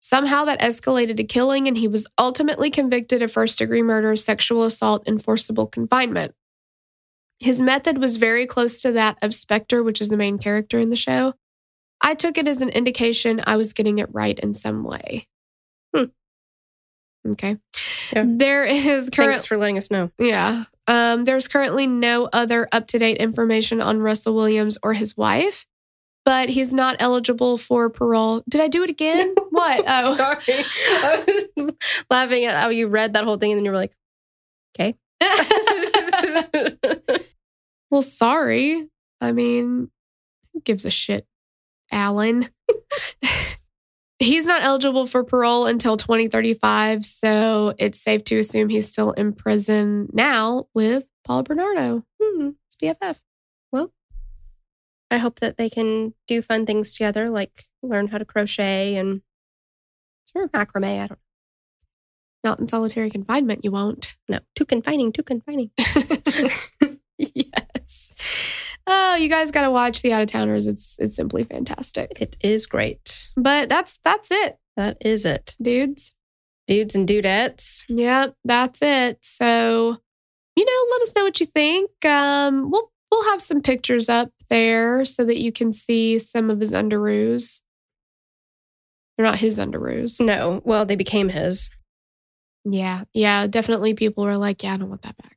Somehow 0.00 0.46
that 0.46 0.60
escalated 0.60 1.18
to 1.18 1.24
killing, 1.24 1.68
and 1.68 1.76
he 1.76 1.88
was 1.88 2.06
ultimately 2.18 2.70
convicted 2.70 3.20
of 3.20 3.30
first 3.30 3.58
degree 3.58 3.82
murder, 3.82 4.16
sexual 4.16 4.64
assault, 4.64 5.02
and 5.06 5.22
forcible 5.22 5.66
confinement. 5.66 6.34
His 7.42 7.60
method 7.60 7.98
was 7.98 8.16
very 8.18 8.46
close 8.46 8.80
to 8.82 8.92
that 8.92 9.18
of 9.20 9.32
Spector, 9.32 9.84
which 9.84 10.00
is 10.00 10.08
the 10.08 10.16
main 10.16 10.38
character 10.38 10.78
in 10.78 10.90
the 10.90 10.96
show. 10.96 11.34
I 12.00 12.14
took 12.14 12.38
it 12.38 12.46
as 12.46 12.62
an 12.62 12.68
indication 12.68 13.42
I 13.46 13.56
was 13.56 13.72
getting 13.72 13.98
it 13.98 14.08
right 14.12 14.38
in 14.38 14.54
some 14.54 14.84
way. 14.84 15.26
Hmm. 15.94 16.04
Okay. 17.28 17.56
Yeah. 18.12 18.24
There 18.26 18.64
is 18.64 19.10
currently 19.10 19.34
Thanks 19.34 19.46
for 19.46 19.56
letting 19.56 19.76
us 19.78 19.90
know. 19.90 20.10
yeah. 20.18 20.64
Um, 20.86 21.24
there's 21.24 21.46
currently 21.48 21.86
no 21.86 22.28
other 22.32 22.68
up 22.72 22.86
to 22.88 22.98
date 22.98 23.18
information 23.18 23.80
on 23.80 24.00
Russell 24.00 24.34
Williams 24.34 24.78
or 24.82 24.92
his 24.92 25.16
wife, 25.16 25.64
but 26.24 26.48
he's 26.48 26.72
not 26.72 26.96
eligible 26.98 27.56
for 27.58 27.88
parole. 27.90 28.42
Did 28.48 28.60
I 28.60 28.68
do 28.68 28.82
it 28.82 28.90
again? 28.90 29.34
what? 29.50 29.84
Oh, 29.88 30.16
Sorry. 30.16 30.38
I 30.48 31.44
was 31.56 31.74
laughing 32.10 32.44
at 32.44 32.60
how 32.60 32.68
you 32.70 32.88
read 32.88 33.12
that 33.14 33.24
whole 33.24 33.36
thing 33.36 33.52
and 33.52 33.58
then 33.58 33.64
you 33.64 33.70
were 33.72 33.76
like, 33.76 33.94
okay. 34.78 34.96
Well, 37.92 38.02
sorry. 38.02 38.88
I 39.20 39.30
mean, 39.32 39.90
who 40.52 40.60
gives 40.62 40.84
a 40.84 40.90
shit, 40.90 41.26
Alan? 41.92 42.48
he's 44.18 44.46
not 44.46 44.62
eligible 44.62 45.06
for 45.06 45.22
parole 45.24 45.66
until 45.66 45.96
2035, 45.96 47.04
so 47.04 47.74
it's 47.78 48.00
safe 48.02 48.24
to 48.24 48.38
assume 48.38 48.68
he's 48.68 48.88
still 48.88 49.12
in 49.12 49.32
prison 49.32 50.08
now 50.12 50.66
with 50.74 51.04
Paul 51.24 51.42
Bernardo. 51.44 52.02
Hmm. 52.20 52.50
It's 52.66 52.76
BFF. 52.82 53.16
Well, 53.70 53.92
I 55.10 55.18
hope 55.18 55.40
that 55.40 55.56
they 55.58 55.68
can 55.70 56.14
do 56.26 56.40
fun 56.42 56.66
things 56.66 56.94
together, 56.94 57.28
like 57.30 57.66
learn 57.82 58.08
how 58.08 58.18
to 58.18 58.24
crochet 58.24 58.96
and 58.96 59.20
Sure. 60.32 60.48
macrame. 60.48 61.04
I 61.04 61.06
don't 61.08 61.18
Not 62.42 62.58
in 62.58 62.66
solitary 62.68 63.10
confinement, 63.10 63.64
you 63.64 63.70
won't. 63.70 64.14
No, 64.30 64.38
Too 64.56 64.64
confining, 64.64 65.12
too 65.12 65.22
confining. 65.22 65.70
Oh, 68.86 69.14
you 69.14 69.28
guys 69.28 69.50
got 69.50 69.62
to 69.62 69.70
watch 69.70 70.02
The 70.02 70.12
Out 70.12 70.22
of 70.22 70.28
Towners. 70.28 70.66
It's 70.66 70.96
it's 70.98 71.14
simply 71.16 71.44
fantastic. 71.44 72.20
It 72.20 72.36
is 72.40 72.66
great. 72.66 73.28
But 73.36 73.68
that's 73.68 73.98
that's 74.04 74.30
it, 74.30 74.58
That 74.76 74.96
is 75.04 75.24
it. 75.24 75.56
dudes. 75.60 76.14
Dudes 76.66 76.94
and 76.94 77.08
dudettes. 77.08 77.84
Yep, 77.88 78.34
that's 78.44 78.80
it. 78.82 79.18
So, 79.22 79.96
you 80.56 80.64
know, 80.64 80.86
let 80.92 81.02
us 81.02 81.14
know 81.16 81.24
what 81.24 81.40
you 81.40 81.46
think. 81.46 81.90
Um, 82.04 82.70
we'll 82.70 82.90
we'll 83.10 83.30
have 83.30 83.42
some 83.42 83.62
pictures 83.62 84.08
up 84.08 84.30
there 84.48 85.04
so 85.04 85.24
that 85.24 85.38
you 85.38 85.50
can 85.52 85.72
see 85.72 86.18
some 86.18 86.50
of 86.50 86.60
his 86.60 86.72
underoos. 86.72 87.60
They're 89.16 89.26
not 89.26 89.38
his 89.38 89.58
underoos. 89.58 90.20
No, 90.24 90.62
well, 90.64 90.86
they 90.86 90.96
became 90.96 91.28
his. 91.28 91.68
Yeah, 92.64 93.04
yeah, 93.12 93.46
definitely. 93.48 93.94
People 93.94 94.24
were 94.24 94.36
like, 94.36 94.62
"Yeah, 94.62 94.74
I 94.74 94.76
don't 94.76 94.88
want 94.88 95.02
that 95.02 95.16
back." 95.16 95.36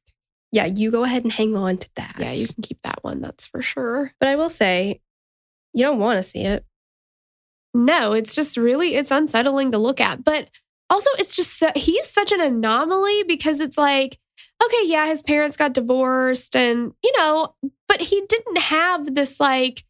Yeah, 0.52 0.66
you 0.66 0.92
go 0.92 1.04
ahead 1.04 1.24
and 1.24 1.34
hang 1.34 1.56
on 1.56 1.78
to 1.78 1.90
that. 1.96 2.16
Yeah, 2.18 2.32
you 2.32 2.48
can 2.48 2.62
keep 2.62 2.82
that 2.84 3.04
one. 3.04 3.22
That's 3.22 3.46
for 3.46 3.62
sure. 3.62 4.14
But 4.20 4.30
I 4.30 4.36
will 4.36 4.50
say, 4.50 5.02
you 5.74 5.84
don't 5.84 6.00
want 6.00 6.18
to 6.18 6.24
see 6.24 6.42
it. 6.42 6.66
No, 7.74 8.14
it's 8.14 8.34
just 8.34 8.56
really 8.56 8.96
it's 8.96 9.12
unsettling 9.12 9.74
to 9.74 9.78
look 9.78 10.00
at. 10.00 10.24
But 10.24 10.50
also 10.90 11.10
it's 11.20 11.36
just 11.36 11.60
so 11.60 11.72
he's 11.76 12.10
such 12.10 12.32
an 12.32 12.40
anomaly 12.40 13.24
because 13.24 13.60
it's 13.60 13.78
like, 13.78 14.18
okay, 14.64 14.86
yeah, 14.86 15.08
his 15.08 15.22
parents 15.22 15.58
got 15.58 15.74
divorced 15.74 16.56
and 16.56 16.94
you 17.04 17.12
know, 17.18 17.54
but 17.90 18.00
he 18.00 18.24
didn't 18.30 18.60
have 18.60 19.14
this 19.14 19.40
like 19.40 19.84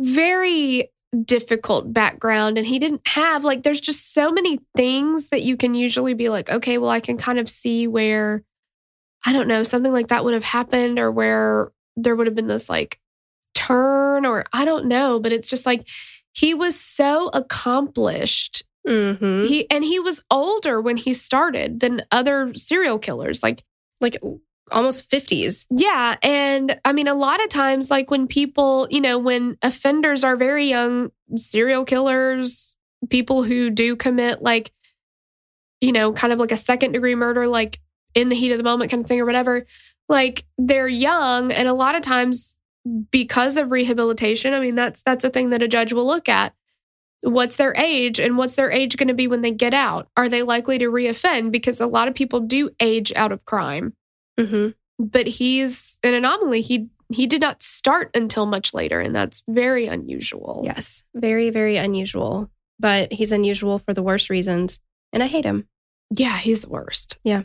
very 0.00 0.90
difficult 1.24 1.92
background 1.92 2.56
and 2.56 2.66
he 2.66 2.78
didn't 2.78 3.06
have 3.06 3.44
like 3.44 3.62
there's 3.62 3.80
just 3.80 4.14
so 4.14 4.30
many 4.30 4.60
things 4.76 5.28
that 5.28 5.42
you 5.42 5.56
can 5.56 5.74
usually 5.74 6.14
be 6.14 6.28
like, 6.28 6.50
okay, 6.50 6.78
well, 6.78 6.90
I 6.90 7.00
can 7.00 7.16
kind 7.16 7.38
of 7.38 7.48
see 7.48 7.86
where 7.86 8.42
I 9.24 9.32
don't 9.32 9.48
know, 9.48 9.62
something 9.62 9.92
like 9.92 10.08
that 10.08 10.24
would 10.24 10.34
have 10.34 10.44
happened 10.44 10.98
or 10.98 11.10
where 11.10 11.72
there 11.96 12.16
would 12.16 12.26
have 12.26 12.36
been 12.36 12.46
this 12.46 12.70
like 12.70 12.98
turn 13.54 14.24
or 14.24 14.44
I 14.52 14.64
don't 14.64 14.86
know, 14.86 15.20
but 15.20 15.32
it's 15.32 15.50
just 15.50 15.66
like 15.66 15.86
he 16.32 16.54
was 16.54 16.78
so 16.78 17.28
accomplished. 17.32 18.64
Mm-hmm. 18.86 19.44
He 19.44 19.70
and 19.70 19.84
he 19.84 20.00
was 20.00 20.22
older 20.30 20.80
when 20.80 20.96
he 20.96 21.12
started 21.12 21.80
than 21.80 22.02
other 22.10 22.54
serial 22.54 22.98
killers. 22.98 23.42
Like 23.42 23.62
Like 24.00 24.18
almost 24.72 25.10
50s. 25.10 25.66
yeah, 25.70 26.16
and 26.22 26.80
I 26.84 26.92
mean 26.92 27.08
a 27.08 27.14
lot 27.14 27.42
of 27.42 27.50
times 27.50 27.90
like 27.90 28.10
when 28.10 28.26
people, 28.26 28.88
you 28.90 29.00
know, 29.00 29.18
when 29.18 29.58
offenders 29.62 30.24
are 30.24 30.36
very 30.36 30.66
young, 30.66 31.10
serial 31.36 31.84
killers, 31.84 32.74
people 33.10 33.42
who 33.42 33.70
do 33.70 33.96
commit 33.96 34.42
like 34.42 34.72
you 35.80 35.92
know, 35.92 36.12
kind 36.12 36.32
of 36.32 36.38
like 36.38 36.52
a 36.52 36.58
second 36.58 36.92
degree 36.92 37.14
murder, 37.14 37.46
like 37.46 37.80
in 38.14 38.28
the 38.28 38.36
heat 38.36 38.52
of 38.52 38.58
the 38.58 38.64
moment 38.64 38.90
kind 38.90 39.02
of 39.02 39.08
thing 39.08 39.20
or 39.20 39.26
whatever, 39.26 39.66
like 40.08 40.44
they're 40.58 40.88
young 40.88 41.52
and 41.52 41.68
a 41.68 41.74
lot 41.74 41.94
of 41.94 42.02
times 42.02 42.56
because 43.10 43.56
of 43.56 43.70
rehabilitation, 43.70 44.54
I 44.54 44.60
mean 44.60 44.74
that's 44.74 45.02
that's 45.02 45.24
a 45.24 45.30
thing 45.30 45.50
that 45.50 45.62
a 45.62 45.68
judge 45.68 45.92
will 45.92 46.06
look 46.06 46.28
at. 46.28 46.54
What's 47.22 47.56
their 47.56 47.74
age 47.76 48.18
and 48.18 48.38
what's 48.38 48.54
their 48.54 48.70
age 48.70 48.96
going 48.96 49.08
to 49.08 49.14
be 49.14 49.28
when 49.28 49.42
they 49.42 49.50
get 49.50 49.74
out? 49.74 50.08
Are 50.16 50.28
they 50.28 50.42
likely 50.42 50.78
to 50.78 50.86
reoffend 50.90 51.52
because 51.52 51.78
a 51.80 51.86
lot 51.86 52.08
of 52.08 52.14
people 52.14 52.40
do 52.40 52.70
age 52.80 53.12
out 53.14 53.32
of 53.32 53.44
crime. 53.44 53.94
hmm 54.38 54.68
But 54.98 55.26
he's 55.26 55.98
an 56.02 56.14
anomaly. 56.14 56.62
He 56.62 56.88
he 57.12 57.26
did 57.26 57.40
not 57.40 57.62
start 57.62 58.10
until 58.14 58.46
much 58.46 58.72
later 58.72 59.00
and 59.00 59.14
that's 59.14 59.42
very 59.48 59.86
unusual. 59.86 60.62
Yes, 60.64 61.04
very, 61.14 61.50
very 61.50 61.76
unusual. 61.76 62.50
But 62.78 63.12
he's 63.12 63.32
unusual 63.32 63.78
for 63.78 63.92
the 63.92 64.02
worst 64.02 64.30
reasons. 64.30 64.80
And 65.12 65.22
I 65.22 65.26
hate 65.26 65.44
him. 65.44 65.68
Yeah, 66.10 66.38
he's 66.38 66.62
the 66.62 66.70
worst. 66.70 67.18
Yeah. 67.24 67.42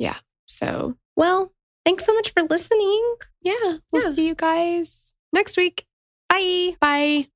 Yeah. 0.00 0.16
So, 0.46 0.96
Well, 1.14 1.52
thanks 1.84 2.06
so 2.06 2.14
much 2.14 2.32
for 2.32 2.42
listening. 2.44 3.14
yeah, 3.42 3.76
we'll 3.92 4.02
Yeah. 4.02 4.12
see 4.12 4.26
you 4.26 4.34
guys 4.34 5.12
next 5.32 5.56
week. 5.58 5.84
Bye. 6.30 6.76
Bye. 6.80 7.26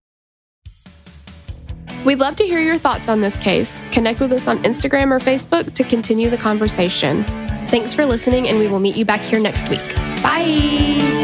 We'd 2.06 2.18
love 2.18 2.36
to 2.36 2.44
hear 2.44 2.60
your 2.60 2.78
thoughts 2.78 3.08
on 3.08 3.20
this 3.20 3.36
case. 3.38 3.76
Connect 3.92 4.20
with 4.20 4.32
us 4.32 4.48
on 4.48 4.62
Instagram 4.62 5.10
or 5.12 5.18
Facebook 5.18 5.74
to 5.74 5.84
continue 5.84 6.30
the 6.30 6.38
conversation. 6.38 7.24
Thanks 7.68 7.92
for 7.92 8.04
listening, 8.06 8.48
and 8.48 8.58
we 8.58 8.66
will 8.68 8.80
meet 8.80 8.96
you 8.96 9.04
back 9.04 9.20
here 9.20 9.40
next 9.40 9.68
week. 9.68 9.94
Bye. 10.22 11.23